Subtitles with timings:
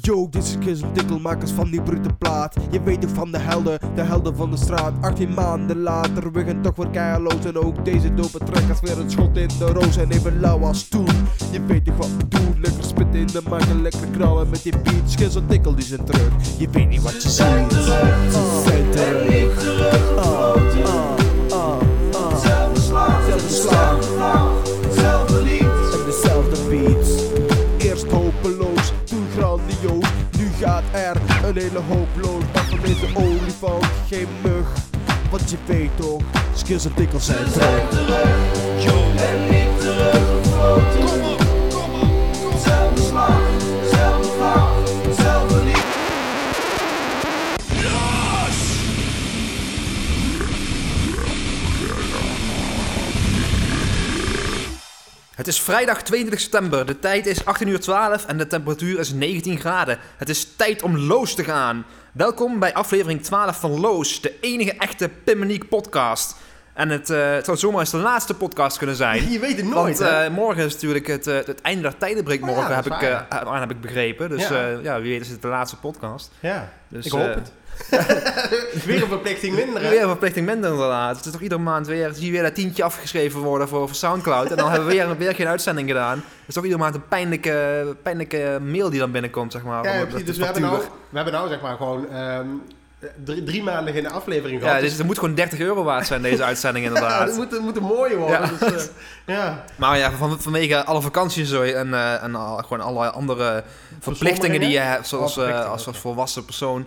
[0.00, 2.54] Yo, dit is Kiss Dikkelmakers van die brute plaat.
[2.70, 4.92] Je weet toch van de helden, de helden van de straat.
[5.00, 7.44] 18 maanden later, we gaan toch weer keihardloos.
[7.44, 9.96] En ook deze dope als weer een schot in de roos.
[9.96, 11.06] En even lauw als toen.
[11.50, 12.60] Je weet toch wat we doen.
[12.60, 15.14] Lekker spitten in de mic en lekker knallen met die beat.
[15.14, 16.32] Kiss Dikkel die zijn terug.
[16.58, 17.32] Je weet niet wat je ziet.
[17.32, 18.26] Zijn terug.
[20.16, 20.51] Ah, ah,
[31.56, 32.42] een hele hoop los.
[32.52, 34.66] Maar van deze olifant geen mug.
[35.30, 36.22] Want je weet toch,
[36.54, 37.90] skills en dikkels zijn terug.
[39.16, 41.02] En niet teruggefloten.
[41.02, 41.41] Zelfde
[55.42, 56.86] Het is vrijdag 22 september.
[56.86, 59.98] De tijd is 18 uur 12 en de temperatuur is 19 graden.
[60.16, 61.84] Het is tijd om Loos te gaan.
[62.12, 66.36] Welkom bij aflevering 12 van Loos, de enige echte Pimmeniek podcast.
[66.72, 69.30] En het, eh, het zou zomaar eens de laatste podcast kunnen zijn.
[69.32, 72.42] Je weet het nooit, Want eh, morgen is natuurlijk het, eh, het einde der tijdenbreek
[72.42, 74.28] Oh ja, morgen, heb, ik, aan heb ik begrepen.
[74.28, 74.68] Dus Ja.
[74.82, 75.00] ja.
[75.00, 76.30] wie weet is het de laatste podcast.
[76.40, 77.52] ja, Dus, ik hoop het.
[78.86, 79.88] Weer een verplichting minder, hè?
[79.88, 81.16] Weer een verplichting minder inderdaad.
[81.16, 83.96] Het is toch iedere maand weer, zie je weer dat tientje afgeschreven worden voor, voor
[83.96, 84.50] Soundcloud.
[84.50, 86.16] En dan hebben we weer, weer geen uitzending gedaan.
[86.16, 89.84] Het is toch iedere maand een pijnlijke, pijnlijke mail die dan binnenkomt, zeg maar.
[89.84, 90.26] Ja, ja, precies.
[90.26, 90.78] Dus we hebben, nou,
[91.08, 92.46] we hebben nou zeg maar gewoon ehm,
[93.24, 94.80] drie, drie maanden geen aflevering Ja, gehad.
[94.82, 97.26] dus het moet gewoon 30 euro waard zijn, deze uitzending ja, inderdaad.
[97.26, 98.40] dat moet, moet een mooie worden.
[98.40, 98.68] Ja.
[98.68, 98.88] Dus,
[99.24, 99.64] eh, ja.
[99.76, 103.64] Maar ja, van, vanwege alle vakanties zo en, eh, en gewoon allerlei andere
[104.00, 106.86] verplichtingen die je hebt, zoals Oh, eh, als, als volwassen persoon,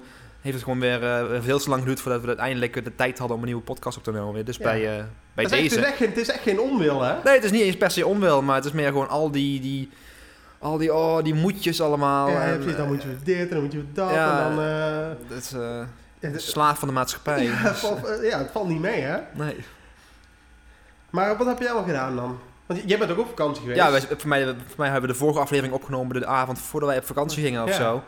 [0.52, 3.36] heeft het gewoon weer eh, veel te lang geduurd voordat we uiteindelijk de tijd hadden
[3.38, 4.34] om een nieuwe podcast op te nemen.
[4.34, 4.46] weer.
[4.46, 4.64] Dus Ja.
[4.64, 5.76] bij, eh, bij Het, is echt, deze.
[5.76, 7.14] het, is echt, geen- het is echt geen onwil, hè?
[7.24, 9.60] Nee, het is niet eens per se onwil, maar het is meer gewoon al die,
[9.60, 9.90] die,
[10.60, 12.30] al die, oh, die moedjes allemaal.
[12.30, 14.56] Ja, en, precies, dan eh, moet je dit en dan moet je dat ja, en
[14.56, 14.66] dan...
[14.66, 15.80] eh, Het is eh,
[16.20, 17.44] het- slaaf van de maatschappij.
[17.46, 19.18] ja, het valt, eh, ja, het valt niet mee, hè?
[19.34, 19.56] Nee.
[21.10, 22.40] Maar wat heb jij allemaal gedaan dan?
[22.66, 23.80] Want jij bent ook op vakantie geweest.
[23.80, 26.90] Ja, wij, voor, mij, voor mij hebben we de vorige aflevering opgenomen de avond voordat
[26.90, 27.76] wij op vakantie gingen of Ja.
[27.76, 28.04] zo.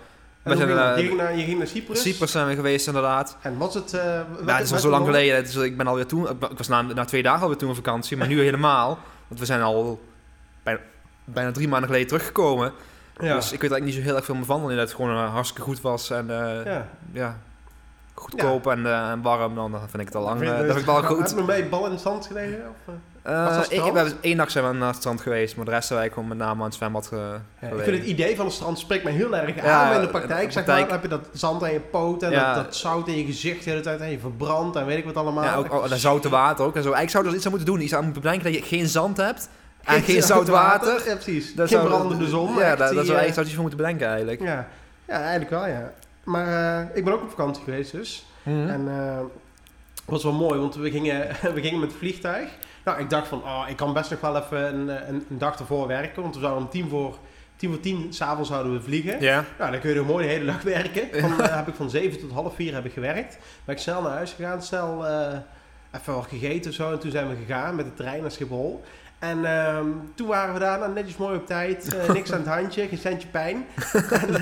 [0.47, 0.95] Hoe zijn, ging dat?
[0.95, 2.01] eh, je, ging naar, je ging naar Cyprus.
[2.01, 3.37] Cyprus zijn we geweest inderdaad.
[3.41, 3.91] En was het...
[3.91, 5.35] Ja, wat- het is al zo lang geleden.
[5.35, 7.75] Het is, ik ben alweer toen, ik was na, na twee dagen alweer toen op
[7.75, 8.99] vakantie, maar nu helemaal.
[9.27, 10.01] Want we zijn al
[10.63, 10.79] bijna,
[11.25, 12.71] bijna drie maanden geleden teruggekomen.
[13.19, 13.33] Ja.
[13.35, 14.61] Dus ik weet eigenlijk niet zo heel erg veel meer van.
[14.61, 16.27] Alleen dat het gewoon eh, hartstikke goed was en
[16.65, 16.87] ja.
[17.11, 17.37] ja.
[18.13, 19.55] goedkoop en, en warm.
[19.55, 20.39] Dan vind ik het al lang.
[20.45, 21.29] Dat vind ik wel Heb goed.
[21.37, 22.59] je bij bal in het zand gelegen?
[22.87, 22.93] Of,
[23.33, 25.71] Was dat ik, we hebben één dag zijn we naar het strand geweest, maar de
[25.71, 27.15] rest zijn wij gewoon met name aan het zwembad ge,
[27.61, 29.85] Ja, ik vind het idee van het strand spreekt me heel erg Ja, aan.
[29.85, 32.31] Maar in de de praktijk, zeg maar, heb je dat zand aan je poot en
[32.31, 32.53] Ja.
[32.53, 35.05] dat, dat zout in je gezicht de hele tijd en je verbrandt en weet ik
[35.05, 35.43] wat allemaal.
[35.43, 36.75] Ja, ook oh, dat zoute water ook.
[36.75, 36.91] En zo.
[36.91, 37.81] Eigenlijk zou er iets aan moeten doen.
[37.81, 39.49] Iets aan moeten bedenken dat je geen zand hebt
[39.83, 41.01] en geen zout water.
[41.05, 41.55] Ja, precies.
[41.55, 42.55] Dat geen brandende zon.
[42.55, 44.41] Ja, dat, zou eigenlijk zou iets van moeten bedenken eigenlijk.
[44.41, 44.67] ja.
[45.07, 45.93] ja, eigenlijk wel, ja.
[46.23, 48.25] Maar eh, ik ben ook op vakantie geweest dus.
[48.43, 48.69] Mhm.
[48.69, 52.49] En het was wel mooi, want we gingen, we gingen met het vliegtuig.
[52.87, 55.59] Nou, ik dacht van, oh, ik kan best nog wel even een, een, een dag
[55.59, 56.21] ervoor werken.
[56.21, 57.17] Want we zouden om tien voor
[57.55, 59.21] tien, voor tien s'avonds zouden we vliegen.
[59.21, 59.43] Ja.
[59.57, 61.21] Nou, dan kun je er mooi de hele dag werken.
[61.21, 63.37] Van, eh, heb ik van 7 tot half 4 heb ik gewerkt.
[63.65, 65.37] Ben ik snel naar huis gegaan, snel eh,
[65.91, 66.91] even wat gegeten of zo.
[66.91, 68.83] En toen zijn we gegaan met de trein naar Schiphol.
[69.19, 71.95] En ehm, toen waren we daar nou, netjes mooi op tijd.
[71.95, 73.65] eh, niks aan het handje, geen centje pijn.
[74.21, 74.33] en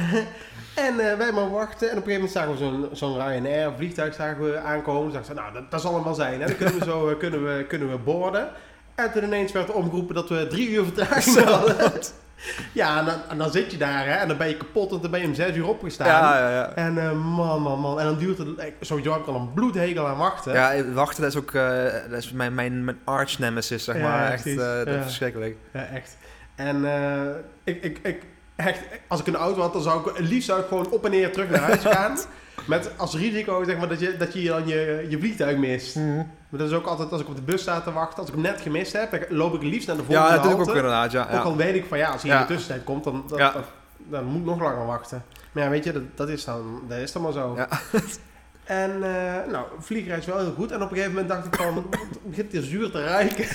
[0.75, 1.89] en eh, wij maar wachten.
[1.91, 5.13] En op een gegeven moment zagen we zo'n zo'n Ryanair vliegtuig zagen we aankomen.
[5.13, 6.41] Dachten we, nou, dat, dat zal hem wel zijn.
[6.41, 6.47] Hè?
[6.47, 8.49] Dan kunnen we zo eh, kunnen we, kunnen we boorden.
[8.95, 11.75] En toen ineens werd er omgeroepen dat we drie uur vertraging hadden.
[12.71, 15.01] Ja, en dan, en dan zit je daar hè, en dan ben je kapot, want
[15.01, 16.07] dan ben je om zes uur opgestaan.
[16.07, 16.71] Ja, ja, ja.
[16.73, 17.99] En eh, man, man, man.
[17.99, 18.47] En dan duurt het...
[18.79, 20.53] Sowieso heb ik al een bloedhegel aan wachten.
[20.53, 21.51] Ja, wachten dat is ook
[22.09, 24.31] dat is mijn, mijn, mijn arch nemesis, zeg maar.
[24.31, 25.57] Echt dat is verschrikkelijk.
[25.73, 26.17] Ja, echt.
[26.55, 26.85] En
[27.63, 28.21] ik, ik, ik,
[28.55, 31.11] echt, als ik een auto had, dan zou ik liefst zou ik gewoon op en
[31.11, 32.17] neer terug naar huis gaan.
[32.67, 35.95] Met als risico zeg maar, dat, je, dat je dan je, je vliegtuig mist.
[35.95, 38.17] Maar dat is ook altijd als ik op de bus sta te wachten.
[38.19, 40.43] Als ik hem net gemist heb, dan loop ik liefst naar de volgende Ja, dat
[40.43, 41.27] doe ik ook inderdaad, ja.
[41.33, 42.41] Ook al weet ik van ja, als hij Ja.
[42.41, 43.53] in de tussentijd komt, dan, Ja.
[44.09, 45.23] dan moet ik nog langer wachten.
[45.51, 47.53] Maar ja, weet je, dat, dat, is, dan, dat is dan maar zo.
[47.55, 47.67] Ja.
[48.63, 49.05] En uh,
[49.51, 50.71] nou, vliegreis wel heel goed.
[50.71, 53.45] En op een gegeven moment dacht ik van, het begint hier zuur te ruiken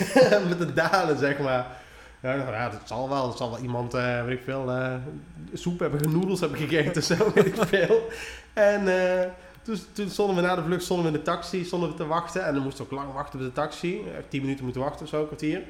[0.49, 1.67] met de dalen, zeg maar.
[2.23, 3.27] Ja, ik dat zal wel.
[3.27, 4.95] Dat zal wel iemand, eh weet ik veel, eh,
[5.53, 8.09] soep hebben, noedels hebben gegeten, zo weet ik veel.
[8.53, 9.29] En eh,
[9.63, 12.07] toen, toen stonden we na de vlucht stonden we in de taxi, stonden we te
[12.07, 12.45] wachten.
[12.45, 14.01] En dan moesten we ook lang wachten op de taxi.
[14.29, 15.63] Tien minuten moeten wachten of zo, een kwartier.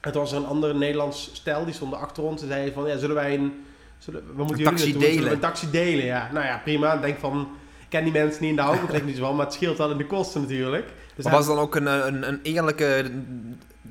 [0.00, 2.42] Toen was er een ander Nederlands stel, die stonden achter ons.
[2.42, 3.64] En zei van, ja, zullen wij een...
[3.98, 5.02] Zullen, we moeten jullie taxi naartoe?
[5.02, 5.32] Zullen we delen?
[5.32, 6.30] Een taxi delen, ja.
[6.32, 6.92] Nou ja, prima.
[6.92, 7.48] Ik denk van,
[7.80, 9.78] ik ken die mensen niet in de auto, dat niet zo wel, maar het scheelt
[9.78, 10.88] wel in de kosten natuurlijk.
[11.14, 13.10] Dus Maar was het dan ook een, een, een eerlijke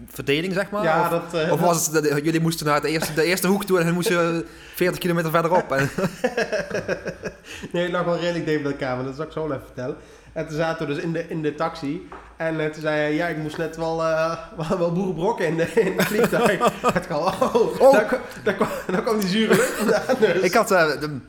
[0.08, 0.84] verdeling, zeg maar?
[0.84, 1.42] ja, of, dat...
[1.42, 3.94] eh, of was het, dat jullie moesten naar de eerste, de eerste hoek toe en
[3.94, 4.46] moesten
[4.76, 5.72] 40 kilometer verderop?
[5.72, 5.90] En,
[7.72, 9.66] Nee, het lag wel redelijk dicht bij elkaar, maar dat zal ik zo wel even
[9.66, 9.96] vertellen.
[10.34, 12.08] En toen zaten we dus in de, in de taxi.
[12.38, 14.38] En eh, toen zei hij, ja, ik moest net wel, eh
[14.70, 16.52] wel, wel boerenbrokken in, de, in het vliegtuig.
[17.04, 17.92] ik al, oh, Oh.
[17.92, 20.02] Daar, kwam- daar, kwam, daar kwam die zure lucht vandaan.
[20.20, 20.42] Dus.
[20.42, 20.68] ik had...
[20.68, 21.20] de-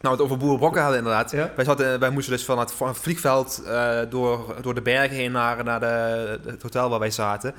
[0.00, 1.30] nou, het over boerenbrokken hadden inderdaad.
[1.30, 1.50] Ja.
[1.56, 5.16] Wij, zaten, wij moesten dus van het, van het vliegveld eh, door, door de bergen
[5.16, 7.54] heen naar, naar de, het hotel waar wij zaten.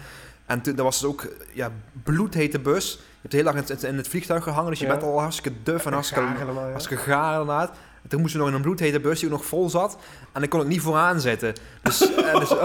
[0.48, 1.72] En toen dat was het ook ja,
[2.04, 2.92] bloedhete bus.
[2.92, 4.92] Je hebt heel lang in het, in het vliegtuig gehangen, dus je Ja.
[4.92, 6.70] bent al hartstikke duf en hartstikke, Gaar helemaal, ja.
[6.70, 7.70] hartstikke gaar inderdaad.
[8.04, 9.98] En toen moesten we nog in een bloedhete bus die ook nog vol zat.
[10.34, 11.54] En ik kon ook niet vooraan zitten.
[11.82, 12.50] Dus, eh, dus,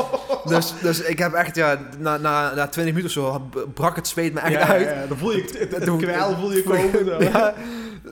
[0.54, 4.08] dus, dus ik heb echt, ja, na, na, na 20 minuten of zo brak het
[4.08, 4.88] zweet me echt ja, uit.
[4.88, 7.20] Ja, dan voel je het, het, het Toen- kwijl voel je komen.
[7.32, 7.54] Ja,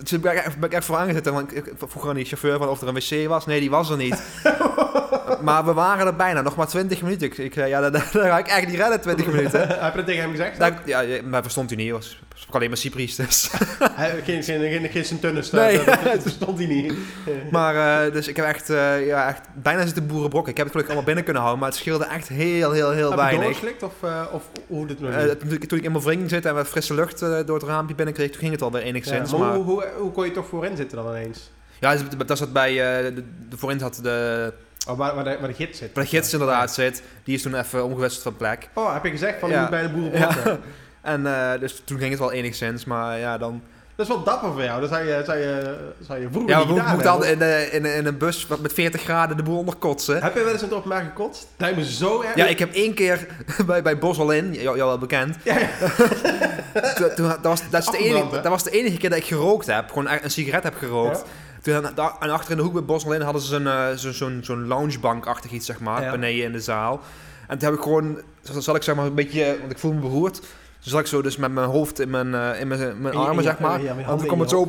[0.02, 1.32] dus ben ik, echt- ben ik echt vooraan gezeten.
[1.32, 3.46] Want ik vroeg aan die chauffeur van of er een wc was.
[3.46, 4.22] Nee, die was er niet.
[5.42, 7.26] maar we waren er bijna, nog maar 20 minuten.
[7.26, 9.60] Ik, ik zei, ja, dat, dat ga ik echt niet redden, 20 minuten.
[9.60, 10.58] Heb je dat tegen hem gezegd?
[10.58, 11.92] Dat, ja, ja, maar verstond hij niet.
[11.92, 12.78] Was, sprak alleen maar.
[13.26, 13.50] Dus.
[14.00, 15.76] Hij, geen, geen, geen, geen Sint-Tunis, Nee.
[15.76, 16.92] dat, dat verstond hij niet.
[17.50, 20.50] Maar eh, dus ik heb echt, eh, ja, echt bijna zitten boerenbrokken.
[20.50, 21.62] Ik heb het gelukkig allemaal binnen kunnen houden.
[21.62, 23.42] Maar het scheelde echt heel, heel, heel Heb je weinig.
[23.44, 26.30] doorgeslikt of, eh, of hoe dit nog Eh, toen, ik- toen ik in mijn wring
[26.30, 28.86] zit en we frisse lucht eh, door het raampje binnenkreeg, toen ging het alweer ja,
[28.86, 29.30] enigszins.
[29.30, 31.50] maar maar, hoe, hoe, hoe kon je toch voorin zitten dan ineens?
[31.80, 34.52] ja, dus dat zat bij, eh, de, de voorin had de,
[34.88, 35.90] Oh, waar, waar, de, waar de gids zit.
[35.94, 37.02] waar de gids inderdaad zit.
[37.24, 38.68] Die is toen even omgewisseld van plek.
[38.74, 39.54] Oh, heb je gezegd van Ja.
[39.54, 40.60] je moet bij de boerenbrokken?
[41.00, 43.62] En eh, dus toen ging het wel enigszins, maar ja, dan...
[43.96, 44.80] Dat is wel dapper voor jou.
[44.80, 48.18] Dat zou je, zou je, zou je vroeger Ja, we moeten in, in, in een
[48.18, 50.22] bus wat met 40 graden de boel onder kotsen.
[50.22, 51.46] Heb je wel eens in het openbaar gekotst?
[51.56, 52.34] Lijkt me zo erg.
[52.34, 53.26] Ja, ik heb één keer
[53.66, 55.36] bij, bij Bosolin, jou, jou wel bekend.
[55.44, 55.68] Ja, ja.
[56.94, 59.24] Toen, toen- dat, was, dat, is de enige, dat was de enige keer dat ik
[59.24, 59.88] gerookt heb.
[59.88, 61.24] Gewoon een sigaret heb gerookt.
[61.62, 61.82] Ja.
[61.82, 64.66] Toen, en achter in de hoek bij Bosolin hadden ze zo'n eh, zo, zo'n zo'n
[64.66, 66.10] loungebank-achtig iets, zeg maar, Ja.
[66.10, 67.00] beneden in de zaal.
[67.48, 69.92] En toen heb ik gewoon, zo zal ik zeg maar een beetje, want ik voel
[69.92, 70.40] me beroerd.
[70.80, 73.44] Toen zat ik zo dus met mijn hoofd in mijn, eh, in mijn, mijn armen,
[73.44, 73.82] zeg maar.
[73.82, 74.68] ja, dan komt het zo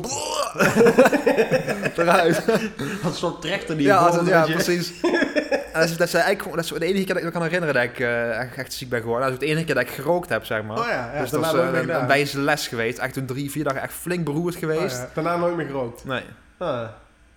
[1.96, 2.42] eruit.
[3.04, 4.92] Een soort trechter die Ja, het- ja precies.
[5.72, 7.30] En dat, is, dat, is eigenlijk, gewoon- dat is de enige keer dat ik me
[7.30, 9.24] kan herinneren dat ik eh, echt, echt ziek ben geworden.
[9.30, 10.78] Dat is de enige keer dat ik gerookt heb, zeg maar.
[10.78, 12.98] Oh ja, ja dus dat was nooit eh, een, een wijze les geweest.
[12.98, 14.96] Echt toen drie, vier dagen echt flink beroerd Oh geweest.
[14.96, 16.04] ja, Daarna nooit meer gerookt.
[16.04, 16.22] Nee,
[16.58, 16.82] Ah.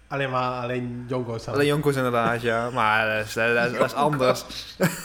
[0.07, 1.53] Alleen maar alleen Jonko's dan.
[1.53, 2.69] alleen Jonkos inderdaad, ja.
[2.69, 4.45] Maar dat is, dat is, dat is anders.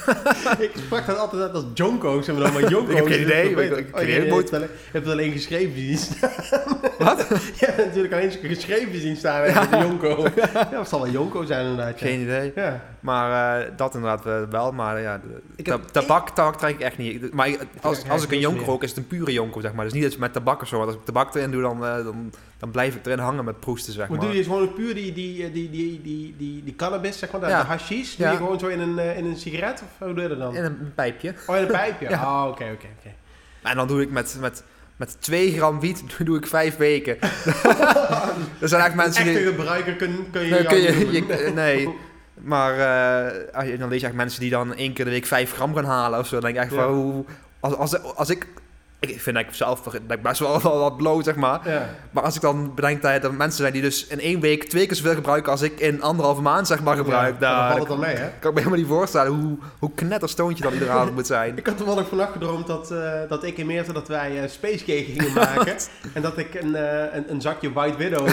[0.59, 2.29] ik sprak dat altijd uit als Jonko's.
[2.29, 2.91] En dan maar Jonko's.
[2.91, 4.63] Ik heb geen idee, ik- ik- Oh, je, moet- hebt
[4.93, 6.31] hebt het alleen geschreven zien staan.
[6.99, 7.27] Wat?
[7.59, 9.47] Je hebt natuurlijk alleen geschreven zien staan.
[9.49, 9.69] Ja.
[9.83, 10.27] Jonko.
[10.53, 12.01] Ja, het zal wel Jonko zijn inderdaad.
[12.01, 12.07] ja.
[12.07, 12.53] Geen idee.
[12.55, 12.81] Ja.
[13.01, 14.73] Maar eh, dat inderdaad eh, wel.
[14.73, 15.21] Maar ja,
[15.57, 17.33] Ik heb- tabak, tabak trek ik echt niet.
[17.33, 17.51] Maar
[17.81, 18.65] als, Ja, als ik een meer.
[18.65, 19.85] rook, is het een pure jonko, zeg maar.
[19.85, 20.77] Dus niet dat met tabak of zo.
[20.77, 23.61] Want als ik tabak erin doe, dan, eh, dan, dan blijf ik erin hangen met
[23.61, 24.27] proesten, zeg Maar maar.
[24.27, 27.47] doe je gewoon puur die, die, die, die, die, die, die cannabis, zeg maar, de,
[27.47, 27.61] Ja.
[27.61, 28.33] de hashish, doe Ja.
[28.33, 29.83] je gewoon zo in een, eh, in een sigaret?
[29.83, 30.57] Of hoe doe je dat dan?
[30.57, 31.35] In een pijpje.
[31.47, 32.09] Oh, in een pijpje?
[32.11, 32.23] Ja.
[32.43, 33.15] Oh, oké, oké, oké.
[33.63, 34.63] En dan doe ik met, met,
[34.97, 37.17] met 2 gram wiet doe ik 5 weken.
[38.61, 39.47] er zijn echt mensen Echte die...
[39.49, 41.89] gebruiker kun, kun je Nee, kun je, je- nee.
[42.43, 45.53] Maar eh, je- dan lees je echt mensen die dan één keer de week 5
[45.53, 46.41] gram gaan halen of zo.
[46.41, 46.83] Dan denk ik echt Ja.
[46.83, 47.25] van hoe...
[47.61, 48.47] Als, als, als ik...
[49.01, 51.61] Ik vind dat ik zelf dat ik best wel wel wat bloot, zeg maar.
[51.69, 51.89] Ja.
[52.11, 54.87] Maar als ik dan bedenk dat er mensen zijn die dus in één week twee
[54.87, 57.35] keer zoveel gebruiken als ik in anderhalve maand, zeg maar, gebruik.
[57.35, 58.29] Ja, dan daar valt het dan mee, hè?
[58.39, 61.57] kan ik me helemaal niet voorstellen hoe, hoe knetterstoontje je dan iedere avond moet zijn.
[61.61, 64.85] Ik had toevallig vannacht gedroomd dat, eh, dat ik en Meerte dat wij eh, Space
[64.85, 65.77] Cake gingen maken.
[66.13, 68.29] en dat ik een, eh, een, een zakje White Widow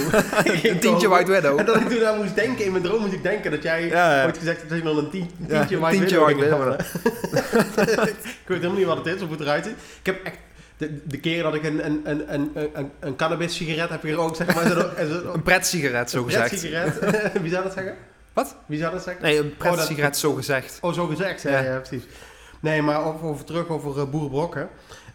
[0.63, 1.07] Een tientje.
[1.07, 1.59] White Widow.
[1.59, 3.87] En dat ik toen aan moest denken, in mijn droom moest ik denken dat jij
[3.87, 6.79] Ja, ooit gezegd hebt dat je dan een tientje White tientje Widow White Widow.
[8.13, 9.75] ik weet helemaal niet wat het is of hoe het eruit ziet.
[9.99, 10.37] Ik heb echt...
[10.77, 14.37] De, de keer dat ik een, een, een, een, een, een cannabis sigaret heb gerookt,
[14.37, 14.65] zeg maar,
[14.99, 16.59] is Een pret-sigaret, zo een gezegd.
[16.59, 17.01] sigaret.
[17.41, 17.95] Wie zou dat zeggen?
[18.33, 18.55] Wat?
[18.65, 19.23] Wie zou dat zeggen?
[19.23, 20.77] Nee, een Oh, dat- pret-sigaret, zo gezegd.
[20.81, 21.41] Oh, zo gezegd.
[21.41, 21.59] Ja, Ja.
[21.71, 22.03] ja precies.
[22.59, 24.69] Nee, maar over, over terug over uh, boerenbrokken.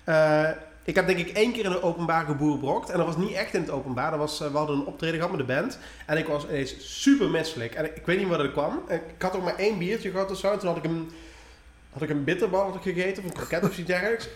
[0.04, 0.48] Eh,
[0.84, 2.90] ik heb denk ik één keer in een openbaar geboerenbrokt.
[2.90, 4.10] En dat was niet echt in het openbaar.
[4.10, 5.78] Dat was, eh, we hadden een optreden gehad met de band.
[6.06, 7.74] En ik was ineens super misselijk.
[7.74, 8.82] En ik, ik weet niet waar dat kwam.
[8.88, 10.52] Ik had ook maar één biertje gehad of zo.
[10.52, 11.10] En toen had ik een,
[11.92, 13.22] had ik een bitterbal had ik gegeten.
[13.24, 14.28] Of een kroket of iets dergelijks.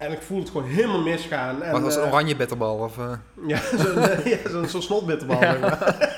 [0.00, 1.62] En ik voelde het gewoon helemaal misgaan.
[1.62, 2.76] En, Wat was het, eh, een oranje bitterbal?
[2.76, 3.12] Of, eh?
[3.46, 3.58] ja,
[4.50, 5.40] zo'n ja, snotbitterbal.
[5.42, 5.50] Ja.
[5.52, 6.08] zeg maar.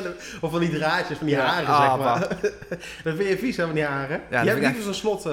[0.40, 2.18] of van die draadjes, van die Ja, haren, ah, zeg maar.
[3.04, 4.20] dat vind je vies, hè, van die haren?
[4.30, 5.28] dat je hebt liever zo'n slot...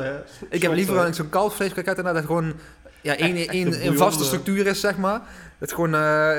[0.50, 2.54] Ik heb liever een- zo'n kalfsvleeskroket inderdaad, dat gewoon
[3.02, 5.22] ja, één, één, een vaste structuur is, zeg maar.
[5.60, 6.38] Dat gewoon eh,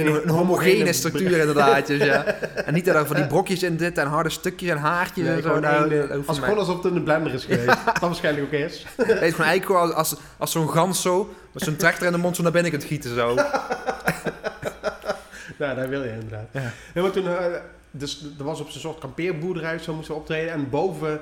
[0.00, 1.86] een, een, een homogene structuur inderdaad.
[1.86, 2.24] Dus, ja.
[2.66, 5.34] En niet dat er van die brokjes in zitten en harde stukjes en haartjes Nee,
[5.36, 5.46] en zo.
[5.48, 7.66] gewoon Nou, hoeft als, gewoon alsof het in de blender is geweest.
[7.66, 8.86] Dat waarschijnlijk ook is.
[8.96, 12.36] Het is gewoon eigenlijk als, als zo'n gans zo, met zo'n trechter in de mond
[12.36, 13.34] zo naar binnen kunt gieten zo.
[15.58, 16.46] nou, dat wil je inderdaad.
[16.94, 17.02] Ja.
[17.02, 17.44] Maar toen, eh,
[17.90, 20.52] dus er was op zo'n soort kampeerboerderij, zo moesten we optreden.
[20.52, 21.20] En boven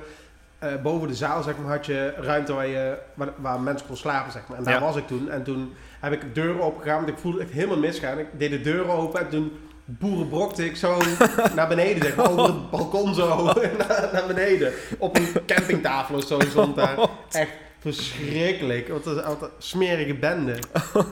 [0.59, 3.97] eh, boven de zaal zeg maar, had je ruimte waar, je, waar, waar mensen kon
[3.97, 4.31] slapen.
[4.31, 4.57] Zeg maar.
[4.57, 4.79] En daar Ja.
[4.79, 5.29] was ik toen.
[5.29, 8.19] En toen heb ik deuren opengegaan, want ik voelde het echt helemaal misgaan.
[8.19, 9.51] Ik deed de deuren open en toen
[9.85, 11.01] boerenbrokte ik zo
[11.55, 13.43] naar beneden, zeg maar, over het balkon zo
[13.77, 14.73] naar, naar beneden.
[14.97, 16.97] Op een campingtafel of zo stond daar.
[17.31, 18.87] Echt verschrikkelijk.
[18.87, 20.55] Wat een, wat een smerige bende.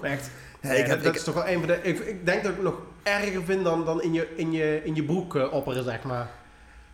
[0.01, 0.29] Echt.
[0.61, 1.79] Ja, ik heb- dat, ik- is toch wel een van de.
[1.81, 4.81] Ik, ik denk dat ik het nog erger vind dan, dan in, je, in, je,
[4.83, 6.29] in je broek eh, opperen, zeg maar.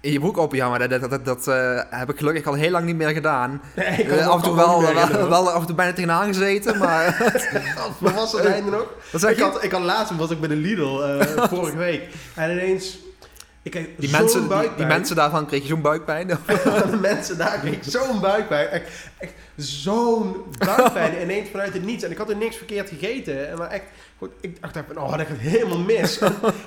[0.06, 2.86] In je broek maar dat, dat, dat, dat, eh, heb ik gelukkig al heel lang
[2.86, 3.62] niet meer gedaan.
[3.76, 4.82] Nee, Eh, af en toe wel,
[5.30, 7.34] wel, af en toe bijna tegenaan gezeten, maar...
[8.00, 8.94] Wat was het einde nog?
[9.30, 9.44] Ik je?
[9.44, 12.04] had, ik had laatst, was ik bij de Lidl eh, vorige week.
[12.36, 12.98] En ineens.
[13.64, 16.28] Ik kreeg Die mensen, die, mensen daarvan kreeg je zo'n buikpijn.
[16.28, 18.68] de mensen daar kreeg ik zo'n buikpijn.
[18.68, 22.04] Echt, echt zo'n buikpijn ineens vanuit het niets.
[22.04, 23.50] En ik had er niks verkeerd gegeten.
[23.50, 23.84] En maar echt,
[24.18, 26.20] goed, ik dacht van, oh, dat gaat helemaal mis.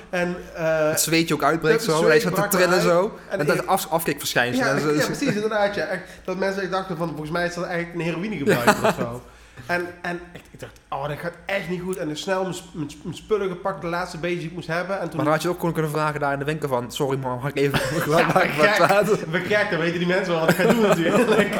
[0.09, 3.17] En, eh, Het zweetje ook uitbreekt zo, hij staat te trillen zo.
[3.29, 4.65] En En dat ik- af, afkikverschijnsel.
[4.65, 5.75] ja, precies, inderdaad.
[5.75, 5.85] Ja.
[5.85, 9.21] Echt, dat mensen dachten van, volgens mij is dat eigenlijk een heroïnegebruiker of zo.
[9.65, 11.97] En, en echt, ik dacht, oh, dat gaat echt niet goed.
[11.97, 14.53] En ik snel mijn, sp- mijn, sp- mijn spullen gepakt, de laatste beetje die ik
[14.53, 14.99] moest hebben.
[14.99, 16.91] En toen Maar dan had je ook gewoon kunnen vragen daar in de winkel van...
[16.91, 17.79] Sorry man, mag ik even
[18.17, 18.77] Ja, wat gek.
[18.77, 21.55] wat We gek, dan weten die mensen wel wat ik ga doen natuurlijk.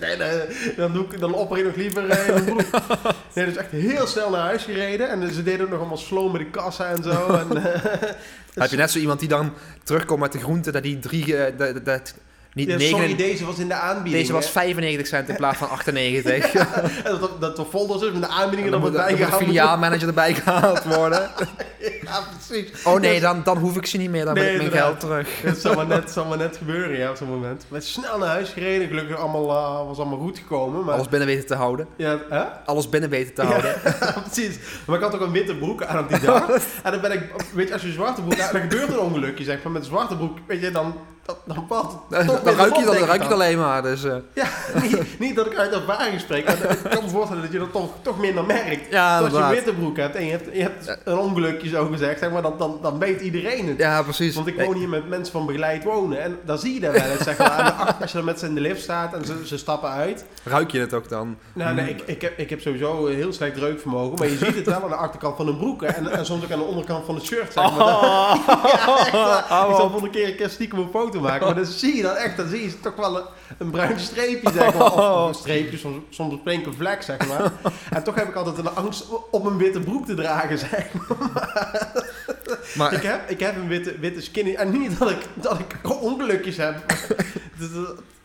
[0.00, 0.40] Nee, nee,
[0.76, 2.82] dan, doe ik, dan opper ik nog liever eh, in mijn broek.
[3.34, 5.08] Nee, dus echt heel snel naar huis gereden.
[5.08, 7.26] En ze deden ook nog allemaal slow met de kassa en zo.
[7.28, 7.82] En, eh,
[8.54, 10.72] Heb je net zo iemand die dan terugkomt met de groente...
[10.72, 11.36] dat die drie...
[11.36, 12.14] eh, dat, dat,
[12.56, 14.14] niet ja, sorry, deze was in de aanbieding.
[14.14, 14.50] deze was hè.
[14.50, 16.54] 95 cent in plaats van 98.
[16.54, 19.46] En dat, dat, er folders is met de aanbiedingen dan dan moet, de bijgehouden.
[19.48, 21.30] filiaalmanager erbij gehaald worden.
[22.02, 22.84] Ja, precies.
[22.84, 24.24] Oh nee, dan, dan hoef ik ze niet meer.
[24.24, 24.88] Dan Nee, ik mijn inderdaad.
[24.88, 25.42] geld terug.
[25.42, 27.62] Het zal maar net, zal maar net gebeuren, ja, op zo'n moment.
[27.68, 28.88] We zijn snel naar huis gereden.
[28.88, 30.84] Gelukkig allemaal, eh, was allemaal goed gekomen.
[30.84, 31.86] Maar, Alles binnen weten te houden.
[31.96, 32.42] ja, hè?
[32.64, 33.74] Alles binnen weten te houden.
[33.84, 34.58] Ja, precies.
[34.86, 36.48] Maar ik had ook een witte broek aan op die dag.
[36.82, 37.22] en dan ben ik,
[37.54, 39.72] weet je, als je een zwarte broek aan, dan gebeurt een ongelukje, zeg maar.
[39.72, 40.94] Met een zwarte broek, weet je, dan,
[41.26, 43.82] dan, dan valt het Dan, ruik je, dan ruik ik je het alleen maar.
[43.82, 44.48] Dus, eh, Ja,
[44.82, 47.72] niet, niet dat ik uit ervaring spreek, maar ik kan me voorstellen dat je dat
[47.72, 48.90] toch, toch minder merkt.
[48.90, 52.18] ja, als je witte broek hebt en je hebt, je hebt een ongelukje zo gezegd,
[52.18, 53.78] zeg maar, dan, dan, dan weet iedereen het.
[53.78, 54.34] Ja, precies.
[54.34, 57.10] Want ik woon hier met mensen van begeleid wonen en dan zie je dat wel
[57.10, 57.96] eens, zeg maar.
[58.00, 60.24] als je dan met ze in de lift staat en ze, ze stappen uit.
[60.44, 61.36] Ruik je het ook dan?
[61.52, 64.54] Nou, nee, ik, ik, heb, ik heb sowieso een heel slecht reukvermogen, maar je ziet
[64.54, 67.04] het wel aan de achterkant van een broek en, en soms ook aan de onderkant
[67.04, 67.86] van het shirt, zeg maar.
[67.86, 68.34] Oh.
[68.76, 69.46] Ja, echt.
[69.48, 72.02] Hou ik zal volgende keer een keer stiekem een foto maken, maar dan zie je
[72.02, 73.24] dan echt, dan zie je toch wel een,
[73.58, 74.84] een bruin streepje, zeg maar.
[74.92, 77.52] Of, of een streepje, soms, soms een flinke vlek, zeg maar.
[77.90, 81.52] En toch heb ik altijd een angst om een witte broek te dragen, zeg maar.
[82.76, 84.54] Maar Ik heb, ik heb een witte, witte skinny.
[84.54, 86.74] En niet dat ik, dat ik ongelukjes heb.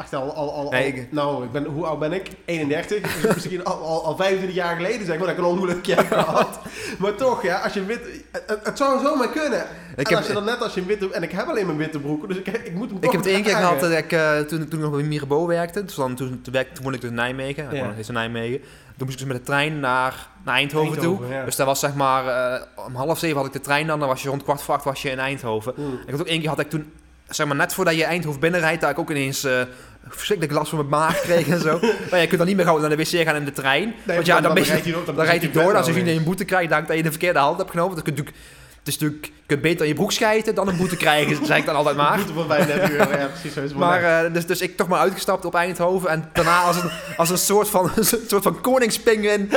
[0.00, 2.30] Echt al, al, al, Nee, al- ik- nou, ik ben, hoe oud ben ik?
[2.44, 3.20] 31.
[3.22, 6.06] Dus misschien al, al, al 25 jaar geleden zeg maar dat ik een ongelukje heb
[6.22, 6.58] gehad.
[6.98, 8.08] Maar toch, ja, als je witte...
[8.32, 9.64] Het, het zou zomaar kunnen.
[9.96, 11.10] Ik en heb- je dan net als je een witte...
[11.12, 13.26] En ik heb alleen mijn witte broeken, dus ik, ik moet hem ik heb het
[13.32, 15.84] één keer gehad dat ik, eh, toen, toen ik nog bij Mirabeau werkte.
[15.84, 17.64] Dus dan, toen, toen, werkte, toen woonde ik dus in Nijmegen.
[17.64, 17.86] Ik Ja.
[17.86, 18.58] nog in Nijmegen.
[18.60, 21.34] Toen moest ik dus met de trein naar, naar Eindhoven, Eindhoven, toe.
[21.34, 21.44] ja.
[21.44, 22.26] Dus dat was zeg maar...
[22.54, 23.98] eh, om half zeven had ik de trein dan.
[23.98, 25.72] Dan was je rond kwart voor acht was je in Eindhoven.
[25.76, 25.98] Hmm.
[26.06, 26.92] Ik had ook één keer had ik toen...
[27.28, 29.60] Zeg maar net voordat je Eindhoven binnenrijdt, dat ik ook ineens eh,
[30.08, 31.80] verschrikkelijk last van mijn maag kreeg en zo.
[32.10, 33.94] maar je kunt dan niet meer gauw naar de wc gaan in de trein.
[34.02, 35.04] Nee, want ja, dan, ben je- rijdt hij door.
[35.14, 35.72] dan rijdt hij door.
[35.72, 37.94] Dan Als je een boete krijgt, dan dat je de verkeerde hand hebt genomen.
[37.94, 38.46] Dat kun je natuurlijk,
[38.78, 41.56] het is natuurlijk, je kunt beter in je broek schijten dan een boete krijgen, zeg
[41.58, 42.16] ik dan altijd maar.
[42.24, 45.44] Boete van 35 euro, ja precies zo Maar eh, dus, dus ik toch maar uitgestapt
[45.44, 46.08] op Eindhoven.
[46.10, 49.48] En daarna als een, als een soort van, een soort van koningspinguin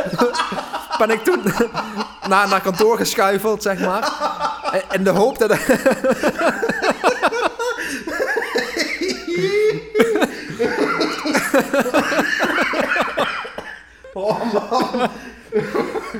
[0.98, 1.42] ben ik toen
[2.30, 4.12] naar, naar kantoor geschuifeld, zeg maar.
[4.90, 5.58] En de hoop dat...
[14.14, 15.10] Oh man.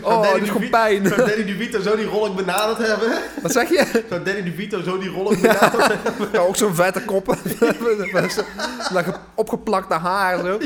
[0.02, 1.08] Oh, Danny dat is gewoon pijn.
[1.08, 3.18] Zou Danny DeVito zo die rolling benaderd hebben?
[3.42, 4.04] Wat zeg je?
[4.10, 6.30] Zou Danny DeVito zo die rolling benaderd hebben?
[6.32, 7.38] Ja, ook zo'n vette koppen.
[8.94, 10.58] Met opgeplakte haar zo.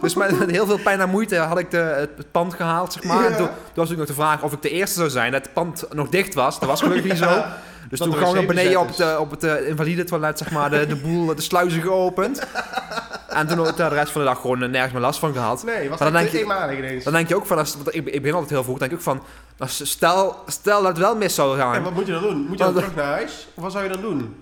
[0.00, 2.92] dus met, met heel veel pijn en moeite had ik de, het, het pand gehaald,
[2.92, 3.22] zeg maar.
[3.22, 3.26] Ja.
[3.26, 5.32] En toen, toen was natuurlijk nog de vraag of ik de eerste zou zijn.
[5.32, 6.58] Dat het pand nog dicht was.
[6.58, 7.28] Dat was gelukkig niet zo.
[7.28, 7.58] Ja.
[7.88, 10.70] Dus Dat toen gewoon naar beneden op, de, op het eh, invalide toilet, zeg maar,
[10.70, 12.46] de, de boel, de sluizen geopend.
[13.32, 15.62] En toen ook de rest van de dag gewoon nergens meer last van gehad.
[15.64, 17.04] Nee, was Maar dan dat denk je- eenmalig ineens.
[17.04, 18.96] Dan denk je ook van, als, want ik, ik begin altijd heel vroeg, denk ik
[18.96, 19.22] ook van,
[19.58, 21.74] als, stel, stel dat het wel mis zou gaan.
[21.74, 22.36] En wat moet je dan doen?
[22.48, 23.48] Moet je dan terug naar huis?
[23.54, 24.34] Of wat zou je dan doen?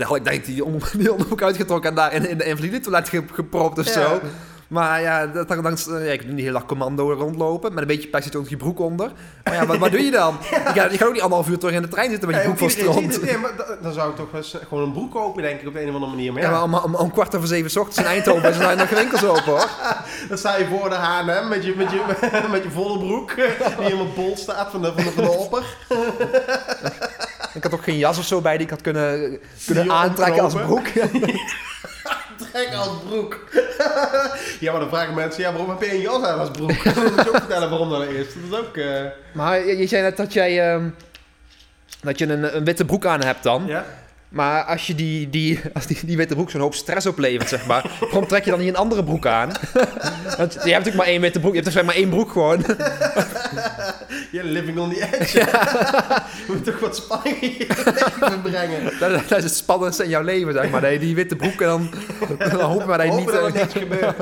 [0.00, 3.08] Had ik denk die, om, die onderbroek uitgetrokken en daar in, in de invalide toilet
[3.08, 3.92] ge- gepropt of Ja.
[3.92, 4.20] zo.
[4.74, 7.72] Maar ja, dat, dan, dan, ja, ik doe niet heel dag commando rondlopen.
[7.72, 9.10] Met een beetje plastic onder je broek onder.
[9.44, 10.36] Maar ja, wat, wat doe je dan?
[10.40, 12.70] Gaat, je gaat ook niet anderhalf uur terug in de trein zitten met je broek
[12.70, 13.22] ziet het.
[13.22, 15.72] Nee, maar da- dan zou ik toch eens gewoon een broek kopen, denk ik, op
[15.74, 16.32] de een of andere manier.
[16.32, 18.58] Maar Ja, ja, maar om, om, om kwart over zeven 's ochtends in Eindhoven is
[18.58, 19.68] er nog geen winkels open hoor.
[20.28, 22.00] dan sta je voor de H&M met je, met je,
[22.50, 23.44] met je volle broek, die
[23.76, 25.64] helemaal bol staat van de, van de, van de opper.
[27.62, 30.54] had ook geen jas of zo bij die ik had kunnen, kunnen Die aantrekken als
[30.54, 30.86] broek.
[32.36, 33.38] Trek als broek.
[34.60, 36.84] ja, maar dan vragen mensen, ja, waarom heb je een jas aan als broek?
[36.94, 38.34] dan moet je ook vertellen waarom dan eerst.
[38.50, 38.76] Dat is ook...
[38.76, 40.88] eh, Maar je, je zei net dat jij ehm,
[42.02, 43.66] dat je een, een witte broek aan hebt dan.
[43.66, 43.84] ja?
[44.34, 47.66] Maar als je die, die, als die, die witte broek zo'n hoop stress oplevert, zeg
[47.66, 49.52] maar, waarom trek je dan niet een andere broek aan?
[50.36, 52.64] Want je hebt natuurlijk maar één witte broek, je hebt dus maar één broek gewoon.
[54.30, 55.38] Ja, living on the edge.
[56.46, 57.66] je moet toch wat spanning in je
[58.20, 58.84] leven brengen.
[58.98, 60.80] Dat, dat is het spannendste in jouw leven, zeg maar.
[60.80, 61.90] Dat je die witte broek en dan,
[62.38, 63.26] dan hoop je maar dat je niet...
[63.26, 64.16] Dat er eh, niks gebeurt.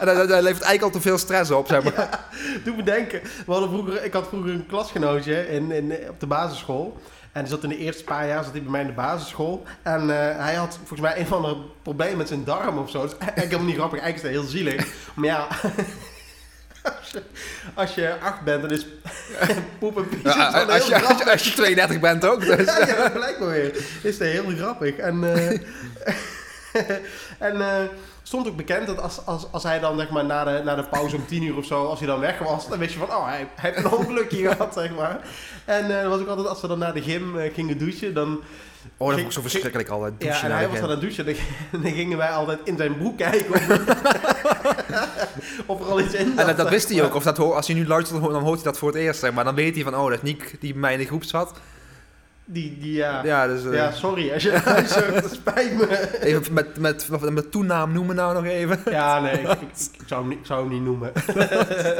[0.00, 2.20] en dat, dat, dat levert eigenlijk al te veel stress op, zeg maar.
[2.64, 3.20] Doe me denken.
[3.22, 7.00] We hadden vroeger, ik had vroeger een klasgenootje in, in, op de basisschool.
[7.38, 9.64] En die zat in de eerste paar jaar zat hij bij mij in de basisschool.
[9.82, 13.00] En eh, hij had volgens mij een van de probleem met zijn darm of zo.
[13.00, 14.00] Dat is eigenlijk helemaal niet grappig.
[14.00, 14.86] Eigenlijk is het heel zielig.
[15.14, 15.46] Maar ja,
[16.98, 17.22] als je,
[17.74, 18.86] als je acht bent, dan is
[19.78, 22.66] poep en pies Ja, als, heel je, als, je, als je 32 bent ook, dus...
[22.78, 23.76] Ja, ja, maar weer.
[24.02, 24.96] Is het heel grappig.
[24.96, 25.60] En, eh,
[27.48, 27.82] en eh,
[28.28, 30.84] stond ook bekend dat als, als, als hij dan zeg maar, na, de, na de
[30.84, 33.08] pauze om tien uur of zo, als hij dan weg was, dan wist je van,
[33.08, 35.20] oh, hij, hij heeft een ongelukje gehad, zeg maar.
[35.64, 38.40] En dan was ook altijd, als we dan naar de gym eh, gingen douchen, dan...
[38.96, 40.12] Oh, dat Ging- ik zo verschrikkelijk altijd.
[40.18, 41.36] Ja, douchen en naar hij was aan het douchen en
[41.70, 43.52] dan, dan gingen wij altijd in zijn broek kijken
[45.66, 47.14] of, er al iets in En dat, wist hij ook.
[47.14, 49.20] Of dat, ho- als hij nu luistert, dan hoort hij dat voor het eerst.
[49.20, 51.06] Zeg maar dan weet hij van, oh, dat is Niek die bij mij in de
[51.06, 51.52] groep zat.
[52.50, 53.24] Die, die, ja.
[53.24, 53.64] Ja, dus...
[53.64, 56.18] eh, Ja, sorry, als je luistert, dat spijt me.
[56.20, 58.80] Even met, met, met, met toenaam noemen nou nog even.
[58.90, 59.58] Ja, nee, ik, ik,
[59.92, 61.12] ik zou, hem ik zou hem niet noemen.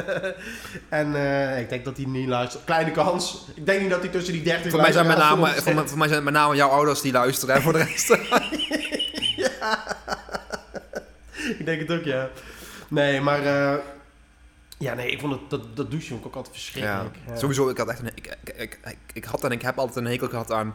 [0.88, 2.64] en eh, ik denk dat hij niet luistert.
[2.64, 3.46] Kleine kans.
[3.54, 5.86] Ik denk niet dat hij tussen die 30 Voor mij, zijn met name, voor, mij-
[5.86, 7.54] voor mij zijn met name jouw ouders die luisteren.
[7.54, 8.10] En voor de rest...
[11.58, 12.28] Ik denk het ook, ja.
[12.88, 13.44] Nee, maar...
[13.46, 13.74] eh,
[14.78, 17.16] ja, nee, ik vond het, dat, dat douchen vond ik ook altijd verschrikkelijk.
[17.26, 17.36] Ja.
[17.36, 18.10] sowieso, ik had echt een...
[18.14, 20.74] Ik, ik, ik, ik, had en ik heb altijd een hekel gehad aan...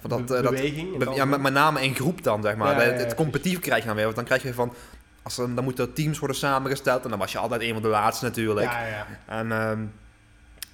[0.00, 0.96] Van dat, Be- eh, dat, beweging.
[0.98, 2.74] be- dan- ja, met, met name in groep dan, zeg maar.
[2.74, 4.04] Ja, ja, het, ja, het competitief krijg je dan weer.
[4.04, 4.74] Want dan krijg je van...
[5.22, 7.04] Als er, dan moeten teams worden samengesteld.
[7.04, 8.70] En dan was je altijd een van de laatste natuurlijk.
[8.70, 9.06] Ja, ja.
[9.26, 9.78] En ehm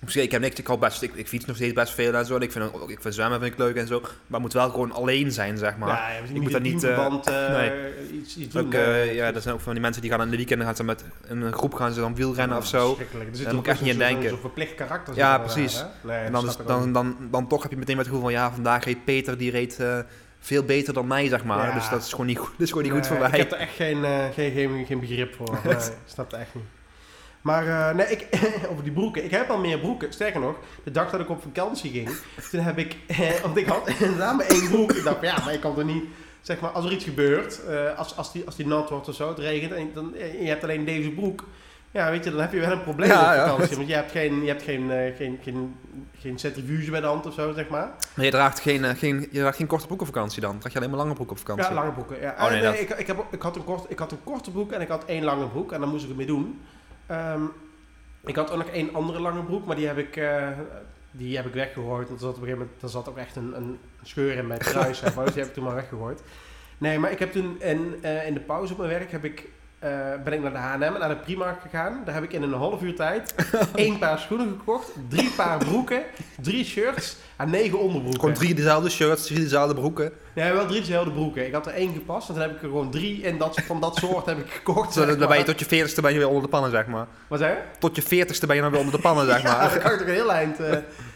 [0.00, 2.26] misschien, ik heb niks, ik hou best, ik, ik fiets nog steeds best veel en
[2.26, 2.34] zo.
[2.36, 4.00] En ik vind, ook, ik vind zwemmen vind ik leuk en zo.
[4.00, 5.88] Maar het moet wel gewoon alleen zijn, zeg maar.
[5.88, 7.72] ja, je ik moet moet dat niet, eh, uh, nee.
[8.12, 8.66] iets, iets doen.
[8.66, 10.66] Ook, eh, eh, ja, er zijn ook van die mensen die gaan in de weekenden
[10.66, 12.96] gaan ze met in een groep gaan ze dan wielrennen of zo.
[13.32, 14.28] Zit Daar moet ik echt niet aan denken.
[14.28, 15.16] Zo'n verplicht karakter.
[15.16, 15.84] Ja, precies.
[16.02, 18.30] Nee, En dan, is, ik dan, dan, dan toch heb je meteen met het gevoel
[18.30, 19.98] van ja, vandaag reed Peter, die reed eh,
[20.40, 21.66] veel beter dan mij, zeg maar.
[21.68, 21.74] Ja.
[21.74, 23.38] Dus dat is gewoon niet, goed- dat is gewoon niet goed voor Ik mij.
[23.38, 25.58] heb er echt geen, eh, geen, geen, geen begrip voor.
[25.64, 26.64] Nee, ik snap het echt niet.
[27.40, 28.26] Maar eh, nee, ik,
[28.70, 29.24] over die broeken.
[29.24, 30.12] Ik heb al meer broeken.
[30.12, 32.10] Sterker nog, de dag dat ik op vakantie ging,
[32.50, 34.92] toen heb ik, eh, want ik had inderdaad maar één broek.
[34.92, 36.04] Ik dacht, ja, maar ik kan er niet,
[36.40, 39.14] zeg maar, als er iets gebeurt, eh, als, als, die, als die nat wordt of
[39.14, 41.44] zo, het regent, en dan, eh, je hebt alleen deze broek.
[41.92, 43.48] Ja, weet je, dan heb je wel een probleem Ja, op ja.
[43.48, 43.76] vakantie.
[43.76, 45.76] Want je hebt geen, je hebt geen, eh, geen, geen,
[46.18, 47.90] geen centrifuge bij de hand of zo, zeg maar.
[48.14, 50.58] Maar je draagt geen, geen, je draagt geen korte broek op vakantie dan.
[50.58, 51.64] Draag je alleen maar lange broek op vakantie.
[51.68, 52.20] Ja, lange broeken.
[52.20, 52.34] Ja.
[52.38, 54.72] Oh, nee, dat- ik, ik, heb, ik, had een kort, ik had een korte broek
[54.72, 55.72] en ik had één lange broek.
[55.72, 56.60] En daar moest ik het mee doen.
[57.10, 57.42] Ehm,
[58.24, 60.48] ik had ook nog één andere lange broek, maar die heb ik, eh,
[61.10, 62.08] die heb ik weggegooid.
[62.08, 64.46] Want er zat op een gegeven moment er zat ook echt een, een scheur in
[64.46, 65.00] mijn kruis.
[65.00, 66.22] dus die heb ik toen maar weggegooid.
[66.78, 69.48] Nee, maar ik heb toen in, eh, in de pauze op mijn werk heb ik,
[69.80, 69.90] eh,
[70.24, 72.02] ben ik naar de H&M en naar de Primark gegaan.
[72.04, 73.34] Daar heb ik in een half uur tijd
[73.74, 76.02] één paar schoenen gekocht, drie paar broeken,
[76.40, 78.20] drie shirts en negen onderbroeken.
[78.20, 80.12] Gewoon drie dezelfde shirts, drie dezelfde broeken.
[80.34, 81.46] Ja, wel drie dezelfde broeken.
[81.46, 83.80] Ik had er één gepast en toen heb ik er gewoon drie en dat, van
[83.80, 84.92] dat soort heb ik gekocht.
[84.92, 86.86] Zo, zeg dan ben je tot je veertigste ben je weer onder de pannen, zeg
[86.86, 87.06] maar.
[87.28, 87.58] Wat zei je?
[87.78, 89.70] Tot je veertigste ben je dan weer onder de pannen, zeg Ja, maar.
[89.70, 90.58] dan kan ik toch een heel eind...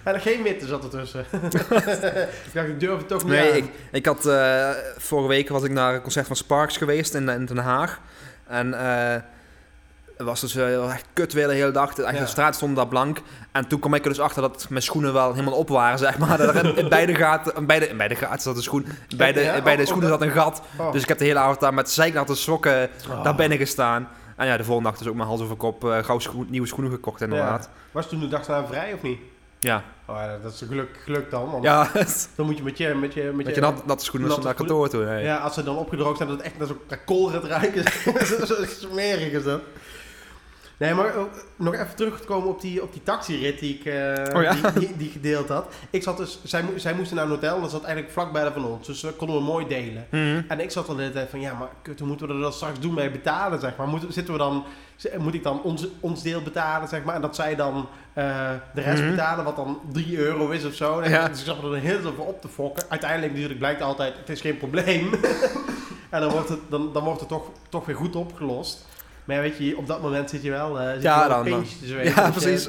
[0.05, 1.21] en geen witte zat ertussen.
[1.31, 3.57] ik dacht, ik durf het toch niet Nee, aan.
[3.57, 7.29] ik, ik had eh, vorige week was ik naar een concert van Sparks geweest in,
[7.29, 8.01] in Den Haag.
[8.47, 9.21] En eh,
[10.17, 11.95] het was dus eh, echt kut weer de hele dag.
[11.95, 12.11] De, Ja.
[12.13, 13.19] de straat stond daar blank.
[13.53, 16.19] En toen kwam ik er dus achter dat mijn schoenen wel helemaal op waren, zeg
[16.19, 16.39] maar.
[16.39, 18.87] Dat er in, in beide gaten, in beide, in beide gaten zat een schoen.
[19.09, 20.63] Ja, in beide oh, schoenen oh, zat een gat.
[20.79, 20.93] Oh.
[20.93, 23.23] Dus ik heb de hele avond daar met zeiknatte sokken Oh.
[23.25, 24.09] daar binnen gestaan.
[24.37, 26.67] En ja, de volgende dag dus ook mijn hals over kop eh, gauw schoen- nieuwe
[26.67, 27.69] schoenen gekocht inderdaad.
[27.91, 29.19] Was toen de dag daarna vrij of niet?
[29.65, 31.51] Ja, Oh, ja, dat is geluk, geluk dan.
[31.51, 31.91] Want ja.
[32.37, 32.95] dan moet je met je...
[32.95, 35.05] Met je, met Met je nat, natte schoenen natte naar kantoor toe.
[35.05, 37.85] Ja, als ze dan opgedroogd zijn, dat het echt naar zo'n gaat ruiken.
[38.27, 39.61] zo, zo smerig is dat.
[40.77, 44.43] Nee, maar ook nog even terugkomen op die, op die taxirit die ik eh, Oh
[44.43, 44.53] ja?
[44.53, 45.75] die, die, die gedeeld had.
[45.91, 48.65] Ik zat dus, zij, zij moesten naar een hotel en dat zat eigenlijk vlakbij van
[48.67, 48.87] ons.
[48.87, 50.07] Dus dat konden we mooi delen.
[50.11, 50.43] Mhm.
[50.49, 52.41] En ik zat al de hele tijd van, ja, maar kut, hoe moeten we er
[52.41, 53.89] dan straks doen bij betalen, zeg maar?
[53.89, 54.65] Moeten, zitten we dan,
[55.19, 57.15] moet ik dan ons, ons deel betalen, zeg maar?
[57.15, 59.11] En dat zij dan eh, de rest Mhm.
[59.11, 61.01] betalen, wat dan 3 euro is of zo.
[61.01, 61.29] En Ja.
[61.29, 62.85] Dus ik zat er een hele tijd voor op te fokken.
[62.89, 65.11] Uiteindelijk natuurlijk blijkt altijd, het is geen probleem.
[66.11, 68.87] en dan wordt het, dan, dan wordt het toch, toch weer goed opgelost.
[69.25, 71.65] Maar ja, weet je, op dat moment zit je wel, eh zit Ja, je dan-
[71.65, 72.15] te zweten.
[72.15, 72.69] Ja, je- precies.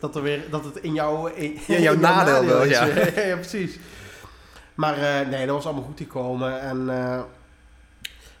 [0.00, 2.70] dat, er weer, dat het in, jouw in, jouw nadeel is.
[2.78, 2.86] ja.
[3.16, 3.78] ja, precies.
[4.74, 6.60] Maar eh, nee, dat was allemaal goed gekomen.
[6.60, 7.20] En eh,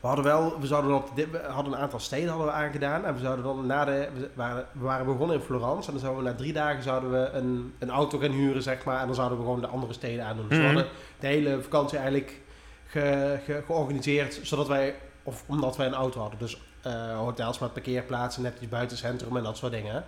[0.00, 3.04] we hadden wel, we zouden dan, we hadden een aantal steden hadden we aangedaan.
[3.04, 5.86] En we zouden dan na de, we waren, we waren begonnen in Florence.
[5.86, 8.84] En dan zouden we na drie dagen zouden we een, een auto gaan huren, zeg
[8.84, 9.00] maar.
[9.00, 10.48] En dan zouden we gewoon de andere steden aandoen.
[10.48, 10.74] Dus we Mhm.
[10.74, 12.40] hadden de hele vakantie eigenlijk
[12.86, 16.38] ge, ge- georganiseerd, zodat wij, of omdat wij een auto hadden.
[16.38, 20.04] Dus eh, hotels met parkeerplaatsen, netjes buiten het centrum en dat soort dingen.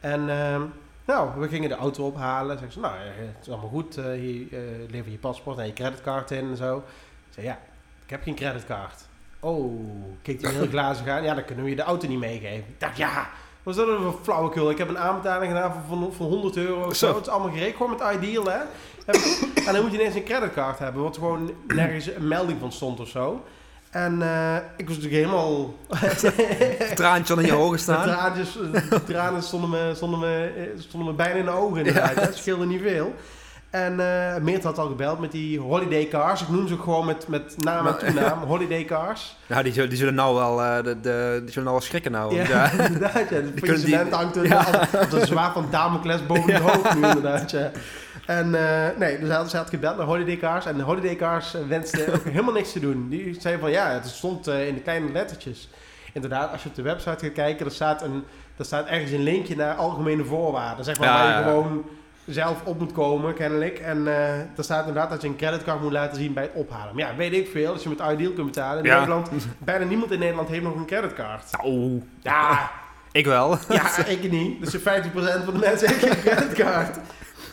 [0.00, 0.62] En ehm,
[1.04, 2.58] nou, we gingen de auto ophalen.
[2.58, 3.96] Zeggen ze, nou, eh, het is allemaal goed.
[3.96, 4.46] eh, hier
[4.88, 6.76] lever je paspoort en je creditcard in en zo.
[6.76, 7.58] Ik zei, ja,
[8.04, 9.00] ik heb geen creditcard.
[9.40, 9.80] Oh,
[10.22, 11.22] keek hij heel glazig aan.
[11.22, 12.68] Ja, dan kunnen we je de auto niet meegeven.
[12.68, 13.28] Ik dacht, ja,
[13.62, 14.70] wat is dat voor flauwekul?
[14.70, 17.14] Ik heb een aanbetaling gedaan van, van, van 100 euro zo.
[17.14, 18.58] Het is allemaal geregeld, gewoon met Ideal, hè.
[19.66, 23.00] En dan moet je ineens een creditcard hebben, wat gewoon nergens een melding van stond
[23.00, 23.44] of zo.
[23.92, 25.74] En eh, ik was natuurlijk helemaal...
[26.94, 28.02] Traantje aan in je ogen De staan.
[28.02, 28.52] traantjes,
[28.90, 32.14] de tranen stonden me, stonden, me, stonden me bijna in de ogen inderdaad.
[32.14, 33.14] Het scheelde niet veel.
[33.70, 36.42] En eh Meert had al gebeld met die holiday cars.
[36.42, 38.42] Ik noem ze ook gewoon met, met naam en toenaam.
[38.42, 39.36] Holiday cars.
[39.48, 42.12] Nou, die, zullen- die zullen nou wel, eh, de, de, die zullen nou wel schrikken
[42.12, 42.34] nou.
[42.34, 42.70] Ja, Ja.
[42.86, 43.12] inderdaad.
[43.14, 43.20] Ja.
[43.20, 44.66] De kunnen die- president hangt er Ja.
[45.00, 47.50] als een zwaar van Damocles boven de hoofd nu inderdaad.
[47.50, 47.70] Ja.
[48.26, 50.66] En eh, nee, dus hij had, ze had gebeld naar Holiday Cars.
[50.66, 53.08] En de Holiday Cars eh, wenste ook helemaal niks te doen.
[53.08, 55.68] Die zei van ja, het stond eh, in de kleine lettertjes.
[56.12, 58.24] Inderdaad, als je op de website gaat kijken, er staat, een,
[58.56, 60.84] er staat ergens een linkje naar algemene voorwaarden.
[60.84, 61.84] Zeg maar Ja, waar je gewoon
[62.26, 63.78] zelf op moet komen, kennelijk.
[63.78, 66.94] En eh er staat inderdaad dat je een creditcard moet laten zien bij het ophalen.
[66.94, 67.72] Maar ja, weet ik veel.
[67.72, 68.98] Als je met Ideal kunt betalen in Ja.
[68.98, 69.28] Nederland.
[69.58, 71.44] Bijna niemand in Nederland heeft nog een creditcard.
[71.62, 72.70] Nou, Ja,
[73.12, 73.58] ik wel.
[73.68, 74.60] ja, ik niet.
[74.72, 74.82] Dus 50%
[75.44, 76.96] van de mensen heeft geen creditcard.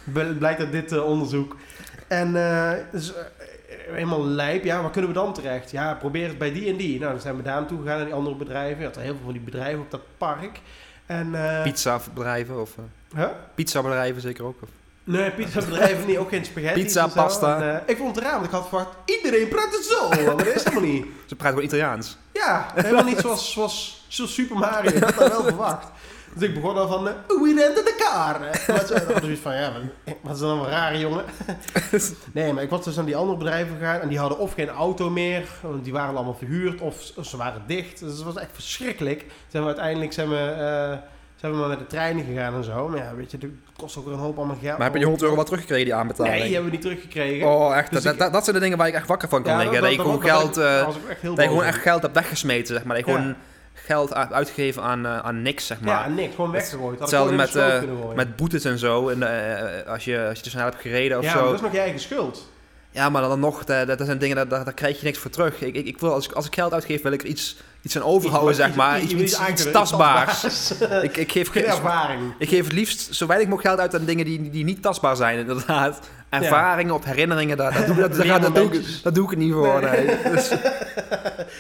[0.04, 1.56] Bl- Blijkt uit dit eh, onderzoek.
[2.08, 3.22] En eh, dus, eh,
[3.92, 4.64] helemaal lijp.
[4.64, 5.72] Ja, waar kunnen we dan terecht?
[5.72, 7.00] Ja, probeer het bij die en die.
[7.00, 8.80] Nou, dan zijn we daar naartoe gegaan, naar die andere bedrijven.
[8.80, 10.60] Je had er heel veel van die bedrijven op dat park.
[11.06, 12.76] En, eh Pizzabedrijven of...
[13.16, 13.28] huh?
[13.56, 14.62] pizzabedrijven zeker ook.
[14.62, 14.70] Of,
[15.04, 16.18] Nee, pizzabedrijven niet.
[16.18, 16.82] Ook geen spaghetti.
[16.84, 17.62] Pizza, pasta.
[17.62, 18.90] En, ik vond het raar, want ik had verwacht...
[19.06, 20.10] Iedereen praat het zo.
[20.10, 21.06] Maar dat is helemaal niet.
[21.28, 22.18] ze praten gewoon Italiaans.
[22.34, 24.92] Ja, helemaal niet zoals, zoals, zoals Super Mario.
[24.92, 25.88] Ik had dat wel verwacht.
[26.40, 27.12] Dus ik begon al van, uh,
[27.44, 28.42] we rented de car.
[28.42, 28.76] Eh,
[29.08, 31.24] Wat zoiets van, ja, wat, wat is dat nou een rare jongen?
[32.34, 34.70] nee, maar ik was dus naar die andere bedrijven gegaan en die hadden of geen
[34.70, 38.00] auto meer, want die waren allemaal verhuurd, of, ze waren dicht.
[38.00, 39.26] Dus het was echt verschrikkelijk.
[39.48, 40.98] Zijn we uiteindelijk zijn we, eh,
[41.36, 42.88] zijn we maar met de treinen gegaan en zo.
[42.88, 44.78] Maar ja, weet je, het kost ook weer een hoop allemaal geld.
[44.78, 46.34] Maar heb je die 100 euro wat teruggekregen, die aanbetaling?
[46.36, 47.48] Nee, die hebben we niet teruggekregen.
[47.48, 47.92] Oh, echt.
[47.92, 49.58] Dus dat, ik- dat, dat zijn de dingen waar ik echt wakker van kan Ja,
[49.60, 49.82] liggen.
[49.82, 50.54] Dat, je gewoon dat- geld...
[50.56, 52.96] dat- eh, dat echt dat je gewoon echt geld hebt weggesmeten, zeg maar.
[52.96, 53.18] Dat je Ja.
[53.18, 53.36] gewoon
[53.74, 56.10] geld uitgegeven aan, eh, aan niks, zeg maar.
[56.10, 57.00] Ja, niks, gewoon weggegooid.
[57.00, 58.16] Hetzelfde met, gooien.
[58.16, 59.10] Met boetes en zo.
[59.10, 61.36] En, eh, als, je, als je te snel hebt gereden of ja, zo.
[61.36, 62.48] maar dat is nog je eigen schuld.
[62.92, 65.32] Ja, maar dan nog, dat, dat zijn dingen, daar, daar, daar krijg je niks voor
[65.32, 65.62] terug.
[65.62, 67.96] Ik, ik, ik wil, als, ik, als ik geld uitgeef, wil ik er iets, iets
[67.96, 69.02] aan overhouden, zeg maar.
[69.02, 70.72] Iets, iets, iets tastbaars.
[71.02, 72.34] Ik, ik, geef, Geen ervaring.
[72.38, 75.16] ik geef het liefst zo weinig mogelijk geld uit aan dingen die, die niet tastbaar
[75.16, 76.00] zijn, inderdaad.
[76.30, 79.40] Ervaringen op herinneringen, daar, daar, doe, dat, daar, daar, doe ik, daar doe ik het
[79.40, 79.82] niet voor.
[79.82, 80.18] Nee.
[80.34, 80.52] Dus,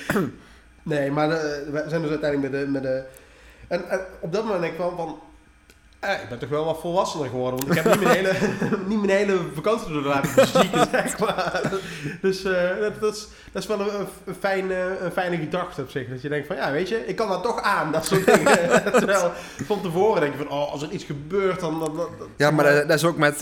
[0.89, 2.67] Nee, maar eh, we zijn dus uiteindelijk met de...
[2.67, 3.03] Met de
[3.67, 5.19] en, en op dat moment denk ik wel van...
[5.99, 7.59] eh, ik ben toch wel wat volwassener geworden.
[7.59, 8.33] Want ik heb niet mijn hele,
[8.87, 11.61] niet mijn hele vakantie door laten verzieken, zeg maar.
[12.21, 15.89] Dus eh, dat, dat, is, dat is wel een, een, fijne, een fijne gedachte op
[15.89, 16.09] zich.
[16.09, 18.83] Dat je denkt van, ja, weet je, ik kan dat toch aan, dat soort dingen.
[18.91, 19.31] Terwijl
[19.65, 21.79] van tevoren denk je van, oh, als er iets gebeurt, dan...
[21.79, 23.37] dan, dan ja, maar dat, dat is ook met...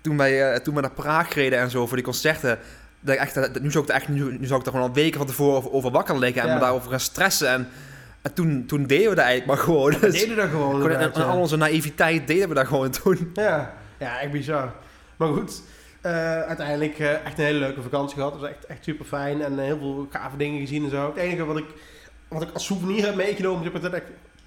[0.00, 2.58] toen, wij, toen we naar Praag reden en zo voor die concerten...
[3.04, 4.94] Dat echt, dat- nu, zou ik er echt, nu, nu zou ik er gewoon al
[4.94, 6.54] weken van tevoren over, wakker liggen en Ja.
[6.54, 7.48] me daarover gaan stressen.
[7.48, 7.68] En,
[8.22, 9.90] en toen, toen deden we dat eigenlijk maar gewoon.
[9.92, 10.80] We Dus- deden dat gewoon.
[10.82, 13.30] Gewoon al onze naïviteit deden we dat gewoon toen.
[13.34, 14.72] Ja, ja echt bizar.
[15.16, 15.62] Maar goed,
[16.00, 18.32] eh, uiteindelijk eh, echt een hele leuke vakantie gehad.
[18.32, 21.06] Het was echt, echt super fijn en eh, heel veel gave dingen gezien en zo.
[21.06, 21.66] Het enige wat ik,
[22.28, 24.02] wat ik als souvenir heb meegenomen, is dat ik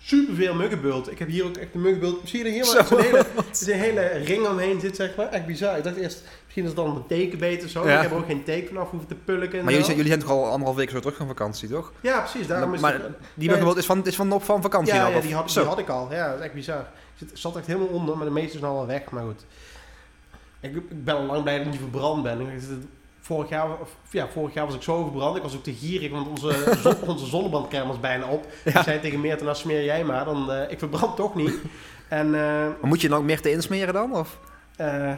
[0.05, 1.11] super veel muggenbult.
[1.11, 2.19] Ik heb hier ook echt een muggenbult.
[2.29, 2.95] Zie je er helemaal Zo.
[2.95, 5.29] zo'n hele, zo'n hele ring omheen zit, zeg maar.
[5.29, 5.77] Echt bizar.
[5.77, 7.87] Ik dacht eerst, misschien is het dan een tekenbeet of zo.
[7.87, 7.95] Ja.
[7.95, 10.11] Ik heb er ook geen teken vanaf hoeven te pulken en Maar jullie, zijn- jullie
[10.11, 11.91] zijn toch al anderhalf week zo terug van vakantie, toch?
[12.01, 12.47] Ja, precies.
[12.47, 13.03] Daarom is Maar het...
[13.33, 15.63] Die bijvoorbeeld is van, is van, op, van vakantie Ja, dan, ja die, had, die
[15.63, 16.07] had ik al.
[16.11, 16.79] Ja, dat is echt bizar.
[16.79, 19.09] Ik zit, zat echt helemaal onder, maar de meeste zijn al wel weg.
[19.09, 19.45] Maar goed.
[20.59, 22.39] Ik, ik ben al lang blij dat ik niet verbrand ben.
[22.41, 22.69] Ik zit-
[23.25, 25.35] Vorig jaar, of, ja, vorig jaar was ik zo verbrand.
[25.35, 28.45] Ik was ook te gierig, want onze, zon, onze zonnebandcrème was bijna op.
[28.63, 28.71] Ja.
[28.79, 30.25] Ik zei tegen Meert, nou smeer jij maar.
[30.25, 31.53] Dan, eh, ik verbrand toch niet.
[32.07, 34.15] En eh, Maar moet je dan ook meer te insmeren dan?
[34.15, 34.39] Of?
[34.75, 35.13] eh,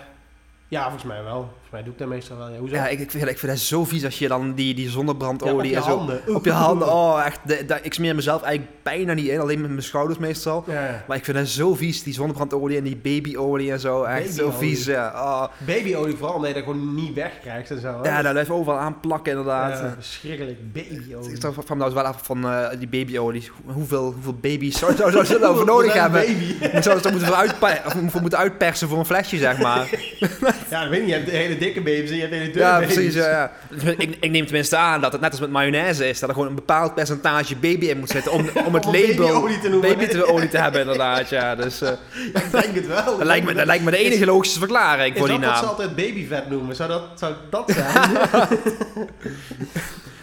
[0.68, 1.34] ja, volgens mij wel.
[1.40, 2.50] Volgens mij doe ik dat meestal wel.
[2.50, 2.76] Ja, hoezo?
[2.76, 4.90] Ja, ik, ik, vind, ik vind dat zo vies als je dan die, die Ja,
[4.90, 5.98] op zonnebrandolie je en zo...
[5.98, 6.36] handen.
[6.36, 7.40] Op je handen, oh echt.
[7.46, 10.64] de- de- ik smeer mezelf eigenlijk bijna niet in, alleen met mijn schouders meestal.
[10.68, 11.04] Ja.
[11.08, 14.04] Maar ik vind dat zo vies, die zonnebrandolie en die babyolie en zo.
[14.04, 14.76] Echt zo Babyolie.
[14.76, 15.12] vies, ja.
[15.16, 15.44] Oh.
[15.66, 17.88] Babyolie vooral, omdat je dat gewoon niet wegkrijgt en zo.
[18.02, 18.10] hè?
[18.10, 19.80] Ja, daar blijft overal aan plakken inderdaad.
[19.80, 20.74] Ja, verschrikkelijk.
[20.74, 21.32] Babyolie.
[21.32, 23.50] Ik vraag me nou wel af van eh, die babyolie.
[23.66, 26.22] Hoeveel, hoeveel baby's zou, zou, zou ze voor nodig hebben?
[26.22, 26.66] Baby.
[26.78, 29.90] Ik zou ze moeten, moeten uitpersen voor een flesje, zeg maar.
[30.70, 31.10] Ja, ik weet niet.
[31.10, 32.94] Je hebt de hele dikke baby's en je hebt hele dunne ja, baby's.
[32.94, 33.14] precies.
[33.14, 33.52] Ja, ja.
[33.98, 36.20] Ik, ik neem tenminste aan dat het net als met mayonaise is.
[36.20, 39.16] Dat er gewoon een bepaald percentage baby in moet zitten om, om het Om label
[39.16, 39.98] babyolie te noemen.
[39.98, 41.30] babyolie te hebben, inderdaad.
[41.30, 41.92] Ja, dus eh,
[42.44, 43.18] Ik denk het wel.
[43.18, 45.62] dat, lijkt me, dat lijkt me de enige logische verklaring voor die dat wat ze
[45.62, 45.72] naam.
[45.72, 46.76] altijd babyvet noemen?
[46.76, 48.18] Zou dat, zou dat zijn?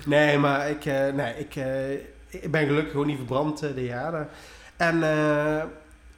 [0.04, 1.90] nee, maar ik, eh, nee, ik, eh,
[2.28, 4.28] ik ben gelukkig gewoon niet verbrand de jaren.
[4.76, 5.62] En eh,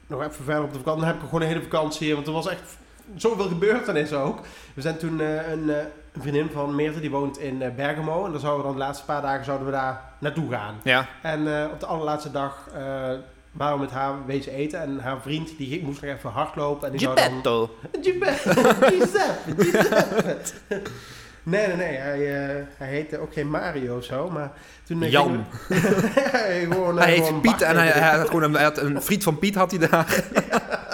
[0.07, 1.01] nog even verder op de vakantie.
[1.01, 2.13] Dan heb ik gewoon een hele vakantie.
[2.15, 2.77] Want er was echt
[3.15, 4.39] zoveel gebeurd dan is ook.
[4.73, 5.75] We zijn toen eh, een, eh,
[6.13, 8.25] een vriendin van Meerte, die woont in eh, Bergamo.
[8.25, 10.75] En dan zouden we dan de laatste paar dagen zouden we daar naartoe gaan.
[10.83, 11.39] Ja, En
[11.71, 12.69] op de allerlaatste dag
[13.51, 14.79] waren we met haar wezen eten.
[14.81, 16.85] En haar vriend die ging- moest nog even hardlopen.
[16.85, 17.23] En die zou dan...
[17.23, 17.69] Geppetto.
[18.01, 20.37] Giuseppe, Giuseppe.
[21.43, 21.95] Nee, nee, nee.
[21.97, 22.17] Hij,
[22.77, 24.51] hij heette ook geen Mario of zo, maar
[24.83, 24.99] toen...
[25.09, 25.45] Jan.
[25.67, 25.75] we-
[26.31, 29.23] Hij gewoon, Hij gewoon heet Piet en hij, had gewoon een, hij had een vriend
[29.23, 30.23] van Piet had hij daar.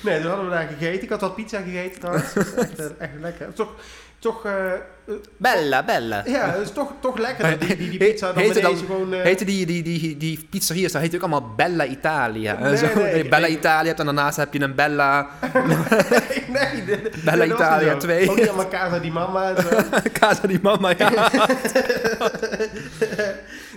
[0.00, 1.02] Nee, toen hadden we daar gegeten.
[1.02, 2.32] Ik had al pizza gegeten trouwens.
[2.56, 3.52] Echt, eh, echt lekker.
[3.52, 3.72] Toch,
[4.18, 4.52] toch, eh,
[5.36, 6.22] Bella, bella.
[6.26, 9.14] ja, het is toch, toch lekker die, die, die pizza dan heette dan- gewoon...
[9.14, 12.58] eh, Heette die, die, die, die pizzeria's, daar heet ook allemaal Bella Italia.
[12.58, 15.26] Nee, zo, nee, Bella Italia hebt en daarnaast heb je een Bella
[16.48, 18.08] nee, dit Bella Italia niet zo.
[18.08, 18.30] 2.
[18.30, 19.52] Ook niet elkaar, zo die mama.
[20.12, 20.92] Casa di Mama.
[20.98, 21.28] Ja.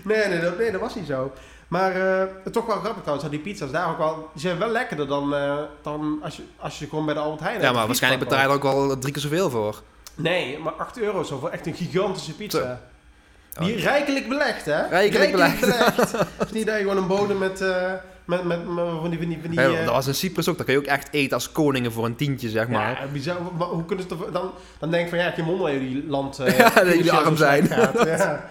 [0.04, 1.34] nee, nee, dat, nee, dat was niet zo.
[1.74, 4.30] Maar eh, toch wel grappig trouwens, die pizza's daar ook wel...
[4.34, 7.42] Die zijn wel lekkerder dan, eh, dan als, je, als je gewoon bij de Albert
[7.42, 7.62] Heijn...
[7.62, 9.82] ja, maar waarschijnlijk betaal je er ook wel drie keer zoveel voor.
[10.16, 12.80] Nee, maar 8 euro zo voor echt een gigantische pizza.
[13.58, 13.64] Zo.
[13.64, 14.88] Die rijkelijk belegd, hè?
[14.88, 15.62] Rijkelijk belegd.
[15.62, 17.62] Het is niet dat je gewoon een bodem met...
[17.62, 17.92] eh,
[18.26, 19.20] met, met, met van die...
[19.20, 21.08] Van die, van die Ja, dat was in Cyprus ook, dat kun je ook echt
[21.12, 23.02] eten als koningen voor een tientje, zeg maar.
[23.02, 23.36] Ja, bizar.
[23.58, 24.16] Hoe kunnen ze.
[24.32, 26.40] Dan, dan denk ik van, ja, geen wonder dat jullie land...
[26.40, 27.68] eh, Ja, dat jullie arm zijn.
[27.68, 28.06] gaat.
[28.18, 28.50] Ja.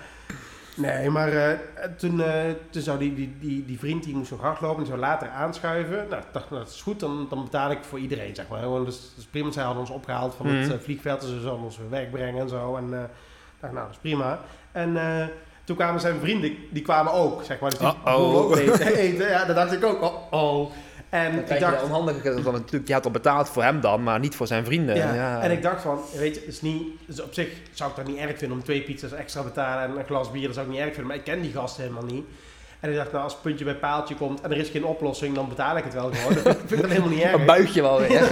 [0.76, 1.58] Nee, maar eh,
[1.96, 4.98] toen, eh, toen zou die, die, die, die vriend die moest nog hardlopen en zou
[4.98, 6.06] later aanschuiven.
[6.10, 8.58] Nou, dacht, nou, dat is goed, dan, dan betaal ik voor iedereen, zeg maar.
[8.60, 10.72] Gewoon, dus, dus prima, zij hadden ons opgehaald van het Mhm.
[10.76, 12.76] eh, vliegveld, dus ze zouden ons weer wegbrengen en zo.
[12.76, 12.90] En
[13.60, 14.40] dacht, nou, dat is prima.
[14.72, 14.98] En
[15.64, 17.70] toen kwamen zijn vrienden, die kwamen ook, zeg maar.
[17.70, 19.28] Dus die ook eten.
[19.28, 20.70] Ja, dan dacht ik ook, oh, oh.
[21.12, 24.34] En ik dacht, onhandige, want natuurlijk, die had al betaald voor hem dan, maar niet
[24.34, 24.96] voor zijn vrienden.
[24.96, 25.14] ja.
[25.14, 25.40] Ja.
[25.40, 28.06] En ik dacht van, weet je, het is niet, dus op zich zou ik dat
[28.06, 30.66] niet erg vinden om twee pizza's extra te betalen en een glas bier, dat zou
[30.66, 32.24] ik niet erg vinden, maar ik ken die gasten helemaal niet.
[32.80, 35.34] En ik dacht, nou, als het puntje bij paaltje komt en er is geen oplossing,
[35.34, 36.34] dan betaal ik het wel gewoon.
[36.42, 37.32] Dat vind, ik dan helemaal niet erg.
[37.32, 38.20] Een buigje wel weer.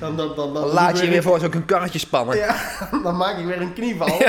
[0.00, 2.36] dan, dan, dan, dan, Dan laat je weer voor zo'n karretje spannen.
[2.36, 2.56] Ja,
[3.04, 4.20] dan maak ik weer een knieval.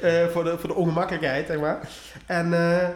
[0.00, 1.78] Eh, voor, de, voor de ongemakkelijkheid, zeg maar.
[2.26, 2.88] En eh,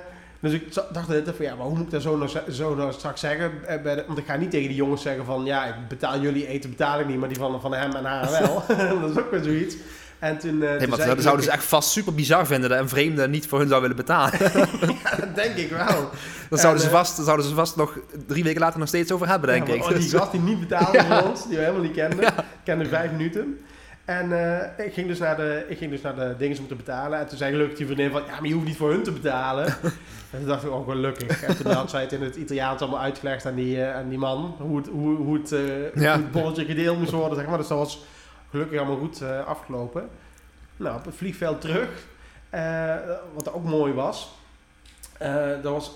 [0.42, 2.92] dus ik dacht net van, ja, maar hoe moet ik dat zo nou, zo nou
[2.92, 3.50] straks zeggen?
[3.66, 6.70] Eh, want ik ga niet tegen die jongens zeggen van, ja, ik betaal jullie eten,
[6.70, 8.64] betaal ik niet, maar die van, van hem en haar wel.
[9.00, 9.76] dat is ook weer zoiets.
[10.18, 12.78] En toen, eh Nee, toen maar dat zouden ze echt vast super bizar vinden dat
[12.78, 14.38] een vreemde niet voor hun zou willen betalen.
[15.02, 16.10] Ja, denk ik wel.
[16.48, 19.12] Dan zouden, ze eh, vast, dan zouden ze vast nog drie weken later nog steeds
[19.12, 19.82] over hebben, denk Ja, ik.
[19.82, 22.34] oh, die gast die niet betaalde voor ons, die we helemaal niet kenden.
[22.64, 23.58] Kende vijf minuten.
[24.04, 26.74] En eh, ik, ging dus naar de, ik ging dus naar de dingen om te
[26.74, 27.18] betalen.
[27.18, 29.12] En toen zei gelukkig die vriendin van, ja, maar je hoeft niet voor hun te
[29.12, 29.66] betalen.
[30.30, 31.42] en toen dacht ik, ook gelukkig.
[31.42, 34.18] En toen had zij het in het Italiaans allemaal uitgelegd aan die, eh, aan die
[34.18, 34.54] man.
[34.58, 36.14] Hoe het, hoe, hoe, het, eh, Ja.
[36.14, 37.58] hoe het bolletje gedeeld moest worden, zeg maar.
[37.58, 38.04] Dus dat was
[38.50, 40.08] gelukkig allemaal goed afgelopen.
[40.76, 41.88] Nou, op het vliegveld terug.
[43.34, 44.34] wat ook mooi was.
[45.62, 45.92] dat was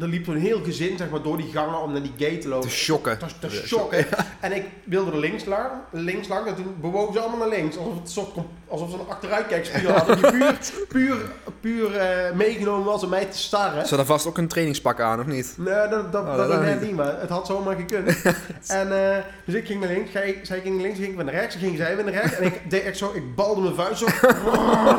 [0.00, 2.48] er liep een heel gezin zeg maar, door die gangen om naar die gate te
[2.48, 2.68] lopen.
[2.68, 3.18] Te shocken.
[3.18, 4.06] Te.
[4.40, 7.76] En ik wilde er links lang, links lang en toen bewogen ze allemaal naar links.
[7.76, 8.28] Alsof, het soort,
[8.68, 10.16] alsof ze een achteruitkijkspier hadden.
[10.22, 11.16] Die puur, puur,
[11.60, 13.82] puur eh, meegenomen was om mij te starren.
[13.82, 15.54] Ze hadden vast ook een trainingspak aan, of niet?
[15.56, 16.60] Nee, dat, dat, Oh, dat, niet.
[16.60, 18.22] net niet, maar het had zomaar gekund.
[18.66, 21.24] en, eh, dus ik ging naar links, zij, zij ging naar links, ging ik weer
[21.24, 22.36] naar rechts, ging zij weer naar rechts.
[22.36, 24.06] En ik deed echt zo, ik balde mijn vuist zo.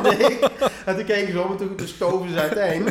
[0.09, 0.49] ik.
[0.85, 2.83] en toen ik zo, maar toen toen stoven ze uiteen.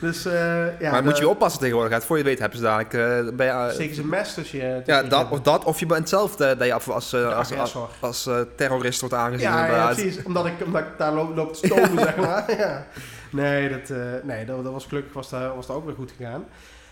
[0.00, 0.90] Dus eh, ja.
[0.90, 1.92] maar moet de- je oppassen tegenwoordig.
[1.98, 2.00] hè.
[2.00, 2.94] Voor je weet hebben ze dadelijk...
[2.94, 4.82] eh, bij, eh, Steken ze een mes tussen je...
[4.84, 7.76] ja, dat, of dat, of je bent zelf eh, dat je af- als, De als,
[8.00, 9.48] als, terrorist wordt aangezien.
[9.48, 10.22] Ja, ja, precies.
[10.22, 12.56] Omdat ik, omdat ik daar loop, loop te stomen, zeg maar.
[12.58, 12.86] Ja.
[13.30, 16.44] Nee, dat, nee dat, dat was gelukkig was dat, was dat ook weer goed gegaan.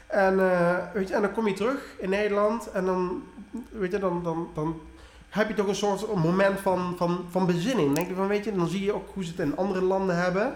[0.06, 0.36] En,
[0.92, 3.22] weet je, en dan kom je terug in Nederland en dan,
[3.70, 4.80] weet je, dan, dan, dan
[5.28, 7.94] heb je toch een soort moment van, van, van bezinning.
[7.94, 10.16] Denk je van, weet je, dan zie je ook hoe ze het in andere landen
[10.16, 10.54] hebben.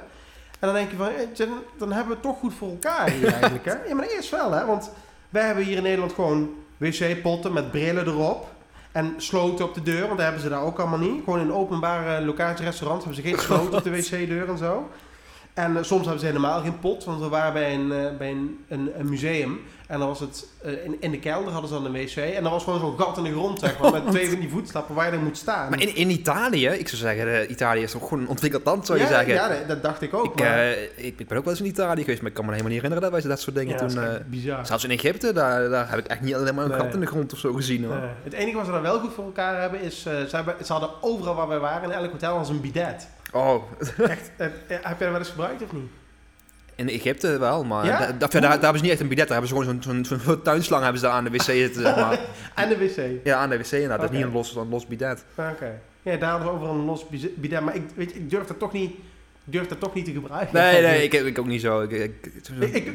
[0.63, 1.49] En dan denk je van, eh,
[1.79, 3.75] dan, hebben we het toch goed voor elkaar hier eigenlijk, hè?
[3.89, 4.67] Ja, maar is wel, hè?
[4.67, 4.91] Want
[5.29, 8.51] wij hebben hier in Nederland gewoon wc-potten met brillen erop.
[8.93, 11.25] En sloten op de deur, want dat hebben ze daar ook allemaal niet.
[11.25, 14.91] Gewoon in openbare locaties, restaurants hebben ze geen sloten op de wc-deur en zo.
[15.55, 18.31] En eh, soms hebben ze helemaal geen pot, want we waren bij een, eh, bij
[18.31, 19.61] een, een, een museum.
[19.93, 22.17] En dan was het, eh, in, in de kelder hadden ze dan een wc.
[22.17, 24.49] En dan was gewoon zo'n gat in de grond, zeg maar, met twee van die
[24.49, 25.71] voetstappen waar je dan moet staan.
[25.71, 28.87] Maar in, in Italië, ik zou zeggen, eh, Italië is toch gewoon een ontwikkeld land,
[28.87, 29.35] zou je ja, zeggen.
[29.35, 30.25] Ja, dat dacht ik ook.
[30.25, 32.45] ik, maar, eh, ik, ik ben ook wel eens in Italië geweest, maar ik kan
[32.45, 34.05] me helemaal niet herinneren dat wij dat soort dingen ja, dat is toen...
[34.05, 34.67] eh, bizar.
[34.67, 36.81] zelfs in Egypte, daar, daar heb ik echt niet alleen maar een Nee.
[36.81, 38.03] gat in de grond of zo gezien hoor.
[38.25, 40.73] Het enige wat ze dan wel goed voor elkaar hebben is, eh, ze, hebben, ze
[40.73, 43.09] hadden overal waar wij waren, in elk hotel, als een bidet.
[43.33, 43.63] Oh,
[43.99, 45.91] Echt, heb jij dat wel eens gebruikt of niet?
[46.75, 47.99] In Egypte wel, maar Ja?
[47.99, 50.43] da- da- daar, daar hebben ze niet echt een bidet, daar hebben ze gewoon zo'n
[50.43, 52.19] tuinslang hebben ze daar aan de wc zitten, zeg maar.
[52.55, 53.25] En de wc.
[53.25, 55.25] Ja, aan de wc inderdaad, dat is niet een los, een los bidet.
[55.37, 55.81] Oké.
[56.03, 57.07] Ja, daar hadden we overal een los
[57.37, 58.95] bidet, maar ik, weet ik durf dat toch niet,
[59.45, 60.55] durf dat toch niet te gebruiken.
[60.55, 61.81] Nee, nee, ik, ik ook niet zo.
[61.81, 62.15] Ik, ik,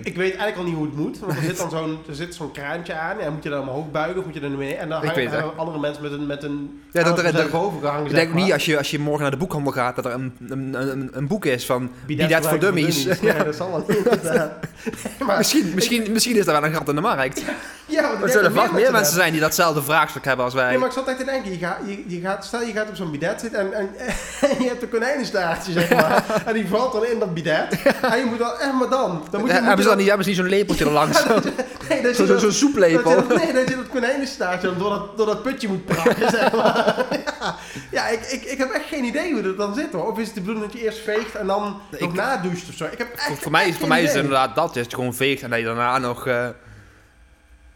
[0.04, 2.36] Ik, weet eigenlijk al niet hoe het moet, want er zit dan zo'n, er zit
[2.36, 4.90] zo'n kraantje aan en moet je dan omhoog buigen of moet je dan beneden en
[4.90, 8.06] dan hangen, andere mensen met een, met een Ja, dat- dat- naar boven gehangen.
[8.06, 10.34] ik denk niet als je, als je morgen naar de boekhandel gaat dat er een,
[10.48, 13.08] een, een, een boek is van Bidet Bidet voor Dummies.
[13.22, 13.86] Ja, dat zal wel
[15.38, 17.44] Misschien, misschien, misschien is er wel een gat in de markt.
[17.88, 20.70] ja, want Er zullen vast meer mensen zijn die datzelfde vraagstuk hebben als wij.
[20.70, 22.90] Nee, maar ik zat echt te denken, je gaat, je, je gaat, stel je gaat
[22.90, 23.90] op zo'n bidet zitten en, en,
[24.50, 26.24] en je hebt een konijnenstaartje, zeg maar.
[26.46, 27.82] en die valt dan in dat bidet.
[28.02, 29.10] En je moet dan, en maar dan?
[29.10, 31.24] dan moet je, moet hebben, je ze dan niet, hebben ze niet zo'n lepeltje erlangs?
[31.24, 31.42] Zo'n
[31.90, 33.10] Nee, dat zo, je zo, dat- zo'n dat soeplepel.
[33.10, 36.52] je dat- Nee, dat je dat konijnenstaartje door dat, door dat putje moet prakken, zeg
[36.52, 36.96] maar.
[37.42, 37.56] Ja,
[37.92, 40.12] ja ik, ik, ik heb echt geen idee hoe dat dan zit, hoor.
[40.12, 42.76] Of is het de bedoeling dat je eerst veegt en dan Ik- nog nadoucht of
[42.76, 42.86] zo?
[42.86, 44.74] Ik heb echt, Voor, mij, echt voor mij is het inderdaad dat.
[44.74, 46.48] Dat je gewoon veegt en dat je daarna nog eh,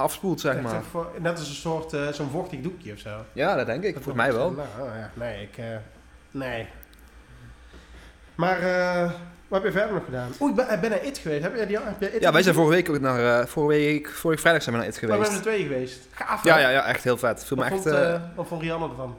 [0.01, 0.81] afspoelt, zeg maar.
[1.19, 3.09] Net als een soort, eh, zo'n vochtig doekje of zo.
[3.33, 3.93] Ja, dat denk ik.
[3.93, 4.51] Volgens mij wel.
[4.51, 5.57] Nou, ja, nee, ik...
[5.57, 5.65] eh,
[6.31, 6.67] nee.
[8.35, 9.11] Maar, eh,
[9.47, 10.29] wat heb je verder nog gedaan?
[10.39, 11.43] Oeh, ik ben, ben naar It geweest.
[11.43, 13.47] Heb jij die, heb jij It Ja, wij zijn vorige week ook naar...
[13.47, 15.31] vorige week, vorige vrijdag zijn we naar It Maar we geweest.
[15.31, 15.99] zijn er twee geweest.
[16.11, 17.45] Gaaf, Ja, ja, ja, echt heel vet.
[17.45, 17.71] Viel me echt...
[17.73, 19.17] vond, wat vond Rianne ervan?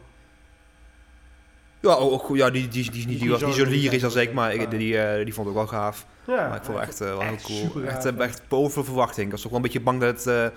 [1.83, 4.99] Ja, ook, ja, die, die, die, die, was niet zo lyrisch als ik, maar die,
[4.99, 6.07] eh, die vond ik wel gaaf.
[6.27, 7.85] Ja, maar ik vond het echt eh, wel heel cool.
[7.85, 9.27] Echt, eh, echt boven verwachting.
[9.27, 10.53] Ik was toch wel een beetje bang dat het...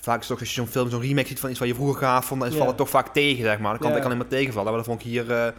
[0.00, 2.00] vaak is toch als je zo'n film, zo'n remake ziet van iets wat je vroeger
[2.00, 3.70] gaaf vond, dan valt het toch vaak tegen, zeg maar.
[3.70, 4.68] Dan kan ik alleen maar tegenvallen.
[4.68, 5.30] Maar dat vond ik hier...
[5.30, 5.54] het,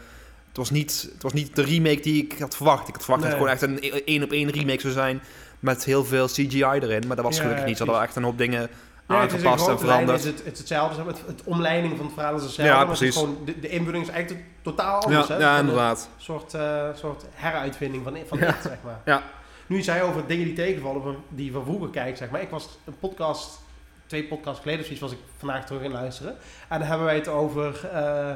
[0.54, 2.88] was niet, het was niet de remake die ik had verwacht.
[2.88, 5.22] Ik had verwacht dat het gewoon echt een één-op-één remake zou zijn
[5.60, 7.08] met heel veel CGI erin.
[7.08, 7.78] Maar dat was Ja, gelukkig niet.
[7.78, 8.70] Ze hadden wel echt een hoop dingen
[9.08, 10.20] Nee, het is en veranderd.
[10.20, 12.74] Is het, het is hetzelfde, het, het omleiding van het verhaal is hetzelfde.
[12.74, 13.20] Ja, maar het is precies.
[13.20, 15.28] Gewoon, de, de invulling is eigenlijk totaal anders.
[15.28, 15.40] Ja, hè?
[15.42, 16.10] ja, inderdaad.
[16.16, 18.48] Een soort, eh, soort heruitvinding van, van Ja.
[18.48, 19.02] It, zeg maar.
[19.06, 19.24] Ja.
[19.68, 22.42] Nu zei over dingen die tegenvallen, die je van vroeger kijkt, zeg maar.
[22.42, 23.60] Ik was een podcast,
[24.06, 26.36] twee podcasts geleden of zoiets, was ik vandaag terug in luisteren.
[26.68, 28.32] En dan hebben wij het over, eh,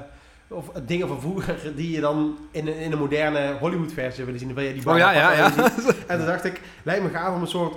[0.50, 4.40] over dingen van vroeger die je dan in een, in een moderne Hollywood versie willen
[4.40, 4.48] zien.
[4.48, 5.52] Dan wil je die Oh ja, ja, ja.
[6.08, 7.76] En toen dacht ik, lijkt me gaaf om een soort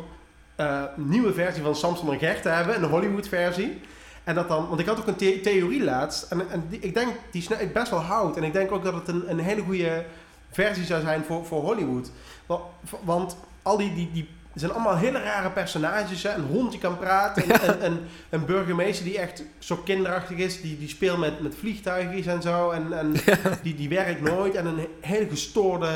[0.55, 3.81] eh, nieuwe versie van Samson en Gert te hebben, een Hollywood versie.
[4.25, 7.09] En dat dan, want ik had ook een the- theorie laatst, en, en ik denk,
[7.31, 8.37] die ik best wel hout.
[8.37, 10.05] En ik denk ook dat het een, een hele goede
[10.51, 12.11] versie zou zijn voor, voor Hollywood.
[12.47, 12.63] Want,
[13.05, 16.23] want al die, die, die er zijn allemaal hele rare personages.
[16.23, 16.35] Hè?
[16.35, 17.45] Een hond die kan praten,
[17.85, 17.99] een,
[18.31, 22.71] een, burgemeester die echt zo kinderachtig is, die, die speelt met, met vliegtuigjes en zo.
[22.71, 23.13] En, en
[23.63, 24.55] die, die werkt nooit.
[24.55, 25.89] En een hele gestoorde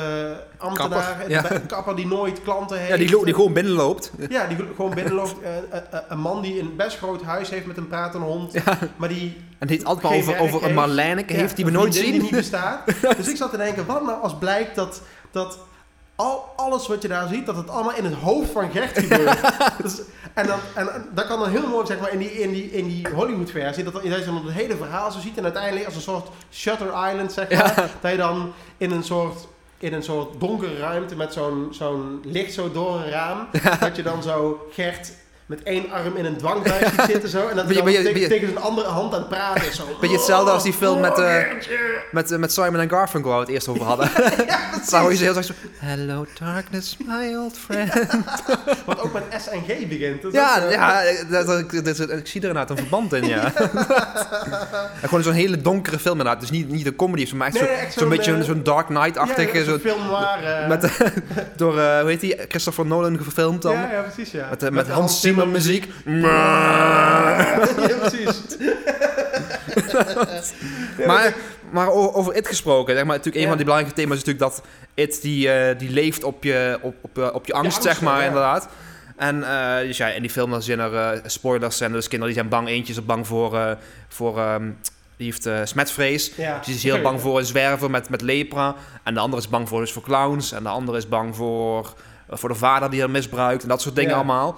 [0.57, 1.41] ambtenaar, Kapper, een ja.
[1.41, 2.89] be- een kapper die nooit klanten heeft.
[2.89, 4.11] Ja, die, die gewoon binnenloopt.
[4.29, 5.41] Ja, die gewoon binnenloopt.
[5.41, 8.53] Eh, eh, eh, een man die een best groot huis heeft met een pratende hond.
[8.95, 10.73] Maar die En het altijd over, over een.
[10.73, 12.11] Marlijneke heeft die we nooit zien.
[12.11, 12.85] die niet bestaat.
[13.17, 15.59] dus ik zat te denken, wat nou als blijkt dat, dat
[16.17, 19.39] al, alles wat je daar ziet, dat het allemaal in het hoofd van Gert gebeurt.
[19.83, 20.01] dus,
[20.33, 22.87] en, dan, en, dat kan dan heel mooi, zeg maar, in die, in die, in
[22.87, 25.95] die Hollywood versie, dat, dat je dan het hele verhaal zo ziet en uiteindelijk als
[25.95, 29.47] een soort Shutter Island, zeg maar, dat je dan in een soort
[29.79, 33.47] in een soort donkere ruimte met zo'n zo'n licht zo door een raam.
[33.79, 35.11] Dat je dan zo Gert
[35.47, 37.47] met één arm in een dwangbuis ziet zitten zo.
[37.47, 39.75] En dat hij tegen, je- tegen zijn andere hand aan het praten is.
[39.75, 39.83] Zo.
[40.01, 41.43] Beetje hetzelfde als die film met, eh.
[42.11, 44.09] Met, eh, met Simon en Garfunkel waar we het eerst over hadden.
[44.47, 44.89] Ja, precies.
[44.89, 45.53] Zou je heel zo...
[45.77, 47.93] Hello darkness, my old friend.
[48.85, 50.21] Wat ook met S en G begint.
[50.21, 53.13] Dat is ja, eh, ja dat, dat- dat- dat- ik zie er inderdaad een verband
[53.13, 53.53] in, ja.
[55.01, 56.39] En gewoon zo'n hele donkere film inderdaad.
[56.41, 58.85] Dus niet, niet een comedy, zo, maar echt Nee, zo- zo'n zo'n, beetje zo'n Dark
[58.87, 59.53] Knight-achtig.
[59.53, 60.67] ja, zo, zo'n film waar...
[60.67, 60.91] met,
[61.55, 63.73] door, hoe heet die, Christopher Nolan gefilmd dan.
[63.73, 64.47] ja, ja, precies, ja.
[64.49, 65.87] Met, eh, met, Hans Zimmer Muziek.
[66.21, 67.59] ja,
[67.99, 68.41] precies.
[71.07, 71.35] Maar,
[71.71, 73.47] maar over It gesproken, zeg maar, natuurlijk een Ja.
[73.47, 76.95] van die belangrijke thema's is natuurlijk dat It die, eh, die leeft op je, op,
[77.01, 78.27] op, eh, op je angst, zeg maar, ja.
[78.27, 78.67] inderdaad.
[79.17, 82.33] En eh, dus ja, in die film dan zijn er eh, spoilers en dus kinderen
[82.33, 82.67] die zijn bang.
[82.67, 83.71] Eentje is bang voor, eh,
[84.07, 84.69] voor ehm,
[85.17, 86.31] die heeft eh, smetvrees.
[86.35, 86.57] Ja.
[86.57, 88.75] Dus die is heel bang voor een zwerver met, met lepra.
[89.03, 90.51] En de andere is bang voor, dus voor clowns.
[90.51, 91.93] En de andere is bang voor,
[92.29, 93.63] voor de vader die haar misbruikt.
[93.63, 94.15] En dat soort dingen Ja.
[94.15, 94.57] allemaal.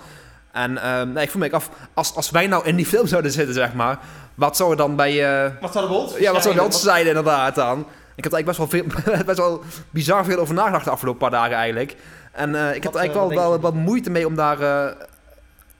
[0.51, 3.31] En ehm, nee, ik vroeg me af, als, als wij nou in die film zouden
[3.31, 3.99] zitten, zeg maar,
[4.35, 5.43] wat zou er dan bij...
[5.45, 7.79] eh, Wat zou er bij ons ja, wat zou bij ons zijn inderdaad dan?
[8.15, 11.19] Ik heb er eigenlijk best wel, veel, best wel bizar veel over nagedacht de afgelopen
[11.19, 11.95] paar dagen eigenlijk.
[12.31, 14.35] En eh, ik heb er eh, eigenlijk wel, wat wel denk wat moeite mee om
[14.35, 14.91] daar eh,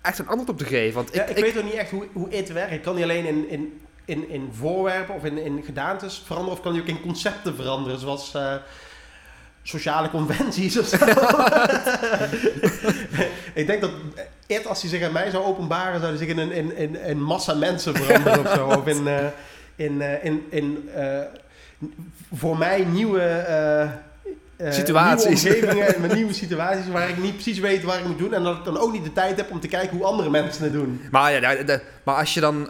[0.01, 0.95] echt een antwoord op te geven.
[0.95, 2.83] Want Ja, ik, ik, ik- weet ook niet echt hoe, hoe it werkt.
[2.83, 6.57] Kan die alleen in, in, in, in voorwerpen of in, in gedaantes veranderen?
[6.57, 7.99] Of kan die ook in concepten veranderen?
[7.99, 8.53] Zoals eh,
[9.63, 10.95] sociale conventies of zo?
[13.61, 13.91] ik denk dat
[14.57, 17.01] it, als hij zich aan mij zou openbaren, zou hij zich in een in, in,
[17.01, 18.67] in massa mensen veranderen of zo.
[18.67, 19.25] Of in, eh,
[19.75, 21.19] in, eh, in, in eh,
[22.33, 23.21] voor mij nieuwe...
[23.21, 25.43] eh, eh, Situaties.
[25.43, 28.33] Nieuwe omgevingen en met nieuwe situaties waar ik niet precies weet waar ik moet doen.
[28.33, 30.63] En dat ik dan ook niet de tijd heb om te kijken hoe andere mensen
[30.63, 31.01] het doen.
[31.11, 32.69] maar, ja, de- de- maar als je dan,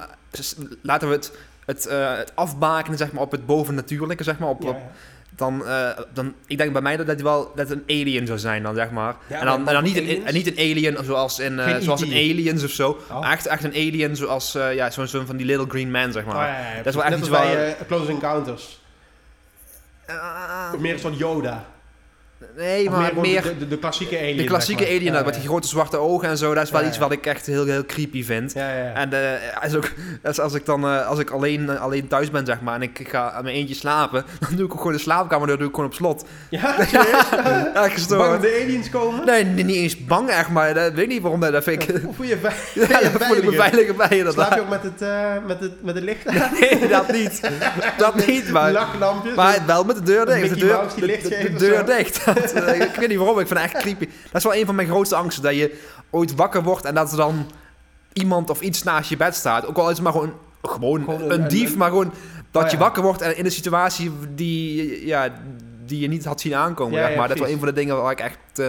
[0.82, 1.32] laten we het,
[1.66, 1.84] het,
[2.20, 4.92] het afbakenen zeg maar, op het bovennatuurlijke, zeg maar, op, Ja, op- ja.
[5.40, 8.64] Dan, eh, dan, ik denk bij mij dat het wel dat een alien zou zijn
[8.64, 9.16] dan, zeg maar.
[9.28, 10.18] Ja, en, dan, en dan niet, aliens?
[10.20, 12.32] een, en niet een alien zoals in, Geen zoals in E.T..
[12.32, 13.00] Aliens of zo.
[13.12, 13.32] Oh.
[13.32, 16.26] Echt, echt een alien zoals eh, ja, zo'n zo'n van die Little Green Man, zeg
[16.26, 16.36] maar.
[16.36, 16.76] Oh, ja, ja, ja.
[16.78, 18.80] Dat is wel echt iets bij waar- Close Encounters.
[20.08, 21.66] Ah, Of meer een soort Yoda.
[22.56, 23.42] Nee, maar meer...
[23.42, 24.38] De, de, de klassieke alien.
[24.38, 25.00] De klassieke zeg maar.
[25.02, 25.40] alien Ja, met ja.
[25.40, 27.02] die grote zwarte ogen en zo, dat is wel Ja, iets ja.
[27.04, 28.54] wat ik echt heel, heel creepy vind.
[28.54, 28.94] Ja, ja, ja.
[28.94, 29.92] En eh, als, ook,
[30.24, 32.82] als, als ik dan eh, als ik alleen, eh, alleen thuis ben, zeg maar, en
[32.82, 35.68] ik ga aan mijn eentje slapen, dan doe ik ook gewoon de slaapkamer, dan doe
[35.68, 36.26] ik gewoon op slot.
[36.50, 37.74] Ja, serieus?
[37.86, 39.26] Echt Bang de aliens komen?
[39.26, 42.02] Nee, niet niet eens bang echt, maar dat weet ik niet waarom dat, vind ik...
[42.16, 45.34] Voel je vei- Ja, voel ik me veiliger bij Slaap je ook met het, eh,
[45.48, 46.26] met het, met het licht?
[46.60, 47.50] Nee, dat niet.
[47.98, 48.72] Dat niet, maar...
[48.72, 49.36] Lachlampjes?
[49.36, 50.50] Maar wel met de deur dicht.
[50.50, 52.28] De deur, de, deur dicht.
[52.34, 54.06] Dat, ik weet niet waarom, ik vind het echt creepy.
[54.06, 55.44] Dat is wel een van mijn grootste angsten.
[55.44, 57.52] Dat je ooit wakker wordt en dat er dan
[58.14, 59.66] iemand of iets naast je bed staat.
[59.66, 62.12] Ook al is het maar gewoon, gewoon, Gewoon een, dief, maar gewoon
[62.52, 62.82] dat Oh, je ja.
[62.84, 65.30] wakker wordt en in een situatie die, ja,
[65.86, 66.94] die je niet had zien aankomen.
[66.94, 67.28] Ja, zeg ja, maar.
[67.28, 68.68] dat is wel een van de dingen waar ik echt eh,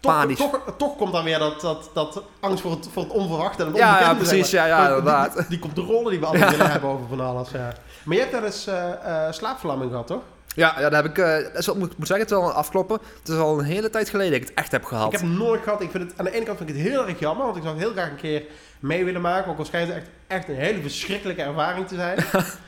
[0.00, 0.38] toch, panisch...
[0.38, 3.68] toch, toch komt dan weer dat, dat, dat angst voor het, voor het onverwachte en
[3.68, 4.24] het Ja, ja, onbekende.
[4.24, 4.52] zeg precies.
[4.52, 4.68] maar.
[4.68, 5.34] Ja, ja, Die- inderdaad.
[5.36, 7.50] Die, die controle die we allemaal willen hebben over van alles.
[7.50, 7.72] Ja.
[8.04, 10.22] Maar je hebt daar eens eh, slaapverlamming gehad, toch?
[10.54, 11.18] Ja, ja, dat heb ik...
[11.18, 12.98] eh, dat is moet, moet zeggen, het is wel afkloppen.
[13.18, 15.06] Het is al een hele tijd geleden dat ik het echt heb gehad.
[15.06, 15.80] Ik heb het nooit gehad.
[15.80, 17.62] Ik vind het, aan de ene kant vind ik het heel erg jammer, want ik
[17.62, 18.42] zou het heel graag een keer
[18.80, 19.50] mee willen maken.
[19.50, 22.18] Ook al schijnt het echt, echt een hele verschrikkelijke ervaring te zijn.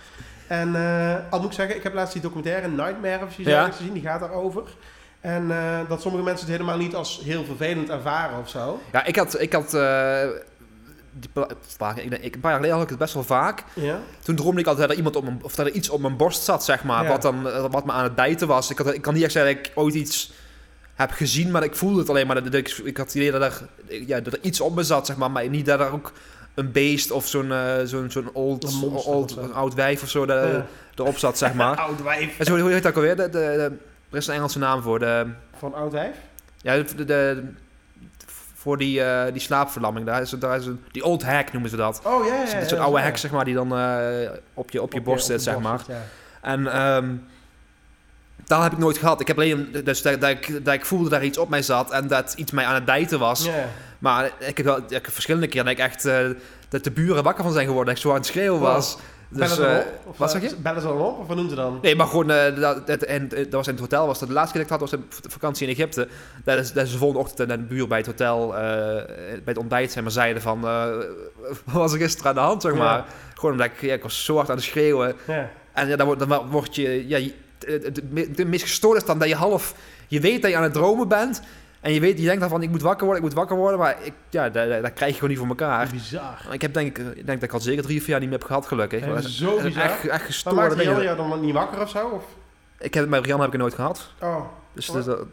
[0.60, 3.70] en eh, al moet ik zeggen, ik heb laatst die documentaire Nightmare of Ja.
[3.70, 3.92] gezien.
[3.92, 4.62] Die gaat daarover.
[5.20, 8.80] En eh, dat sommige mensen het helemaal niet als heel vervelend ervaren of zo.
[8.92, 9.40] Ja, ik had...
[9.40, 10.22] Ik had eh,
[11.12, 11.30] die
[12.04, 13.62] ik denk- ik- een paar jaar geleden had ik het best wel vaak.
[13.74, 14.00] Ja?
[14.22, 16.16] Toen droomde ik altijd dat er, iemand op mijn, of dat er iets op mijn
[16.16, 17.02] borst zat, zeg maar.
[17.02, 17.08] Ja.
[17.08, 18.70] Wat, dan, eh, wat me aan het bijten was.
[18.70, 20.32] Ik, had, ik kan niet echt zeggen dat ik ooit iets
[20.94, 22.44] heb gezien, maar ik voelde het alleen maar.
[22.44, 23.68] Dat, ik, ik had het idee dat er,
[24.06, 25.30] ja, dat er iets op me zat, zeg maar.
[25.30, 26.12] Maar niet dat er ook
[26.54, 30.26] een beest of zo'n eh, zo'n zo'n old, monster old een oud wijf of zo
[30.26, 30.66] dat, Ja.
[30.94, 31.76] erop zat, zeg maar.
[31.86, 32.38] Oud wijf.
[32.38, 33.16] en zo, hoe heet dat ook alweer?
[33.16, 33.72] De, de, de-
[34.10, 34.98] er is een Engelse naam voor.
[34.98, 35.26] De,
[35.58, 36.16] Van oud wijf?
[36.62, 37.44] ja, de, de, de-
[38.62, 40.06] voor die, eh, die slaapverlamming.
[40.06, 42.00] Daar is, daar is een, die old hack noemen ze dat.
[42.04, 42.68] Oh ja, ja, Zo'n ja.
[42.68, 45.42] zo'n ja, oude hek, zeg maar, die dan eh, op je, op je borst zit,
[45.42, 45.80] zeg maar.
[45.88, 46.02] ja.
[46.40, 47.14] En ehm
[48.46, 49.20] dat heb ik nooit gehad.
[49.20, 51.62] Ik heb alleen dus dat, dat, ik, dat ik voelde dat er iets op mij
[51.62, 53.48] zat en dat iets mij aan het bijten was.
[53.98, 56.26] Maar ik heb wel ik heb verschillende keren dat ik echt eh,
[56.68, 57.94] dat de buren wakker van zijn geworden.
[57.94, 58.82] Dat ik zo aan het schreeuwen Wow.
[59.32, 60.10] Bellen Dus, ze eh, op?
[60.10, 60.56] Of, wat eh, zeg je?
[60.56, 61.18] Bellen ze dan op?
[61.18, 61.78] Of wat doen ze dan?
[61.82, 62.56] Nee, maar gewoon, eh,
[62.86, 64.06] dat, en, dat was in het hotel.
[64.06, 66.08] Was dat de laatste keer dat ik had, was in vakantie in Egypte.
[66.44, 69.58] Dat is, dat is de volgende ochtend naar de buur bij het hotel, bij het
[69.58, 70.60] ontbijt zijn, maar zeiden van,
[71.64, 72.96] wat was er gisteren aan de hand, zeg maar.
[72.96, 73.04] Ja.
[73.34, 75.14] Gewoon omdat ik, ja, ik was zo hard aan het schreeuwen.
[75.26, 75.50] Ja.
[75.72, 77.18] En ja, dan, wordt- dan word je, ja,
[77.66, 78.00] het, het,
[78.36, 79.74] het meest gestoord is dan dat je half,
[80.08, 81.42] je weet dat je aan het dromen bent.
[81.82, 83.78] En je, weet, je denkt dan van, ik moet wakker worden, ik moet wakker worden.
[83.78, 85.88] Maar ik, ja, dat, krijg je gewoon niet voor elkaar.
[85.90, 86.46] Bizar.
[86.50, 88.38] Ik heb denk ik, ik denk dat ik al zeker drie, vier jaar niet meer
[88.38, 89.00] heb gehad, gelukkig.
[89.00, 89.82] Ja, Maar dat is zo echt- bizar.
[89.82, 92.06] Echt, echt Maar gestoorde maakt jou dan niet wakker of zo?
[92.08, 92.24] Of?
[92.78, 94.10] Ik heb het met Rianne heb ik nooit gehad.
[94.20, 94.44] Oh.
[94.72, 95.26] Dus, dus dat-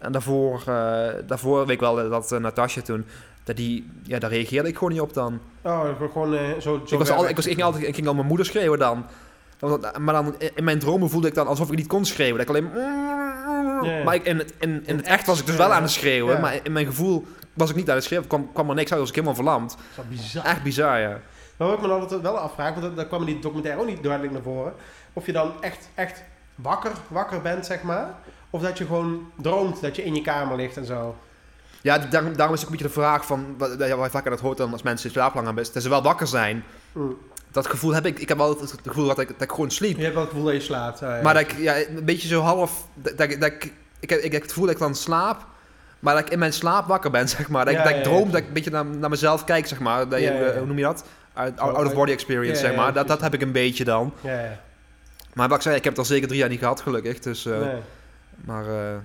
[0.00, 3.04] en daarvoor, eh, daarvoor weet ik wel dat uh, Natasja toen,
[3.44, 5.40] dat die, ja, daar reageerde ik gewoon niet op dan.
[5.62, 7.94] Oh, ik gewoon eh, zo, zo ik, was al, ik, was, ik, ging altijd, ik
[7.94, 9.06] ging al mijn moeder schreeuwen dan.
[9.98, 12.46] Maar dan in mijn dromen voelde ik dan alsof ik niet kon schreeuwen.
[12.46, 12.72] Dat ik alleen...
[14.04, 16.40] Maar ik, in, het, in, in het echt was ik dus wel aan het schreeuwen.
[16.40, 18.28] Maar in mijn gevoel was ik niet aan het schreeuwen.
[18.28, 19.00] kwam, kwam er niks uit.
[19.00, 19.70] was ik helemaal verlamd.
[19.70, 20.44] Dat is wel bizar.
[20.44, 21.20] Echt bizar, ja.
[21.56, 23.80] Maar wat ik me dan altijd wel afvraag, want dat, dat kwam in die documentaire
[23.80, 24.72] ook niet duidelijk naar voren.
[25.12, 26.22] Of je dan echt, echt
[26.54, 28.14] wakker, wakker bent, zeg maar.
[28.50, 31.16] Of dat je gewoon droomt dat je in je kamer ligt en zo.
[31.82, 33.54] Ja, daarom, daarom is ook een beetje de vraag van...
[33.58, 35.74] Wat, ja, wat je vaker dat hoort dan als mensen in slaap lang aan best.
[35.74, 36.64] Dat ze wel wakker zijn.
[36.92, 37.16] Mm.
[37.54, 38.18] Dat gevoel heb ik.
[38.18, 39.96] Ik heb altijd het gevoel dat ik, dat ik gewoon sliep.
[39.96, 41.02] Je hebt wel het gevoel dat je slaapt.
[41.02, 41.22] ah, ja.
[41.22, 42.86] Maar dat ik, ja, een beetje zo half...
[42.94, 45.46] Dat, dat, ik- dat ik, ik, heb, ik heb het gevoel dat ik dan slaap...
[45.98, 47.64] Maar dat ik in mijn slaap wakker ben, zeg maar.
[47.64, 49.78] Dat, Ja, ik, dat ik droom, dat ik een beetje naar, naar mezelf kijk, zeg
[49.80, 50.08] maar.
[50.08, 51.04] Dat je, eh, Hoe noem je dat?
[51.32, 52.92] Out, out of body experience, zeg maar.
[52.92, 54.12] dat, dat heb ik een beetje dan.
[54.20, 54.60] Ja, ja.
[55.34, 57.18] Maar wat ik zei, ik heb het al zeker drie jaar niet gehad, gelukkig.
[57.18, 57.74] Dus, eh, Nee.
[58.44, 58.96] Maar eh,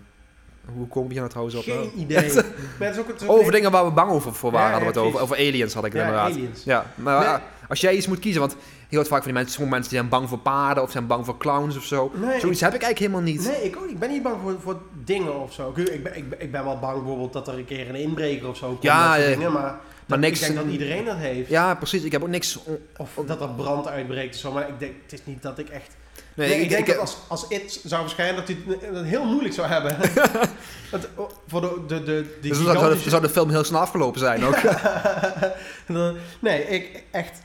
[0.75, 1.63] Hoe kom je nou trouwens op?
[1.63, 2.33] Geen idee.
[2.79, 4.71] maar het is ook, het is ook Over dingen waar we bang over voor waren,
[4.71, 5.21] hadden we het over.
[5.21, 6.31] Over aliens had ik het inderdaad.
[6.31, 6.63] aliens.
[6.63, 7.37] Ja, maar Nee.
[7.69, 8.55] Eh, als jij iets moet kiezen, want
[8.89, 11.07] je hoort vaak van die mensen, sommige mensen die zijn bang voor paarden of zijn
[11.07, 12.11] bang voor clowns of zo.
[12.15, 13.43] Nee, Zoiets heb ik eigenlijk helemaal niet.
[13.51, 13.89] Nee, ik ook.
[13.89, 15.73] Ik ben niet bang voor, voor dingen of zo.
[15.75, 17.95] Ik, ik, ben, ik, ben, ik ben wel bang bijvoorbeeld dat er een keer een
[17.95, 18.83] inbreker of zo komt.
[18.83, 21.49] Ja, dat dingen, maar, dat- niks- ik denk dat iedereen dat heeft.
[21.49, 22.03] Ja, precies.
[22.03, 22.59] Ik heb ook niks.
[22.97, 24.51] Of dat er brand uitbreekt of zo.
[24.51, 25.97] Maar ik denk, het is niet dat ik echt...
[26.33, 28.95] Nee, Nee, ik, ik, denk ik- dat als, als it zou verschijnen, dat hij het,
[28.95, 29.97] het heel moeilijk zou hebben.
[30.91, 33.49] Want, oh, voor de, de, de, die dus dan zou, de, gigantische- zou de film
[33.49, 34.55] heel snel afgelopen zijn ook.
[36.39, 37.41] Nee, ik echt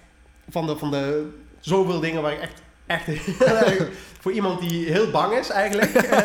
[0.51, 1.28] van de, van de
[1.61, 3.05] zoveel dingen waar ik echt, echt
[4.20, 5.92] voor iemand die heel bang is eigenlijk.
[5.95, 6.20] eh,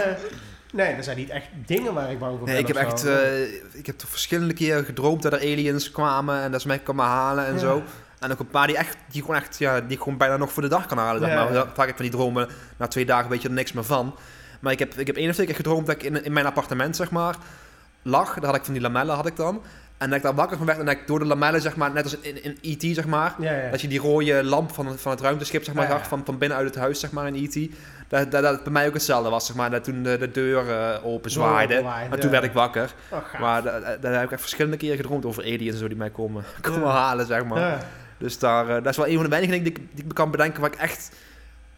[0.74, 2.70] nee, er zijn niet echt dingen waar ik bang voor Nee, ben.
[2.70, 3.42] ik heb echt, eh,
[3.74, 7.06] ik heb toch verschillende keren gedroomd dat er aliens kwamen en dat ze mij kwamen
[7.06, 7.60] halen en Ja.
[7.60, 7.84] zo.
[8.20, 10.62] En ook een paar die echt, die gewoon echt, ja, die gewoon bijna nog voor
[10.64, 11.22] de dag kan halen.
[11.22, 11.54] Zeg Ja, maar.
[11.54, 11.64] ja.
[11.66, 12.48] Vaak heb ik van die dromen,
[12.78, 14.16] na twee dagen weet je er niks meer van.
[14.60, 16.46] Maar ik heb, ik heb één of twee keer gedroomd dat ik in, in mijn
[16.46, 17.36] appartement, zeg maar,
[18.02, 18.34] lag.
[18.34, 19.62] Daar had ik van die lamellen, had ik dan.
[20.00, 21.92] En dat ik daar wakker van werd en dat ik door de lamellen, zeg maar,
[21.92, 23.70] net als in, in E.T., zeg maar, ja, ja.
[23.72, 26.38] dat je die rode lamp van, van het ruimteschip, zeg maar, Ja, zag van, van
[26.38, 27.70] binnenuit het huis, zeg maar, in E.T.
[28.08, 29.72] Dat, dat, dat het bij mij ook hetzelfde was, zeg maar.
[29.72, 31.84] Dat toen de, de deur eh, open zwaaide.
[32.20, 32.94] Toen werd ik wakker.
[33.10, 33.40] Oh.
[33.40, 35.98] Maar da- da- daar heb ik echt verschillende keren gedroomd over aliens en zo die
[35.98, 37.86] mij komen, komen halen, zeg maar.
[38.18, 40.08] Dus daar, eh, dat is wel een van de weinige dingen die ik, die ik
[40.08, 41.12] me kan bedenken waar ik echt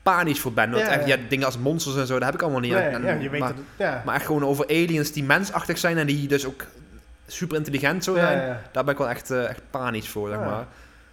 [0.03, 0.71] panisch voor ben.
[0.71, 1.17] Want Ja, echt, ja.
[1.29, 2.71] dingen als monsters en zo, dat heb ik allemaal niet.
[2.73, 4.01] Nee, En- ja, je weet maar, dat het- ja.
[4.05, 6.65] maar echt gewoon over aliens die mensachtig zijn en die dus ook
[7.31, 8.47] super intelligent zo Ja, zijn.
[8.47, 8.61] ja.
[8.71, 10.65] Daar ben ik wel echt, eh, echt panisch voor, zeg maar.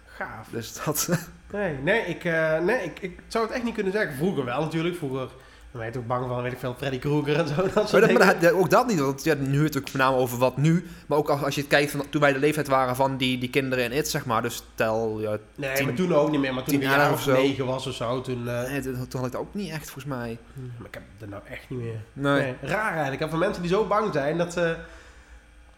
[0.05, 0.47] Gaaf.
[0.51, 1.09] Dus dat...
[1.51, 4.15] Nee, nee, ik, eh, nee ik, ik zou het echt niet kunnen zeggen.
[4.15, 4.95] Vroeger wel natuurlijk.
[4.95, 5.27] Vroeger
[5.71, 7.55] ben je toch bang van, weet ik veel, Freddy Krueger en zo.
[7.73, 10.37] Dat Maar, dat, maar dat- ook dat niet, want ja, nu het ook voornamelijk over
[10.37, 10.87] wat nu.
[11.07, 13.37] Maar ook als, als je het kijkt van toen wij de leeftijd waren van die,
[13.37, 14.41] die kinderen in It, zeg maar.
[14.41, 16.53] Dus tel, ja, nee, tien- maar toen ook niet meer.
[16.53, 17.31] Maar toen ik jaar of zo.
[17.33, 18.47] negen was of zo, toen...
[18.49, 20.37] eh, nee, toen toen had ik dat ook niet echt, volgens mij.
[20.77, 22.01] maar ik heb dat nou echt niet meer.
[22.13, 22.41] Nee.
[22.41, 23.21] Nee, raar eigenlijk.
[23.21, 24.75] En van mensen die zo bang zijn dat ze...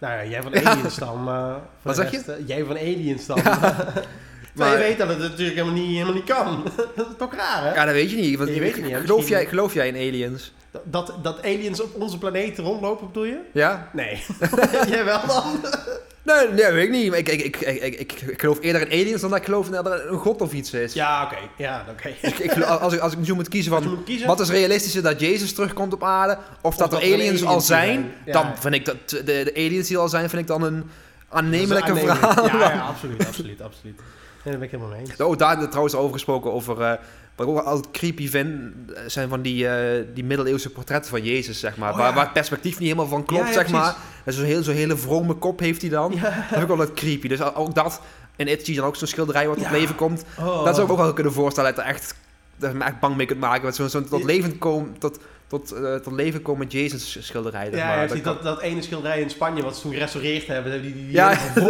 [0.01, 1.23] Nou ja, jij van aliens dan.
[1.23, 3.37] maar voor Wat zeg rest, eh, jij van aliens dan.
[4.55, 6.63] Maar- je weet dat het natuurlijk helemaal niet, helemaal niet kan.
[6.95, 7.73] dat is toch raar, hè?
[7.73, 8.37] Ja, dat weet je niet.
[8.37, 10.53] Want Je weet het niet, hè, geloof, jij, geloof jij in aliens?
[10.83, 13.39] Dat, dat aliens op onze planeet rondlopen, bedoel je?
[13.53, 13.89] Ja?
[13.93, 14.23] Nee.
[14.87, 15.59] jij wel dan?
[16.23, 17.13] Nee, nee, dat weet ik niet.
[17.13, 19.69] Ik, ik, ik, ik, ik, ik, ik geloof eerder in aliens dan dat ik geloof
[19.69, 20.93] dat er een god of iets is.
[20.93, 21.37] Ja, oké.
[21.57, 22.07] Ja, oké.
[22.21, 23.97] Ik, als, ik, als ik nu moet kiezen Als je van...
[23.97, 24.27] moet kiezen...
[24.27, 26.37] Wat is realistischer, dat Jezus terugkomt op aarde?
[26.61, 27.87] Of, dat, dat er aliens al zijn?
[27.93, 28.13] zijn.
[28.25, 28.31] Ja.
[28.31, 30.89] Dan vind ik dat de, de aliens die al zijn, vind ik dan een
[31.29, 32.45] aannemelijke een verhaal.
[32.45, 33.95] Ja, ja, absoluut, absoluut, absoluut.
[33.95, 34.03] Nee,
[34.43, 35.21] daar ben ik helemaal mee eens.
[35.21, 36.81] Oh, daar hebben we trouwens over gesproken over...
[36.81, 36.93] eh,
[37.45, 41.23] wat ik ook altijd creepy vind, eh, zijn van die, eh, die middeleeuwse portretten van
[41.23, 41.91] Jezus, zeg maar.
[41.91, 42.13] Oh, waar, ja.
[42.13, 43.95] waar het perspectief niet helemaal van klopt, Ja, ja, zeg maar.
[44.23, 46.11] En zo'n heel, zo'n hele vrome kop heeft hij dan.
[46.11, 47.27] Dat vind ik wel wat creepy.
[47.27, 48.01] Dus ook dat,
[48.35, 50.23] in It zie je dan ook zo'n schilderij wat tot leven komt.
[50.39, 50.63] Oh.
[50.63, 52.15] Dat zou ik ook wel kunnen voorstellen dat er echt,
[52.57, 53.65] dat je me echt bang mee kunt maken.
[53.65, 55.19] Met zo'n zo'n tot leven komen, tot,
[55.51, 57.65] tot, eh, tot leven komen met Jezus schilderij.
[57.65, 58.15] zeg Ja, maar.
[58.17, 60.81] ja, Dat dat, ene schilderij in Spanje wat ze toen gerestaureerd hebben.
[60.81, 61.67] Die, die, die Ja, zeg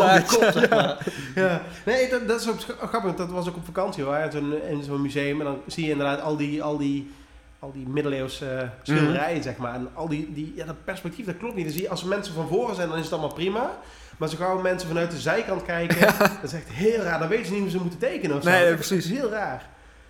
[0.69, 0.97] maar.
[1.35, 1.61] ja.
[1.85, 2.59] Nee, dat, dat is ook
[2.89, 3.15] grappig.
[3.15, 4.15] Dat was ook op vakantie hoor.
[4.15, 5.39] In zo'n, in zo'n museum.
[5.39, 7.11] En dan zie je inderdaad al die, al die,
[7.59, 9.43] al die middeleeuwse eh, schilderijen, Mhm.
[9.43, 9.73] zeg maar.
[9.73, 11.65] En al die, die, ja, dat perspectief, dat klopt niet.
[11.65, 13.77] Dan zie je, als er mensen van voren zijn, dan is het allemaal prima.
[14.17, 17.19] Maar zo gauw mensen vanuit de zijkant kijken, dat is echt heel raar.
[17.19, 18.49] Dan weten ze niet hoe ze moeten tekenen of zo.
[18.49, 19.05] Nee, precies.
[19.09, 19.69] heel raar.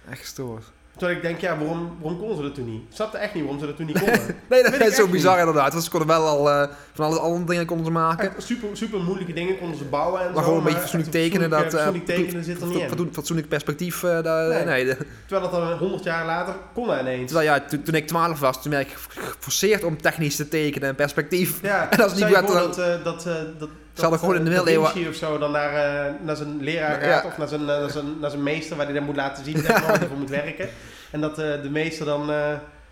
[0.09, 0.63] Echt gestoord.
[0.97, 2.81] Terwijl ik denk, ja, waarom, waarom konden ze dat toen niet?
[2.81, 4.21] Ik snapte echt niet waarom ze dat toen niet konden.
[4.49, 5.71] Nee, dat is zo bizar inderdaad.
[5.71, 8.29] Want ze konden wel al eh, van alle andere dingen konden ze maken.
[8.35, 10.41] Echt super, super moeilijke dingen konden ze bouwen en Maar zo.
[10.43, 11.49] gewoon een beetje fatsoenlijk tekenen.
[11.49, 12.87] Dat, eh, fatsoenlijk tekenen zit er niet in.
[12.87, 14.03] fatsoen- fatsoenlijk perspectief.
[14.03, 14.65] eh, daar, Nee.
[14.65, 14.85] nee.
[14.85, 17.31] de- Terwijl dat dan 100 jaar later kon ineens.
[17.31, 20.89] terwijl ja, toen, toen ik 12 was, toen werd ik geforceerd om technisch te tekenen
[20.89, 21.59] en perspectief.
[21.61, 23.27] Ja, En als het niet werd, dat, eh, dat,
[23.59, 25.73] dat, Ze hadden gewoon in de eh, middeleeuwen- of zo dan naar,
[26.05, 27.13] eh, naar zijn leraar Ja.
[27.15, 29.43] gaat of naar zijn, eh, naar, zijn, naar zijn meester waar hij dan moet laten
[29.43, 30.69] zien dat hij ervoor moet werken.
[31.11, 32.25] En dat eh, de meester dan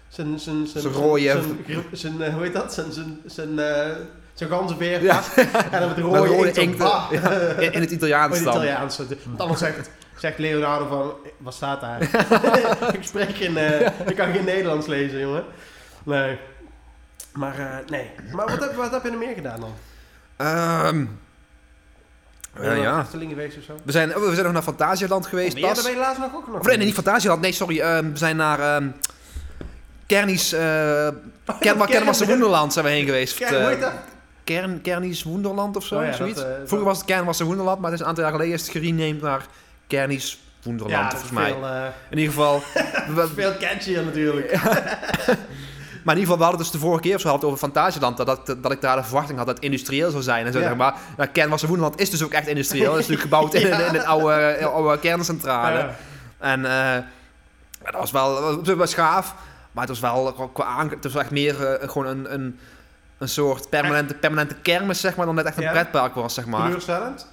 [0.07, 2.73] zijn, zijn, zijn, Zijn hoe heet dat?
[2.73, 3.55] Zijn, zijn, zijn,
[4.33, 5.21] zijn ganzenveer Ja.
[5.35, 7.11] En dan met Met rode, rode inkt inkt, bah.
[7.59, 8.53] In, in het Italiaans in dan.
[8.53, 8.97] Italiaans.
[8.97, 12.01] Want anders zegt, zegt Leonardo van, wat staat daar?
[12.97, 15.43] ik spreek geen, eh, ik kan geen Nederlands lezen, jongen.
[16.03, 16.37] Nee.
[17.33, 18.11] Maar, eh, nee.
[18.31, 19.73] Maar wat heb, wat heb je er meer gedaan dan?
[20.39, 20.99] Ehm,
[22.59, 23.03] je ja, ja.
[23.11, 23.73] Geweest of zo?
[23.83, 25.69] We zijn, oh, we zijn nog naar Fantasialand geweest Alweer?
[25.73, 25.83] pas.
[25.83, 27.41] Daar ben je laatst nog ook nog Of nee, nee, niet Fantasieland.
[27.41, 27.79] Nee, sorry.
[27.79, 28.87] ehm, we zijn naar ehm
[30.05, 30.53] Kernies...
[30.53, 33.39] eh Ker Kern- Kernwassen Wonderland zijn we heen geweest.
[33.41, 33.91] Eh, hoe heet dat?
[34.43, 36.39] Kern, Kernies Wonderland of zo, Oh ja, zoiets.
[36.39, 38.61] dat, eh, Vroeger was het Kernwassen Wonderland, maar het is een aantal jaar geleden is
[38.61, 39.45] het gerenamed naar
[39.87, 41.51] Kernies Wonderland, Ja, volgens mij.
[41.51, 42.59] veel, eh, In ieder geval...
[43.35, 44.51] veel catchier natuurlijk.
[46.03, 48.17] maar in ieder geval, we hadden dus de vorige keer of zo hadden over Fantasieland,
[48.17, 50.59] dat, dat, dat ik daar de verwachting had dat het industrieel zou zijn en zo,
[50.59, 50.67] Ja.
[50.67, 50.95] zeg maar.
[51.17, 52.93] Nou, Kernwassen Wonderland is dus ook echt industrieel.
[52.93, 55.89] Het is natuurlijk gebouwd in, in, in een oude, eh, oude kerncentrale.
[56.37, 57.03] En eh,
[57.83, 59.35] dat was wel, dat was wel gaaf.
[59.71, 62.59] Maar het was wel qua- aan, het was echt meer eh, gewoon een, een
[63.17, 65.71] een soort permanente, permanente kermis, zeg maar, dan net echt een Ja.
[65.71, 66.63] pretpark was, zeg maar.
[66.65, 67.27] Teleurstellend?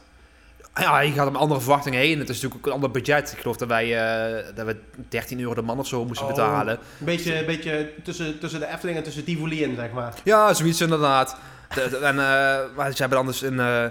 [0.80, 2.18] Ja, je gaat met andere verwachtingen heen.
[2.18, 3.32] Het is natuurlijk ook een ander budget.
[3.32, 4.76] Ik geloof dat wij, eh, dat we
[5.08, 6.34] 13 euro de man of zo moesten Oh.
[6.34, 6.74] betalen.
[6.98, 10.14] Een beetje, een beetje tussen, tussen de Efteling en tussen Tivoli in, zeg maar.
[10.24, 11.36] Ja, zoiets inderdaad.
[11.74, 13.84] De- de- en eh, maar ze hebben dan dus in, eh,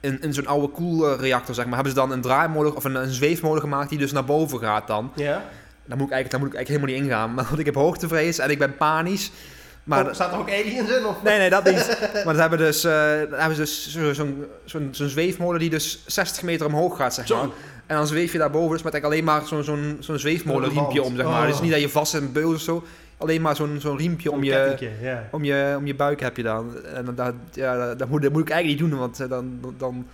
[0.00, 3.10] in, in zo'n oude koelreactor, zeg maar, hebben ze dan een draaimolen of een, een
[3.12, 5.12] zweefmolen gemaakt die dus naar boven gaat dan.
[5.14, 5.42] Ja?
[5.86, 7.34] Daar moet ik eigenlijk, daar moet ik eigenlijk helemaal niet ingaan.
[7.34, 9.30] Maar want ik heb hoogtevrees en ik ben panisch.
[9.84, 11.06] Maar Oh, staat er ook aliens in?
[11.06, 11.22] Of?
[11.22, 11.98] Nee, nee, dat niet.
[12.24, 12.92] Maar ze hebben dus, dan
[13.38, 17.26] hebben ze dus zo- zo'n zo'n zo'n zweefmolen die dus 60 meter omhoog gaat, zeg
[17.26, 17.36] Zo.
[17.36, 17.48] maar.
[17.86, 21.04] En dan zweef je daarboven dus met eigenlijk alleen maar zo'n zo'n zo'n zweefmolenriempje Een
[21.04, 21.42] om, zeg maar.
[21.42, 21.48] Oh.
[21.48, 22.84] Dus niet dat je vast zit in een beul of zo.
[23.18, 24.76] Alleen maar zo'n zo'n riempje om je,
[25.30, 26.76] om, je, om je buik heb je dan.
[26.94, 29.28] En dan, dat, ja, dat, dat moet, dat moet ik eigenlijk niet doen, want eh,
[29.28, 29.74] dan...
[29.78, 30.06] dan,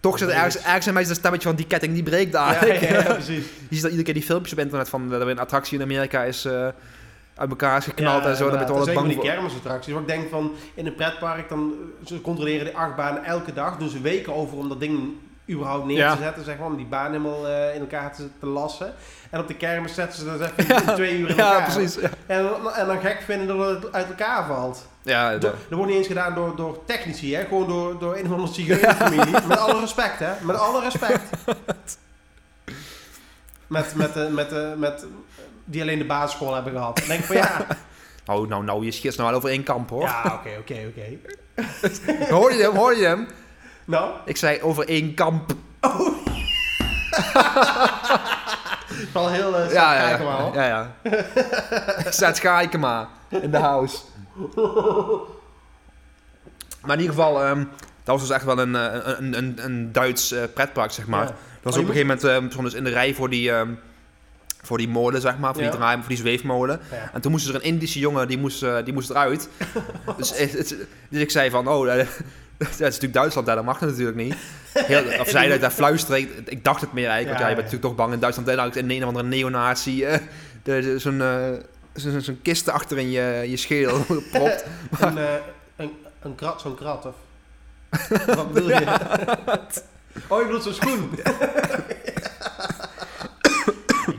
[0.00, 2.66] toch zit er ergens, ergens in mij dat stemmetje van die ketting, die breekt daar.
[2.66, 3.44] Ja, ja, ja, precies.
[3.68, 5.84] Je ziet dat iedere keer die filmpjes op internet van dat er een attractie in
[5.84, 6.68] Amerika is eh,
[7.36, 8.50] uit elkaar is geknald en zo.
[8.50, 9.92] Dan ben je wel bang die kermisattracties.
[9.92, 11.74] Waar ik denk van, in een pretpark, dan,
[12.04, 13.76] ze controleren de achtbaan elke dag.
[13.76, 15.12] Doen ze weken over om dat ding
[15.50, 16.66] überhaupt neer te zetten, zeg maar.
[16.66, 18.94] Om die baan helemaal eh, in elkaar te, te lassen.
[19.30, 21.58] En op de kermis zetten ze dat even in twee uur in elkaar.
[21.68, 21.94] Ja, precies.
[21.94, 24.86] Ja, En, dan- en dan gek vinden dat het uit elkaar valt.
[25.02, 27.44] ja Dat, dat wordt niet eens gedaan door, door technici, hè?
[27.44, 29.32] gewoon door, door een of andere zigeunerfamilie.
[29.48, 30.30] met alle respect, hè?
[30.42, 31.22] Met alle respect.
[33.66, 35.06] met, met, met, eh, met,
[35.66, 36.96] die alleen de basisschool hebben gehad.
[36.98, 37.66] Dan denk ik van ja,
[38.24, 40.02] Nou, nou, nou, je schiet nou wel over één kamp hoor.
[40.02, 41.16] ja, oké, oké, oké.
[42.34, 43.26] Hoor je hem, hoor je hem?
[43.84, 45.52] Nou, Ik zei over één kamp.
[49.12, 50.50] wel heel uh, Ja, ja, ja.
[50.54, 50.94] ja, ja.
[52.10, 53.98] Zet Schaikema in de house.
[56.82, 57.58] Maar in ieder geval, ehm,
[58.04, 61.24] dat was dus echt wel een, eh, een, een, een Duits eh, pretpark, zeg maar.
[61.24, 61.26] Ja.
[61.26, 63.70] Dat was Oh, op een gegeven moment, stonden dus in de rij voor die, ehm,
[64.66, 65.52] voor die molen, zeg maar.
[65.52, 65.76] Voor die Ja.
[65.76, 66.80] draai, voor die zweefmolen.
[67.12, 69.48] En toen moest er een Indische jongen, die moest, eh, die moest eruit.
[70.18, 70.76] dus, het- het-
[71.08, 72.06] dus ik zei van, oh, eh,
[72.58, 74.34] dat is natuurlijk Duitsland, hè, dat mag dat natuurlijk niet.
[74.72, 77.38] Heel, of zij dat daar fluisteren, ik, ik dacht het meer eigenlijk.
[77.38, 77.76] want ja, je bent ja.
[77.76, 78.76] natuurlijk toch bang in Duitsland.
[78.76, 80.18] En in een of andere neonazi eh,
[80.96, 81.38] zo'n eh,
[81.94, 84.64] zo'n zo'n kist achter in je, je schedel propt.
[85.00, 85.24] Een, eh,
[85.76, 85.90] een,
[86.22, 87.14] een krat, zo'n krat, of?
[88.26, 88.84] Wat bedoel je?
[90.28, 91.10] oh, je bedoelt zo'n schoen?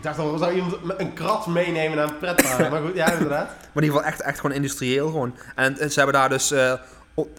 [0.07, 2.69] Dacht al, zou iemand een krat meenemen naar een pretpark?
[2.69, 3.47] Maar goed, ja, inderdaad.
[3.47, 5.35] Maar in ieder geval echt, echt gewoon industrieel gewoon.
[5.55, 6.73] En, en ze hebben daar dus eh,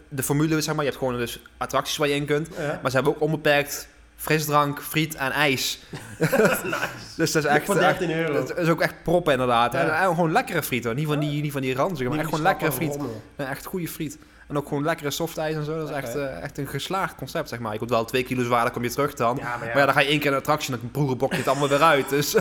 [0.09, 0.85] de formule, zeg maar.
[0.85, 2.49] Je hebt gewoon dus attracties waar je in kunt.
[2.59, 2.79] Ja.
[2.83, 3.89] Maar ze hebben ook onbeperkt
[4.19, 5.79] frisdrank, friet en ijs.
[7.17, 7.65] Dus dat is echt...
[7.65, 8.33] Voor echt 13 euro.
[8.33, 9.73] dat is ook echt prop inderdaad.
[9.73, 9.79] Ja.
[9.79, 10.95] En, en gewoon lekkere friet hoor.
[10.95, 12.99] Niet van die, niet van die ranzige, maar echt gewoon lekkere friet.
[13.37, 14.19] Echt goede friet.
[14.49, 15.79] En ook gewoon lekkere softijs en zo.
[15.79, 17.73] Dat is echt, eh, echt een geslaagd concept, zeg maar.
[17.73, 19.37] Je komt wel twee kilo zwaarder, kom je terug dan.
[19.37, 19.59] Ja, maar ja.
[19.59, 21.49] Maar ja, dan ga je één keer in een attractie en dan broerenbok je het
[21.49, 22.09] allemaal weer uit.
[22.09, 22.37] Dus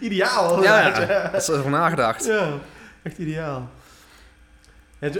[0.00, 0.62] Ideaal.
[0.62, 2.24] ja, inderdaad, ja, dat is er nagedacht.
[2.24, 2.48] Ja,
[3.02, 3.70] echt ideaal.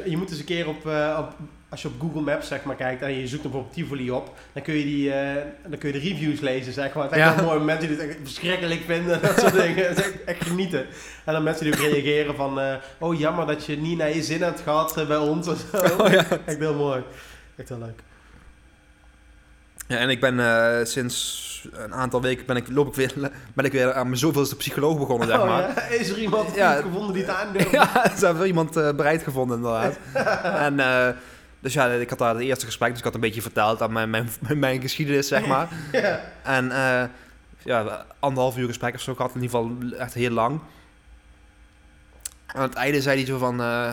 [0.05, 1.35] Je moet eens een keer op, eh, op,
[1.69, 4.63] als je op Google Maps zeg maar kijkt en je zoekt bijvoorbeeld Tivoli op, dan
[4.63, 7.03] kun je, die, eh, dan kun je de reviews lezen zeg maar.
[7.05, 7.37] Het is echt Ja.
[7.37, 9.87] wel mooi, mensen die het echt verschrikkelijk vinden, dat soort dingen.
[9.89, 10.87] Het is echt, echt genieten.
[11.25, 14.23] En dan mensen die ook reageren van, eh, oh jammer dat je niet naar je
[14.23, 15.77] zin hebt gehad eh, bij ons of zo.
[16.03, 16.25] Oh, ja.
[16.45, 17.03] Echt heel mooi.
[17.57, 18.01] Echt heel leuk.
[19.89, 23.13] Ja, en ik ben sinds een aantal weken ben ik, loop ik weer,
[23.55, 25.61] ben ik weer aan mijn zoveelste psycholoog begonnen, zeg Oh, maar.
[25.61, 25.83] ja?
[25.83, 26.75] Is er iemand Ja.
[26.81, 27.71] gevonden die het aandurft?
[27.81, 29.99] Ja, ze hebben wel iemand bereid gevonden inderdaad.
[30.55, 30.79] en
[31.67, 33.93] dus ja, ik had daar het eerste gesprek, dus ik had een beetje verteld aan
[33.93, 34.29] mijn, mijn,
[34.67, 35.69] mijn geschiedenis, zeg maar.
[35.93, 36.21] Ja.
[36.43, 37.05] En eh,
[37.63, 40.61] ja, anderhalf uur gesprek of zo gehad, in ieder geval echt heel lang.
[42.47, 43.91] Aan het einde zei hij zo van, eh,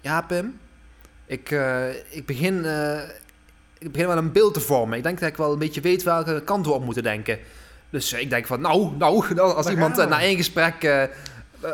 [0.00, 0.58] ja Pim,
[1.26, 2.64] ik, eh, ik, begin,
[3.78, 4.96] ik begin wel een beeld te vormen.
[4.96, 7.38] Ik denk dat ik wel een beetje weet welke kant we op moeten denken.
[7.90, 11.08] Dus ik denk van, nou, nou, als iemand na één gesprek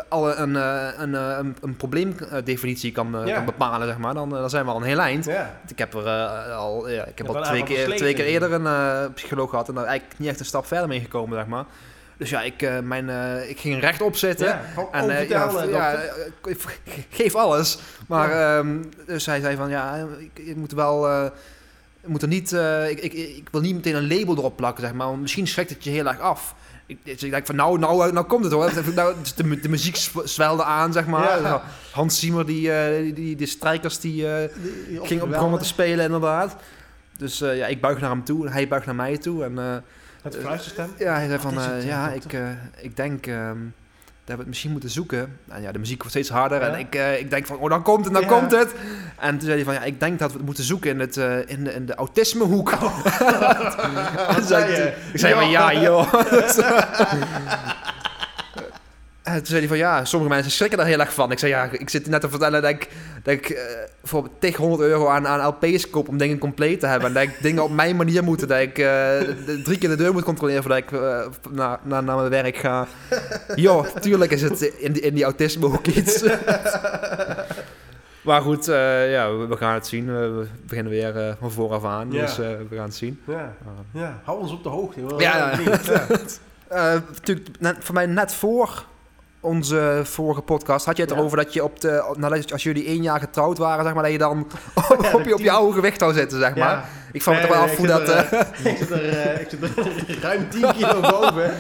[0.09, 3.35] al een, eh, een, eh, een, een probleemdefinitie kan, eh, Ja.
[3.35, 5.25] kan bepalen, zeg maar, dan, eh, dan zijn we al een heel eind.
[5.25, 5.61] Ja.
[5.69, 8.67] Ik heb er eh, al, ja, ik heb al twee keer, twee keer eerder een
[8.67, 11.65] eh, psycholoog gehad en daar eigenlijk niet echt een stap verder mee gekomen, zeg maar.
[12.17, 14.47] Dus ja, ik, eh, mijn, eh, ik ging rechtop zitten.
[14.47, 14.61] Ja.
[14.93, 16.55] En eh, ja, eh,
[17.11, 17.79] geef alles.
[18.09, 18.77] Maar ehm,
[19.07, 21.31] dus hij zei van ja, ik, ik moet wel.
[22.01, 22.53] Eh, ik moet er niet.
[22.53, 25.07] eh, ik, ik, ik wil niet meteen een label erop plakken, zeg maar.
[25.07, 26.55] Want misschien schrikt het je heel erg af.
[26.87, 28.73] Ik, dus ik denk van nou, nou, nou komt het hoor.
[28.95, 31.41] Nou, dus de, mu- de muziek zw- zwelde aan, zeg maar.
[31.43, 31.63] Ja.
[31.93, 34.49] Hans Siemer, die, eh, die, die, de strijkers, die eh,
[35.03, 36.57] ging op begonnen te spelen inderdaad.
[37.19, 39.45] Dus eh, ja, ik buig naar hem toe en hij buigt naar mij toe.
[39.45, 39.77] En eh,
[40.33, 40.91] de fluisterstem.
[40.99, 42.41] ja, hij zei van, het, eh, eh, ja, ik, eh,
[42.81, 43.57] ik denk ehm,
[44.29, 45.39] dat we het misschien moeten zoeken.
[45.49, 46.67] En ja, de muziek wordt steeds harder Ja.
[46.69, 48.29] en ik, eh, ik denk van, oh, dan komt het, dan Ja.
[48.29, 48.75] komt het.
[49.19, 51.17] En toen zei hij van, ja, ik denk dat we het moeten zoeken in, het,
[51.17, 52.71] eh, in, de, in de autismehoek.
[54.35, 54.93] Toen zei?
[55.13, 56.13] Ik zei van, ja, joh.
[59.29, 61.31] En toen zei hij van ja, sommige mensen schrikken daar heel erg van.
[61.31, 62.89] Ik zei ja, ik zit net te vertellen dat ik,
[63.23, 63.63] dat ik eh,
[64.03, 67.09] voor tig honderd euro aan, aan LP's koop om dingen compleet te hebben.
[67.09, 68.49] En dat ik dingen op mijn manier moet.
[68.49, 69.21] Dat ik eh,
[69.65, 72.87] drie keer de deur moet controleren voordat ik eh, naar, naar, naar mijn werk ga.
[73.55, 76.23] Jo, tuurlijk is het in die, in die autisme ook iets.
[78.29, 80.07] maar goed, eh, ja, we, we gaan het zien.
[80.07, 82.13] We, we beginnen weer eh, van vooraf aan.
[82.13, 82.21] Ja.
[82.21, 83.21] Dus eh, we gaan het zien.
[83.27, 83.55] Ja,
[83.91, 84.21] ja.
[84.25, 85.01] Hou ons op de hoogte.
[85.19, 86.07] Ja, ja.
[86.69, 87.49] Eh, natuurlijk,
[87.79, 88.85] voor mij net voor
[89.41, 91.17] onze vorige podcast had je het Ja.
[91.19, 94.13] erover dat je op de, nadat, als jullie één jaar getrouwd waren, zeg maar, dat
[94.13, 94.39] je dan
[94.93, 96.71] op, Ja, op, je, op je oude gewicht zou zitten, zeg maar.
[96.71, 96.85] Ja.
[97.13, 98.09] Ik me toch wel af hoe dat...
[98.09, 101.55] er, eh, ik, zit er, eh, ik zit er ruim 10 kilo boven.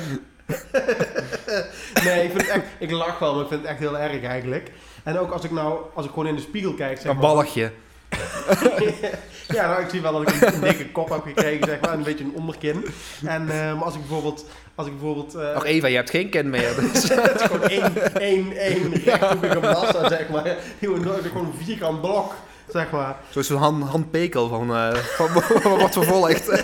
[2.05, 4.23] nee, ik, vind het echt, ik lach wel, maar ik vind het echt heel erg
[4.23, 4.71] eigenlijk.
[5.03, 7.27] En ook als ik nou, als ik gewoon in de spiegel kijk, zeg een maar,
[7.27, 7.73] balligje.
[9.57, 11.93] ja, nou, ik zie wel dat ik een, een dikke kop heb gekregen, zeg maar,
[11.93, 12.85] een beetje een onderkin.
[13.25, 14.45] En maar als ik bijvoorbeeld,
[14.75, 16.75] als ik bijvoorbeeld, Nog Eva, je hebt geen kind meer.
[16.75, 17.09] Dus.
[17.09, 20.57] het is gewoon één, één, één rechthoekige massa, zeg maar.
[20.81, 22.35] Gewoon een vierkant blok,
[22.73, 23.17] zeg maar.
[23.31, 26.51] Zoals zo'n Han, Han Pekel van, eh van, van wat vervolgd.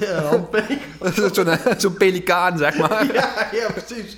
[0.00, 0.78] Ja, handpeek.
[1.32, 3.12] Zo'n eh, zo'n pelikaan, zeg maar.
[3.12, 4.16] Ja, ja, precies.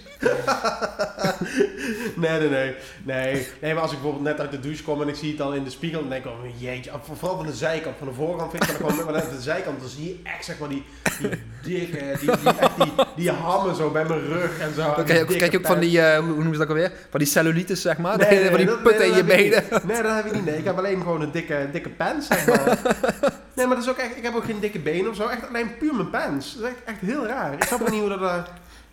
[2.14, 3.46] nee, nee, nee, nee.
[3.60, 5.54] Nee, maar als ik bijvoorbeeld net uit de douche kom en ik zie het dan
[5.54, 8.50] in de spiegel, dan denk ik, oh jeetje, vooral van de zijkant, van de voorkant
[8.50, 10.84] vind ik dat gewoon, maar de zijkant, dan zie je echt, zeg maar, die,
[11.20, 11.30] die
[11.62, 14.82] dikke, die, die, echt die, die hammen zo bij mijn rug en zo.
[14.82, 16.92] Dan krijg je ook, je ook van die, eh, hoe noemen ze dat ook alweer?
[17.10, 18.18] Van die cellulitis, zeg maar.
[18.18, 19.64] Nee, nee, van die putten nee, in je benen.
[19.86, 20.44] Nee, dat heb ik niet.
[20.44, 22.78] Nee, ik heb alleen gewoon een dikke, dikke pants, zeg maar.
[23.56, 25.26] Nee, maar dat is ook echt, ik heb ook geen dikke benen of zo.
[25.26, 26.54] Echt alleen puur mijn pants.
[26.54, 27.52] Dat is echt, echt heel raar.
[27.52, 28.48] Ik snap niet hoe dat...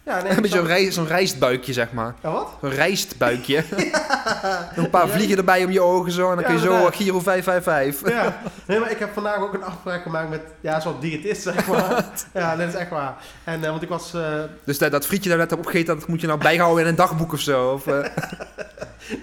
[0.06, 0.68] ja, nee, Een beetje zo'n
[1.06, 2.14] rij- rijstbuikje, zeg maar.
[2.24, 2.50] Ja, wat?
[2.62, 3.64] Zo'n rijstbuikje.
[4.76, 6.30] Een paar vliegen erbij om je ogen zo.
[6.30, 6.90] En dan Ja, kun je zo.
[6.94, 8.10] Giro 555.
[8.10, 8.38] Ja,
[8.68, 12.06] nee, maar ik heb vandaag ook een afspraak gemaakt met, ja, zo'n diëtist, zeg maar.
[12.34, 13.16] Ja, dat is echt waar.
[13.44, 14.22] En, eh, want ik was, eh,
[14.64, 16.96] Dus dat, dat frietje daar net hebt opgegeten, dat moet je nou bijhouden in een
[16.96, 17.72] dagboek of zo.
[17.72, 17.98] Of, eh,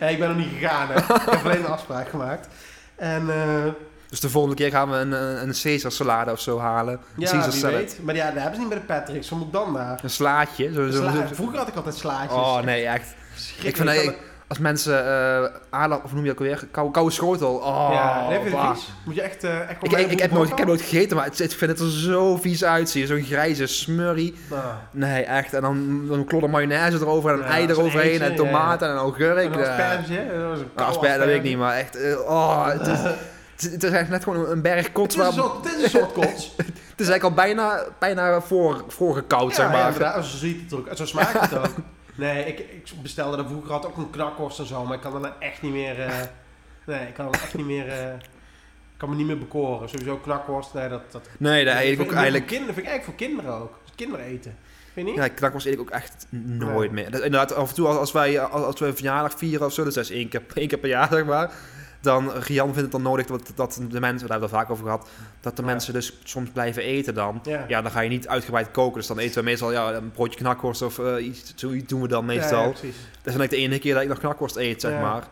[0.01, 0.95] nee, ik ben nog niet gegaan, hè.
[0.99, 2.49] Ik heb alleen een afspraak gemaakt.
[2.97, 3.73] En, eh,
[4.11, 7.01] dus de volgende keer gaan we een, een een Caesar salade of zo halen.
[7.17, 7.75] Ja, Caesar salad.
[7.77, 7.99] weet.
[8.03, 9.29] Maar ja, dat hebben ze niet bij de Patrick's.
[9.29, 10.01] Wat moet ik dan daar?
[10.03, 10.73] Een slaatje.
[10.73, 12.33] Zo, zo, Sla- zo- Vroeger had ik altijd slaatjes.
[12.39, 13.15] Oh nee, echt.
[13.63, 14.05] Ik vind dat, dat...
[14.05, 16.67] ik- als mensen uh, aardappel, of noem je dat ook weer?
[16.71, 17.55] Koude, koude schotel.
[17.55, 18.93] Oh, ja, dat vind je.
[19.05, 21.25] Moet je echt, eh echt Ik, ik, ik, heb nooit, ik heb nooit gegeten, maar
[21.27, 23.07] het, ik vind het er zo vies uitzien.
[23.07, 24.35] Zo'n grijze smurrie.
[24.51, 25.55] Nou, Nee, echt.
[25.55, 28.87] En dan, dan een klodder mayonaise erover en een Ja, ei eroverheen eitje, en tomaten
[28.89, 29.37] en een augurk.
[29.39, 30.25] en een asperge,
[30.75, 31.97] koude asperge, dat weet ik niet, maar echt...
[31.97, 32.99] eh, oh, het is,
[33.63, 35.15] het is- het is echt net gewoon een berg Het kots.
[35.15, 36.53] is, Waar, een soort, het is een soort kots.
[36.91, 39.87] het is eigenlijk al bijna, bijna voor, voorgekoud, zeg ja, maar.
[39.87, 40.25] inderdaad.
[40.25, 40.87] Zo ziet het ook.
[40.87, 41.75] En zo smaakt het ook.
[42.15, 45.15] Nee, ik, ik bestelde dat vroeger had ook een knakworst en zo, maar ik kan
[45.15, 46.01] er nou echt niet meer...
[46.01, 46.15] eh,
[46.87, 47.89] nee, ik kan er echt niet meer...
[47.89, 49.89] eh, ik kan me niet meer bekoren.
[49.89, 51.03] Sowieso knakworst, nee, dat...
[51.13, 52.47] dat nee, dat eet ik ook eigenlijk...
[52.47, 53.79] Kinderen, vind ik eigenlijk voor kinderen ook.
[53.95, 54.57] Kinderen eten.
[54.93, 55.23] Vind je niet?
[55.23, 57.11] Ja, knakworst eet ik ook echt nooit meer.
[57.11, 59.73] Dat, inderdaad, af en toe als, als wij, als, als we een verjaardag vieren of
[59.73, 61.51] zo, dus dat is één keer, één keer per jaar, zeg maar.
[62.01, 64.71] Dan, Rian vindt het dan nodig dat, dat de mensen, daar hebben we het vaak
[64.71, 65.09] over gehad,
[65.41, 67.41] dat de mensen dus soms blijven eten dan.
[67.43, 67.65] Ja.
[67.69, 68.99] Ja, dan ga je niet uitgebreid koken.
[68.99, 71.53] Dus dan eten we meestal ja, een broodje knakworst of eh, iets.
[71.57, 72.63] Zoiets doen we dan meestal.
[72.63, 72.97] ja, precies.
[73.17, 75.23] dat is dan ook de enige keer dat ik nog knakworst eet, zeg maar.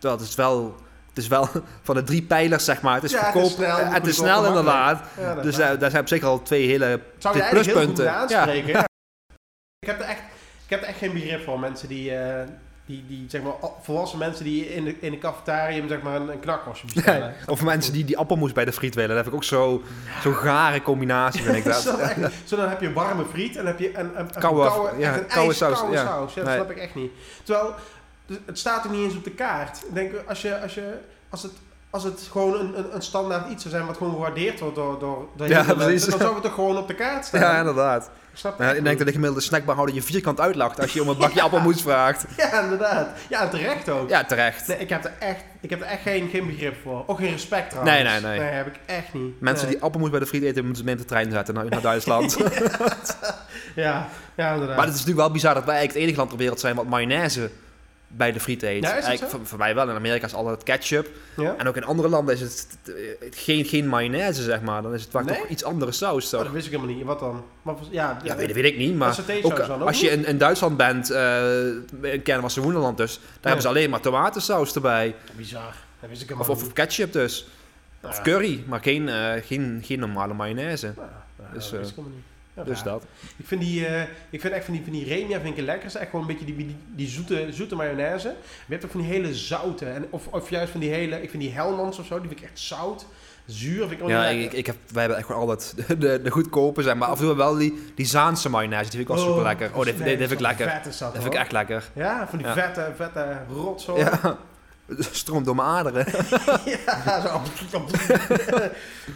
[0.00, 0.76] Het is wel...
[1.08, 1.48] Het is wel
[1.82, 2.94] van de drie pijlers, zeg maar.
[2.94, 5.04] Het is Ja, het is goedkoop snel, en het is goedkoop snel inderdaad.
[5.20, 5.66] Ja, dat Dus waar.
[5.66, 8.12] daar, daar zijn op zich al twee hele Zou je eigenlijk heel goed pluspunten.
[8.14, 8.68] aanspreken.
[8.72, 8.84] Ja.
[9.84, 10.20] Ik, heb er echt,
[10.64, 11.60] ik heb er echt geen begrip voor.
[11.60, 12.48] Mensen die, eh,
[12.86, 16.28] die, die zeg maar, volwassen mensen die in de, in de cafetarium zeg maar, een,
[16.28, 17.34] een knakworstje bestellen.
[17.46, 19.08] Of mensen die die appelmoes bij de friet willen.
[19.08, 19.82] Dat heb ik ook zo-
[20.22, 22.00] zo'n gare combinatie, vind ik zo, dat.
[22.00, 24.68] echt, zo dan heb je warme friet en dan heb je een, een, een Koude-
[24.70, 26.04] koude, ja, een koude saus, ja.
[26.04, 26.34] saus.
[26.34, 26.54] Ja, dat Nee.
[26.54, 27.10] snap ik echt niet.
[27.42, 27.74] Terwijl,
[28.26, 29.84] dus het staat er niet eens op de kaart.
[29.88, 31.52] Ik denk, als, je, als, je, als, het,
[31.94, 34.98] als het gewoon een, een, een standaard iets zou zijn wat gewoon gewaardeerd wordt door,
[34.98, 36.04] door, door Ja, precies.
[36.04, 37.40] dan zou het toch gewoon op de kaart staan.
[37.40, 38.10] Ja, inderdaad.
[38.32, 41.08] ik snap echt ik denk dat de gemiddelde snackbarhouder je vierkant uitlacht als je om
[41.08, 42.24] een bakje appelmoes vraagt.
[42.36, 43.08] Ja, inderdaad.
[43.28, 44.08] Ja, terecht ook.
[44.08, 44.66] Ja, terecht.
[44.66, 47.04] Nee, ik heb er echt, ik heb er echt geen, geen begrip voor.
[47.06, 47.96] Ook geen respect trouwens.
[47.96, 48.38] Nee, nee, nee.
[48.38, 49.40] Nee, heb ik echt niet.
[49.40, 49.74] Mensen Nee.
[49.74, 52.36] die appelmoes bij de friet eten, moeten ze mee de trein zetten naar, naar Duitsland.
[53.74, 54.76] Ja, ja inderdaad.
[54.76, 56.74] Maar het is natuurlijk wel bizar dat wij eigenlijk het enige land ter wereld zijn
[56.76, 57.50] wat mayonaise
[58.16, 58.82] bij de friet eet.
[58.82, 59.88] Ja, voor, voor mij wel.
[59.88, 61.08] In Amerika is altijd ketchup.
[61.36, 61.54] ja?
[61.58, 62.94] En ook in andere landen is het eh,
[63.30, 64.82] geen, geen mayonaise, zeg maar.
[64.82, 65.38] Dan is het vaak Nee?
[65.38, 67.04] toch iets andere saus, Oh, dat wist ik helemaal niet.
[67.04, 67.44] Wat dan?
[67.90, 70.76] Ja, Ja, weet, weet ik niet, maar ook, dan ook als je in, in Duitsland
[70.76, 71.66] bent, eh
[72.02, 75.14] in Kennemerse Woenderland dus, daar hebben ze alleen maar tomatensaus erbij.
[75.36, 75.74] Bizar.
[76.00, 77.46] Dat wist ik Of, helemaal of ketchup dus.
[78.00, 80.92] Nou Of curry, maar geen, eh, geen, geen normale mayonaise.
[80.96, 81.08] Nou,
[81.38, 82.26] nou, Dus, dat wist ik helemaal niet.
[82.56, 83.04] Ja, Dus dat.
[83.36, 85.64] Ik vind, die, eh, ik vind echt van die, van die Remia vind ik het
[85.64, 85.98] lekkerste.
[85.98, 88.26] Echt gewoon een beetje die, die, die zoete, zoete mayonaise.
[88.26, 88.36] Maar
[88.66, 89.86] je hebt ook van die hele zoute.
[89.86, 92.40] En, of, of juist van die hele, ik vind die Helmans of zo, die vind
[92.40, 93.06] ik echt zout.
[93.46, 94.58] Zuur vind ik ook Ja, ik, lekker.
[94.58, 97.24] ik heb, wij hebben echt gewoon altijd de, de, de goedkope zijn, maar af en
[97.26, 99.70] toe wel die, die Zaanse mayonaise, die vind ik wel super lekker.
[99.74, 100.70] Oh, die, die, die vind ik lekker.
[100.70, 101.90] Vet is dat, Dat vind ik echt lekker.
[101.94, 102.52] Ja, van die Ja.
[102.54, 104.00] vette, vette rotzooi.
[104.00, 104.38] Ja.
[104.98, 106.06] Stroomt door mijn aderen.
[106.86, 107.20] Ja,
[107.70, 107.84] zo.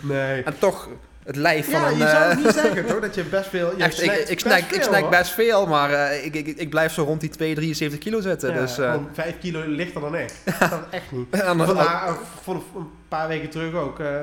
[0.03, 0.43] nee.
[0.43, 0.89] En toch
[1.29, 1.97] het lijf van Ja, een...
[1.99, 3.77] je zou eh, het niet zeggen toch, dat je best veel...
[3.77, 5.11] Je echt, ik, ik, best snack, ik veel, snack hoor.
[5.11, 8.53] best veel, maar eh, ik, ik, ik blijf zo rond die 2, 73 kilo zitten.
[8.53, 10.33] Ja, dus, eh, gewoon vijf kilo lichter dan ik.
[10.61, 11.27] Dat is echt niet.
[11.41, 12.13] eh,
[12.43, 14.01] voor een paar weken terug ook.
[14.01, 14.21] eh,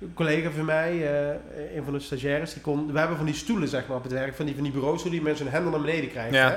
[0.00, 3.34] een collega van mij, eh, een van de stagiaires, die kon, we hebben van die
[3.34, 5.72] stoelen zeg maar op het werk, van die, van die bureaustoelen die mensen hun hendel
[5.72, 6.32] naar beneden krijgen.
[6.34, 6.50] Ja.
[6.50, 6.56] Hè?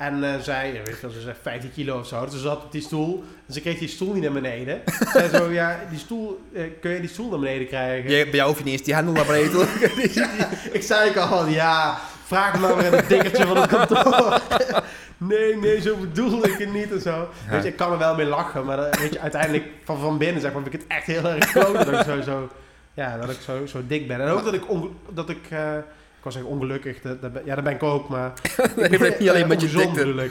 [0.00, 2.24] En eh, zij, weet je wel, ze zegt 15 kilo of zo.
[2.24, 4.80] Dus ze zat op die stoel en ze kreeg die stoel niet naar beneden.
[5.12, 8.10] Zij zo, ja, die stoel, eh, kun je die stoel naar beneden krijgen?
[8.10, 10.28] Je- bij jou hoef je niet eens die hendel naar beneden te
[10.78, 14.40] Ik zei al ja, vraag maar weer in het dikkertje van het kantoor.
[15.16, 17.10] nee, nee, zo bedoel ik het niet en zo.
[17.46, 17.50] Ja.
[17.50, 20.18] Weet je, ik kan er wel mee lachen, maar dat, weet je, uiteindelijk van, van
[20.18, 22.48] binnen zeg maar, vind ik het echt heel erg kloot dat ik zo, zo,
[22.94, 24.20] ja, dat ik zo, zo dik ben.
[24.20, 24.62] En ook dat ik,
[25.10, 25.76] dat ik, eh,
[26.20, 28.32] ik was zeggen ongelukkig, dat, dat ben- ja, dat ben ik ook, maar...
[28.76, 30.00] Nee, je bent niet alleen met je dikte.
[30.24, 30.30] ik.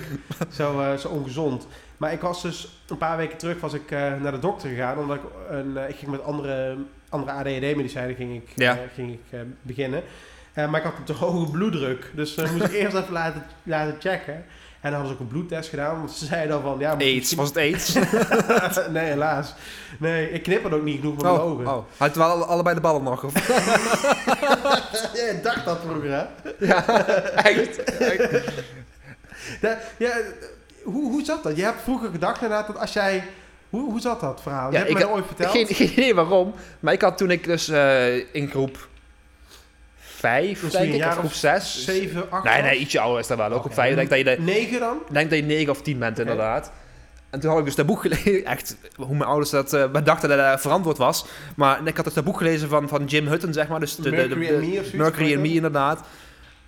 [0.51, 1.67] Zo, eh, zo ongezond.
[1.97, 4.97] Maar ik was dus, een paar weken terug was ik eh, naar de dokter gegaan,
[4.97, 6.77] omdat ik, een, eh, ik ging met andere,
[7.09, 8.71] andere ADHD-medicijnen ging ik, Ja.
[8.73, 10.03] eh, ging ik eh, beginnen.
[10.53, 13.43] Eh, maar ik had een te hoge bloeddruk, dus eh, moest ik eerst even laten,
[13.63, 14.45] laten checken.
[14.81, 16.95] En dan hadden ze ook een bloedtest gedaan, want ze zeiden dan van, ja...
[16.99, 17.93] AIDS, was het AIDS?
[18.91, 19.53] nee, helaas.
[19.99, 21.67] Nee, ik knip het ook niet genoeg met mijn Oh, ogen.
[21.67, 21.83] oh.
[21.97, 23.23] Had je wel alle- allebei de ballen nog?
[23.23, 23.33] Of?
[25.13, 26.23] Ja, ik dacht dat vroeger, hè?
[26.65, 27.05] Ja,
[27.35, 27.81] echt.
[29.61, 30.11] Ja, ja,
[30.83, 31.55] hoe, hoe zat dat?
[31.55, 33.23] Je hebt vroeger gedacht inderdaad dat als jij...
[33.69, 34.71] Hoe, hoe zat dat verhaal?
[34.71, 35.51] Ja, je hebt ik me ooit verteld.
[35.51, 36.53] Geen, geen idee waarom.
[36.79, 38.87] Maar ik had toen ik dus eh, in groep
[40.19, 41.83] 5, Dus denk ik, of groep 6.
[41.85, 43.47] 7, 8 Nee, nee, ietsje ouder is dat wel.
[43.51, 43.73] Ook op Oké.
[43.73, 43.89] 5.
[43.89, 44.97] Ik denk dat je de, 9 dan?
[45.07, 46.71] ik denk dat je 9 of 10 bent, inderdaad.
[47.29, 48.45] En toen had ik dus dat boek gelezen.
[48.55, 51.25] Echt, hoe mijn ouders dat eh, bedachten dat dat verantwoord was.
[51.55, 53.79] Maar ik had dus dat boek gelezen van, van Jim Hutton, zeg maar.
[53.79, 54.91] Dus de, de, de, Mercury de- and Me of zoiets?
[54.91, 56.01] Mercury and Me, inderdaad.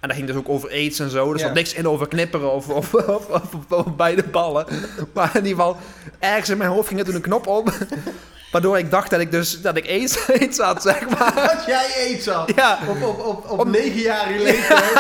[0.02, 1.24] En dat ging dus ook over aids en zo.
[1.34, 1.46] Dus er Ja.
[1.46, 4.66] zat niks in over knipperen of, of, of, of, of beide ballen.
[5.14, 5.78] Maar in ieder geval,
[6.20, 7.72] ergens in mijn hoofd ging er toen een knop op.
[8.52, 11.36] Waardoor ik dacht dat ik dus dat ik aids, aids had, zeg maar.
[11.36, 11.64] dat?
[11.66, 12.52] Jij aids had.
[12.56, 12.80] Ja.
[12.88, 14.92] Op, op, op, op Op- 9-jarige leeftijd.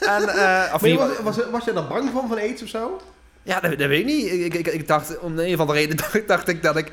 [0.00, 3.00] En, eh, of je was, was, was je daar bang van, van aids of zo?
[3.42, 4.30] ja, dat, dat weet ik niet.
[4.32, 6.92] Ik, ik, ik dacht, om een of andere reden dacht, dacht ik dat ik,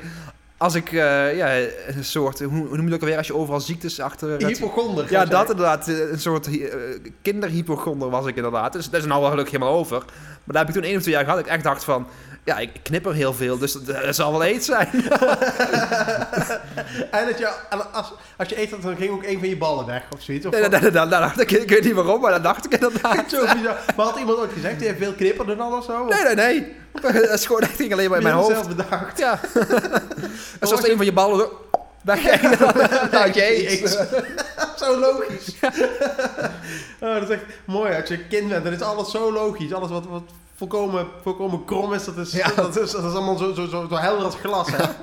[0.60, 1.54] als ik, eh, ja,
[1.86, 4.30] een soort, hoe, hoe noem je dat ook alweer, als je overal ziektes achter...
[4.30, 5.10] het- Hypochonder.
[5.10, 5.50] ja, dat zeggen.
[5.50, 5.86] inderdaad.
[5.88, 6.74] Een soort eh,
[7.22, 8.72] kinderhypochonder was ik inderdaad.
[8.72, 9.98] Dus dat is nou wel gelukkig helemaal over.
[9.98, 11.38] Maar daar heb ik toen één of twee jaar gehad.
[11.38, 12.06] Ik echt dacht van,
[12.44, 14.88] ja, ik knipper heel veel, dus dat, dat zal wel aids zijn.
[17.10, 17.52] En dat je,
[17.92, 20.46] als, als je had, dan ging ook een van je ballen weg of zoiets.
[20.46, 22.72] Of Nee, dat, dat, dat, dacht ik, ik weet niet waarom, maar dat dacht ik
[22.72, 23.30] inderdaad.
[23.30, 23.76] Zo bizar.
[23.96, 26.04] Maar had iemand ooit gezegd, je hebt veel knipperen dan of zo?
[26.04, 26.76] Nee, nee, nee.
[27.02, 28.50] Dat is gewoon echt ging alleen maar in mijn hoofd.
[28.50, 29.18] zelf bedacht.
[29.18, 29.40] Ja.
[30.60, 31.48] En zoals een van je ballen
[32.02, 32.18] dan
[33.10, 33.96] had je aids.
[34.76, 35.54] zo logisch.
[37.00, 37.94] oh, dat is echt mooi.
[37.94, 39.72] Als je kind bent, dan is alles zo logisch.
[39.72, 40.22] Alles wat, wat
[40.68, 42.50] volkomen, volkomen krom is, dat is, Ja.
[42.56, 44.70] dat is, dat is allemaal zo, zo, zo, zo helder als glas.
[44.70, 44.84] Hè?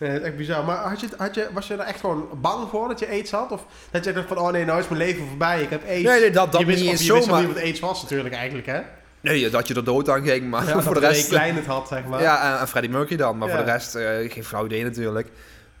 [0.00, 0.64] Nee, dat is echt bizar.
[0.64, 3.30] Maar had je, had je, was je er echt gewoon bang voor dat je aids
[3.30, 3.50] had?
[3.52, 6.02] Of dat je dacht van, oh nee, nou is mijn leven voorbij, ik heb aids.
[6.08, 7.46] Nee, nee, dat, dat je wist, niet of eens je wist zomaar.
[7.46, 8.80] wat aids was natuurlijk eigenlijk, hè?
[9.20, 11.28] Nee, dat je er dood aan ging, maar Ja, voor de rest...
[11.28, 12.22] Klein het had, zeg maar.
[12.22, 13.38] Ja, en, en Freddie Mercury dan.
[13.38, 13.54] Maar Ja.
[13.56, 15.28] voor de rest eh, geen flauw idee natuurlijk.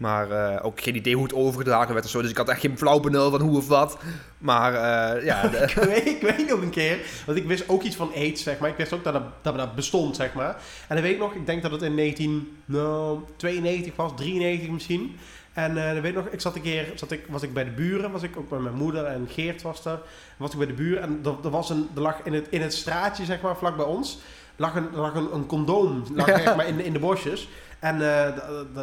[0.04, 2.20] Maar eh, ook geen idee hoe het overgedragen werd of zo.
[2.22, 3.98] Dus ik had echt geen flauw benul van hoe of wat.
[4.38, 7.82] Maar eh, ja, de- ik, weet, ik weet nog een keer, want ik wist ook
[7.82, 8.70] iets van AIDS, zeg maar.
[8.70, 10.56] Ik wist ook dat het, dat dat bestond, zeg maar.
[10.88, 15.16] En dan weet ik nog, ik denk dat het in 1992 was, 93 misschien.
[15.52, 17.64] En eh dan weet ik nog, ik zat een keer, zat ik, was ik bij
[17.64, 19.98] de buren, was ik ook met mijn moeder en Geert was er.
[20.36, 22.62] Was ik bij de buren en er, er, was een, er lag in het, in
[22.62, 24.18] het straatje, zeg maar, vlak bij ons,
[24.56, 26.38] lag een, lag een, een condoom, lag Ja.
[26.42, 27.48] zeg maar in, in de bosjes.
[27.84, 28.32] En eh,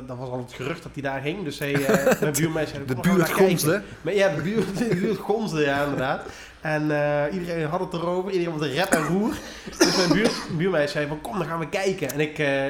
[0.07, 1.43] dat was al het gerucht dat hij daar hing.
[1.43, 1.71] Dus hij,
[2.21, 3.81] mijn buurmeisje zei, de "Kom, we gaan buurt kijken." gonsde.
[4.01, 6.21] Maar ja, de buurt, de buurt gonsde, ja, inderdaad.
[6.61, 9.33] En eh, iedereen had het erover, iedereen was de rep en roer.
[9.77, 12.11] Dus mijn buurmeisje zei van, kom, dan gaan we kijken.
[12.11, 12.65] En ik, eh,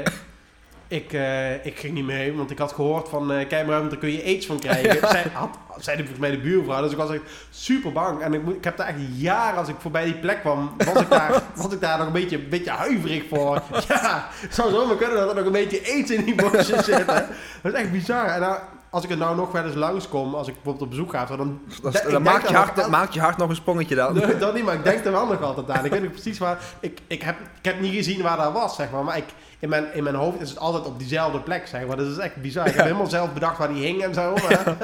[0.91, 3.97] ik, eh, ik ging niet mee, want ik had gehoord van, eh kijk maar, daar
[3.97, 5.09] kun je aids van krijgen.
[5.09, 8.21] Zij, had, de, volgens mij de buurvrouw, dus ik was echt super bang.
[8.21, 11.09] En ik, ik heb daar echt jaren, als ik voorbij die plek kwam, was ik
[11.09, 13.61] daar, was ik daar nog een beetje, een beetje huiverig voor.
[13.87, 17.05] Ja, zou zomaar kunnen dat er nog een beetje aids in die bosjes zit.
[17.05, 17.21] hè.
[17.61, 18.25] Dat is echt bizar.
[18.25, 18.59] En nou,
[18.91, 21.61] als ik er nou nog wel eens langskom, als ik bijvoorbeeld op bezoek ga, dan...
[21.81, 24.13] Dat, ik dan maakt je, hart, maakt je hart nog een sprongetje dan.
[24.13, 25.85] Nee, dat niet, maar ik denk er wel nog altijd aan.
[25.85, 26.57] Ik weet niet precies waar...
[26.79, 29.03] Ik, ik, heb, ik heb niet gezien waar dat was, zeg maar.
[29.03, 29.25] Maar ik,
[29.59, 31.97] in, mijn, in mijn hoofd is het altijd op diezelfde plek, zeg maar.
[31.97, 32.67] Dat is echt bizar.
[32.67, 34.33] Ik heb helemaal zelf bedacht waar die hing en zo.
[34.33, 34.75] Maar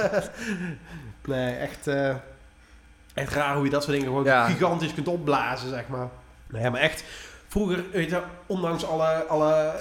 [1.25, 1.87] nee, echt...
[1.87, 2.15] eh,
[3.13, 4.45] Echt raar hoe je dat soort dingen gewoon Ja.
[4.45, 6.07] gigantisch kunt opblazen, zeg maar.
[6.49, 7.03] Nee, maar echt,
[7.47, 9.73] vroeger, weet je, ondanks alle, alle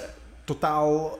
[0.44, 1.18] totaal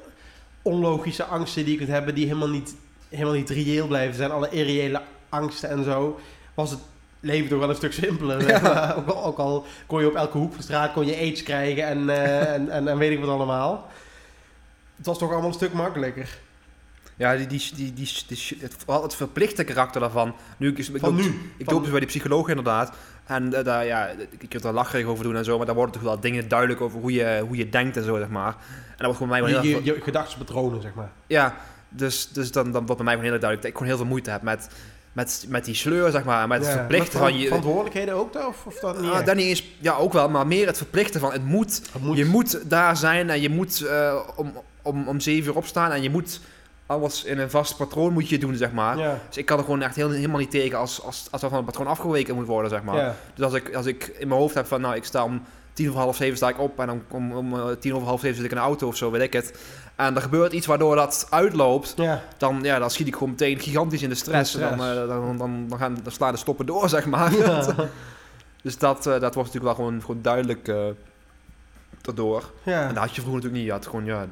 [0.62, 2.74] onlogische angsten die je kunt hebben, die helemaal niet,
[3.09, 6.20] helemaal niet reëel blijven zijn, alle irreële angsten en zo,
[6.54, 6.80] was het
[7.20, 8.54] leven toch wel een stuk simpeler.
[8.96, 11.42] Ook, al, ook al kon je op elke hoek van de straat kon je aids
[11.42, 13.88] krijgen en, eh, en, en, en weet ik wat allemaal.
[14.96, 16.38] Het was toch allemaal een stuk makkelijker.
[17.16, 20.34] Ja, die, die, die, die, die- het, het verplichte karakter daarvan.
[20.57, 21.52] Nu, ik, ik Van nu.
[21.57, 22.96] Ik loop dus bij die psycholoog inderdaad.
[23.24, 25.94] En eh, daar, ja, ik kan er lacherig over doen en zo, maar daar worden
[25.94, 28.57] toch wel dingen duidelijk over hoe je, hoe je denkt en zo, zeg maar.
[28.57, 31.11] En dat wordt voor mij wel heel Je, je, je gedachtspatronen, zeg maar.
[31.26, 31.57] Ja,
[31.89, 34.07] dus, dus dan, dan wordt bij mij gewoon heel duidelijk dat ik gewoon heel veel
[34.07, 34.68] moeite heb met,
[35.12, 36.49] met, met die sleur, zeg maar.
[36.49, 37.47] Met het Ja, verplichten van je...
[37.47, 38.47] Verantwoordelijkheden ook, toch?
[38.47, 39.11] Of, of dat niet?
[39.11, 39.26] Ah, echt?
[39.26, 41.82] dat niet eens, ja, ook wel, maar meer het verplichten van het moet.
[42.14, 46.03] Je moet daar zijn en je moet eh, om, om, om zeven uur opstaan en
[46.03, 46.41] je moet
[46.87, 48.99] alles in een vast patroon moet je doen, zeg maar.
[48.99, 49.18] Ja.
[49.28, 51.57] Dus ik kan er gewoon echt heel, helemaal niet tegen als, als, als er van
[51.59, 52.97] het patroon afgeweken moet worden, zeg maar.
[52.97, 53.16] Ja.
[53.34, 55.89] Dus als ik, als ik in mijn hoofd heb van, nou, ik sta om tien
[55.89, 58.37] over half zeven sta ik op en dan om, om eh, tien over half zeven
[58.37, 59.59] zit ik in de auto of zo, weet ik het.
[59.97, 62.22] En er gebeurt iets waardoor dat uitloopt, Ja.
[62.36, 64.55] dan, ja, dan schiet ik gewoon meteen gigantisch in de stress.
[64.55, 64.86] In de stress.
[64.86, 67.32] Dan, eh, dan, dan, dan, gaan, dan slaan de stoppen door, zeg maar.
[67.36, 67.66] Ja.
[68.62, 70.84] dus dat, eh, dat wordt natuurlijk wel gewoon, gewoon duidelijk eh
[72.01, 72.53] daardoor.
[72.62, 72.82] ja.
[72.88, 73.64] En dat had je vroeger natuurlijk niet.
[73.64, 74.26] Je had gewoon, ja,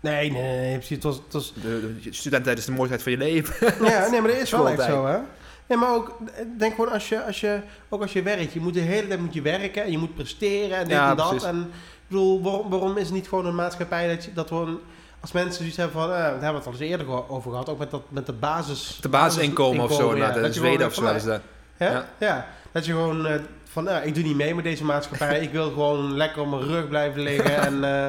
[0.00, 0.94] Nee, nee, nee, precies.
[0.94, 1.54] Het was, het was...
[1.54, 1.60] de,
[2.02, 3.74] de studententijd is de mooiste tijd van je leven.
[3.90, 5.18] Ja, nee, maar dat is wel echt zo, hè?
[5.66, 6.18] Nee, maar ook,
[6.58, 9.20] denk gewoon als je, als je, ook als je werkt, je moet de hele tijd
[9.20, 11.28] moet je werken en je moet presteren en dit Ja, en dat.
[11.28, 11.46] precies.
[11.48, 11.70] En
[12.12, 14.78] bedoel, waarom, waarom is het niet gewoon een maatschappij dat, je, dat we een-
[15.20, 17.68] als mensen zoiets hebben van, eh, daar hebben we het al eens eerder over gehad,
[17.68, 18.98] ook met, dat, met de basis...
[19.00, 20.26] De basisinkomen of zo, ja.
[20.28, 21.14] in gewoon Zweden of zo.
[21.14, 21.40] is dat.
[21.78, 22.06] Ja.
[22.18, 22.46] Ja.
[22.72, 23.34] dat je gewoon eh,
[23.64, 25.40] van, nou, ik doe niet mee met deze maatschappij.
[25.46, 28.06] ik wil gewoon lekker op mijn rug blijven liggen en, eh,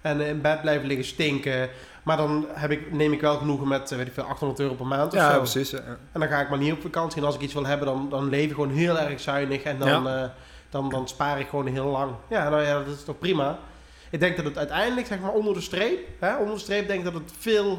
[0.00, 1.68] en in bed blijven liggen stinken.
[2.02, 4.86] Maar dan heb ik, neem ik wel genoegen met, weet ik veel, 800 euro per
[4.86, 5.38] maand of Ja, zo.
[5.38, 5.70] precies.
[5.70, 5.78] ja.
[6.12, 7.20] En dan ga ik maar niet op vakantie.
[7.20, 9.62] En als ik iets wil hebben, dan, dan leef ik gewoon heel erg zuinig.
[9.62, 10.06] En dan,
[10.72, 12.12] dan, dan spaar ik gewoon heel lang.
[12.28, 13.58] Ja, nou ja, dat is toch prima.
[14.10, 15.98] Ik denk dat het uiteindelijk, zeg maar, onder de streep...
[16.18, 17.78] Hè, onder de streep denk ik dat het veel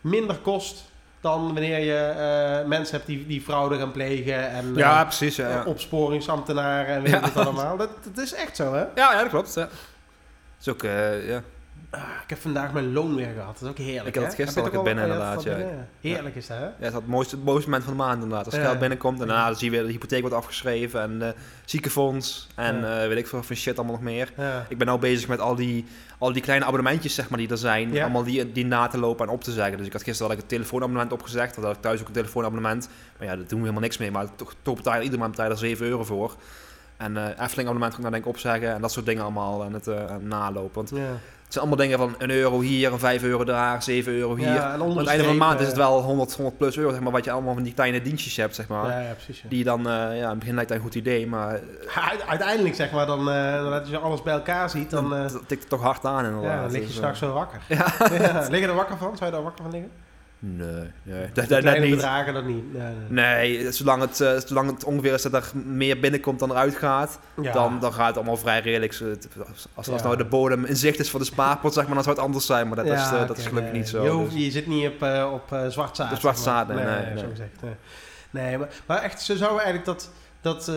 [0.00, 0.84] minder kost...
[1.20, 4.50] dan wanneer je eh, mensen hebt die, die fraude gaan plegen...
[4.50, 5.36] en Ja, eh, precies.
[5.36, 5.64] Ja, ja.
[5.64, 7.20] opsporingsambtenaren en weet Ja.
[7.20, 7.76] het allemaal.
[7.76, 8.80] Dat, dat is echt zo, hè?
[8.80, 9.54] Ja, ja, dat klopt.
[9.54, 9.60] Ja.
[9.60, 9.70] Dat
[10.60, 11.42] is ook, eh, ja.
[11.90, 13.52] Ah, ik heb vandaag mijn loon weer gehad.
[13.58, 15.88] Dat is ook heerlijk, Ik had het gisteren al binnen, ja, inderdaad, binnen.
[16.00, 16.64] Heerlijk is dat, hè?
[16.64, 18.46] ja, het is het mooiste, het mooiste moment van de maand inderdaad.
[18.46, 18.60] Als Ja.
[18.62, 21.28] geld binnenkomt en daarna zie je weer de hypotheek wordt afgeschreven en eh
[21.64, 24.32] ziekenfonds en eh, weet ik veel van shit allemaal nog meer.
[24.68, 25.84] Ik ben nou bezig met al die,
[26.18, 28.00] al die kleine abonnementjes zeg maar, die er zijn.
[28.00, 29.76] Allemaal die, die na te lopen en op te zeggen.
[29.78, 31.54] Dus ik had gisteren had ik een telefoonabonnement opgezegd.
[31.54, 32.88] Dan had ik thuis ook een telefoonabonnement.
[33.18, 34.10] Maar ja, daar doen we helemaal niks mee.
[34.10, 36.34] Maar toch, toch betaal je ieder maand betaal er 7 euro voor.
[36.96, 38.74] En eh Efteling abonnement kan ik denk ik opzeggen.
[38.74, 40.74] En dat soort dingen allemaal aan het, het nalopen.
[40.74, 41.10] Want Ja.
[41.48, 44.46] Het zijn allemaal dingen van een euro hier, een 5 euro daar, 7 euro hier.
[44.52, 46.90] Ja, Aan het einde van de maand is eh, het wel 100, 100 plus euro,
[46.90, 48.90] zeg maar, wat je allemaal van die kleine dienstjes hebt, zeg maar.
[48.90, 49.40] Ja, ja, precies.
[49.42, 49.48] ja.
[49.48, 52.74] Die dan, eh, ja, in het begin lijkt dat een goed idee, maar eh, uiteindelijk
[52.74, 55.60] zeg maar, dan, eh, dan als je alles bij elkaar ziet, dan, eh, dat tikt
[55.60, 56.50] het toch hard aan inderdaad.
[56.52, 57.60] ja, dan lig je Dus, eh, straks zo wakker.
[57.76, 58.46] Ja.
[58.50, 59.16] Lig je er wakker van?
[59.16, 59.90] Zou je er wakker van liggen?
[60.40, 61.26] Nee, nee.
[61.32, 61.90] Dat, dat, dat niet.
[61.94, 62.72] bedragen dan niet.
[62.74, 63.54] Nee, nee.
[63.58, 67.18] Nee, zolang het, eh, zolang het ongeveer is dat er meer binnenkomt dan eruit gaat,
[67.42, 67.52] Ja.
[67.52, 68.92] dan, dan gaat het allemaal vrij redelijk.
[68.92, 69.04] Zo,
[69.48, 70.02] Als, als, Ja.
[70.02, 72.46] nou de bodem in zicht is voor de spaarpot, zeg maar, dan zou het anders
[72.46, 72.66] zijn.
[72.68, 73.80] Maar dat, is, eh, dat is gelukkig nee.
[73.80, 74.02] niet zo.
[74.04, 74.44] Je, hoeft- dus.
[74.44, 76.12] je zit niet op, eh, op zwart zaad.
[76.12, 76.84] Op zwart zaad, nee, nee,
[77.18, 77.30] zo nee.
[77.30, 77.50] gezegd.
[77.62, 77.74] Nee,
[78.30, 80.10] nee maar, maar echt, ze zouden eigenlijk dat,
[80.40, 80.72] dat,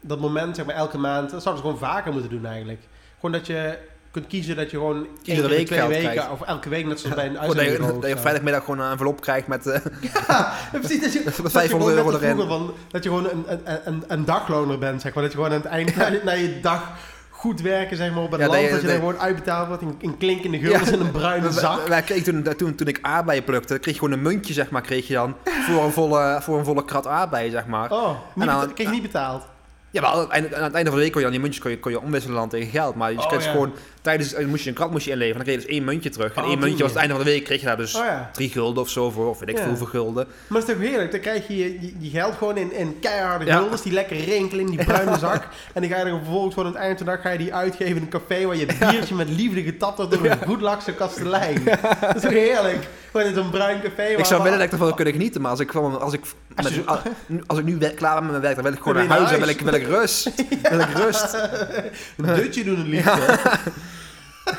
[0.00, 2.80] dat moment, zeg maar, elke maand, dat zouden ze gewoon vaker moeten doen eigenlijk.
[3.14, 3.78] Gewoon dat je
[4.14, 6.30] kunt kiezen dat je gewoon in week twee geld weken, krijgt.
[6.30, 8.90] of elke week, net zoals bij een Gewoon dat, dat je op vrijdagmiddag gewoon een
[8.90, 9.66] envelop krijgt met...
[9.66, 9.80] eh,
[10.28, 11.00] Ja, precies.
[11.00, 12.46] Dat je, Met dat 500 je gewoon euro erin.
[12.48, 15.22] Van, dat je gewoon een, een, een, een dagloner bent, zeg maar.
[15.22, 16.82] Dat je gewoon aan het eind, na, je- na je dag
[17.30, 18.66] goed werken, zeg maar, op het Ja, dat land.
[18.66, 21.52] je- Dat je, dat- dan gewoon uitbetaald wordt in, in klinkende guldens in een bruine
[21.52, 21.88] zak.
[21.88, 24.82] Wij, kregen toen, toen, toen ik aardbeien plukte, kreeg je gewoon een muntje, zeg maar,
[24.82, 27.90] kreeg je dan voor een volle, voor een volle krat aardbeien, zeg maar.
[27.92, 29.42] Oh, En dan- kreeg je niet betaald.
[29.90, 31.40] Ja, maar aan het, einde, aan het einde van de week kon je dan die
[31.40, 32.94] muntjes kon je, kon je omwisselen dan tegen geld.
[32.94, 33.50] Maar je Oh, kreeg ja.
[33.50, 33.72] gewoon,
[34.04, 36.10] tijdens, eh, moest je een krat moest je inleveren, dan kreeg je dus één muntje
[36.10, 36.34] terug.
[36.34, 38.04] En Oh, één muntje was het einde van de week, kreeg je daar dus Oh
[38.04, 38.30] ja.
[38.32, 39.60] drie gulden of zo voor, of weet ik Ja.
[39.60, 40.26] veel hoeveel gulden.
[40.46, 41.10] Maar het is toch heerlijk?
[41.10, 41.56] Dan krijg je
[41.98, 43.56] je, geld gewoon in, in keiharde Ja.
[43.58, 45.48] guldens die lekker rinkelen in die bruine zak.
[45.72, 47.38] En dan ga je er vervolgens gewoon aan het eind van de dag ga je
[47.38, 50.60] die uitgeven in een café waar je biertje met liefde getapt wordt door een goed
[50.60, 51.62] lakse kastelein.
[52.00, 52.88] Dat is toch heerlijk?
[53.10, 54.02] Gewoon in zo'n bruin café.
[54.06, 56.20] Ik zou willen dat ik ervan kunnen genieten, maar als ik, gewoon, als ik,
[56.56, 56.98] Als met, als,
[57.46, 59.38] als ik nu klaar ben met mijn werk, dan wil ik gewoon naar huis en
[59.38, 60.30] wil ik, wil ik rust.
[60.70, 61.34] Wil ik rust.
[62.16, 63.10] Een dutje doen het liefst.
[64.44, 64.52] Hè?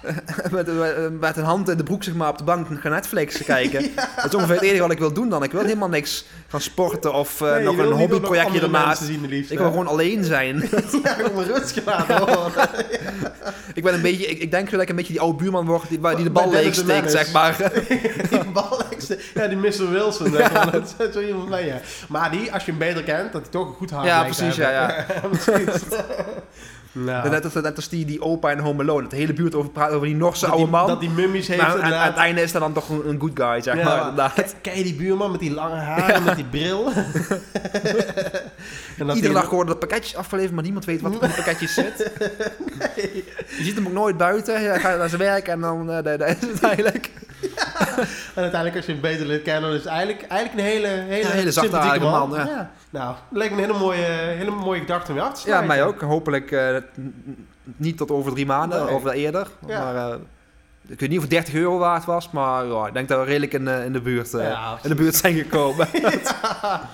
[0.56, 3.44] met, met- met een hand in de broek zeg maar, op de bank gaan Netflix
[3.44, 3.82] kijken.
[4.16, 5.42] Dat is ongeveer het enige wat ik wil doen dan.
[5.42, 9.02] Ik wil helemaal niks gaan sporten of eh, Nee, nog wil een hobbyprojectje ernaast.
[9.02, 9.72] zien, liefst, Ik wil hè?
[9.72, 10.56] gewoon alleen zijn.
[11.02, 11.16] Ja,
[11.46, 12.68] rustig laten horen.
[13.74, 15.88] ik ben een beetje, ik, ik denk dat ik een beetje die oude buurman word
[15.88, 17.56] die, die de bal leeg steekt, zeg maar.
[18.30, 19.18] Die balekste.
[19.34, 19.90] Ja, die Mr.
[19.90, 20.30] Wilson.
[20.32, 20.70] zeg maar.
[20.70, 21.80] Dat is zo iemand mee, ja.
[22.08, 24.24] Maar die, als je hem beter kent, dat hij toch een goed haar Ja, te
[24.24, 25.06] precies, ja,
[26.92, 29.00] Nou, Net als, net als die, die opa in Home Alone.
[29.02, 30.86] Dat de hele buurt over praat over die Norse dat oude die, man.
[30.86, 32.06] dat die mummies heeft maar aan, aan inderdaad.
[32.08, 34.14] het einde is dat dan toch een, een good guy, zeg Ja, maar.
[34.76, 36.88] je die buurman met die lange haren, met die bril?
[39.00, 41.34] en dat Iedere dag worden er pakketjes afgeleverd, maar niemand weet wat er in de
[41.34, 41.98] pakketjes zit.
[43.58, 44.54] Je ziet hem ook nooit buiten.
[44.54, 47.10] Hij gaat naar zijn werk en dan eh, daar daar is het eigenlijk.
[48.34, 50.88] En uiteindelijk, als je hem beter leert kennen, dan is het eigenlijk, eigenlijk een hele,
[50.88, 52.70] hele, Ja, hele zachte, aardige man, ja.
[52.90, 55.60] Nou, dat lijkt me een hele mooie, hele mooie gedachte om je af te Ja,
[55.60, 56.00] mij ook.
[56.00, 56.76] Hopelijk eh,
[57.76, 58.94] niet tot over drie maanden Nee.
[58.94, 59.46] of eerder.
[59.66, 59.84] Ja.
[59.84, 60.16] Maar eh,
[60.88, 63.24] ik weet niet of het 30 euro waard was, maar ja, ik denk dat we
[63.24, 65.88] redelijk in, in, de, buurt, Ja, in de buurt zijn gekomen.
[66.00, 66.88] Ja,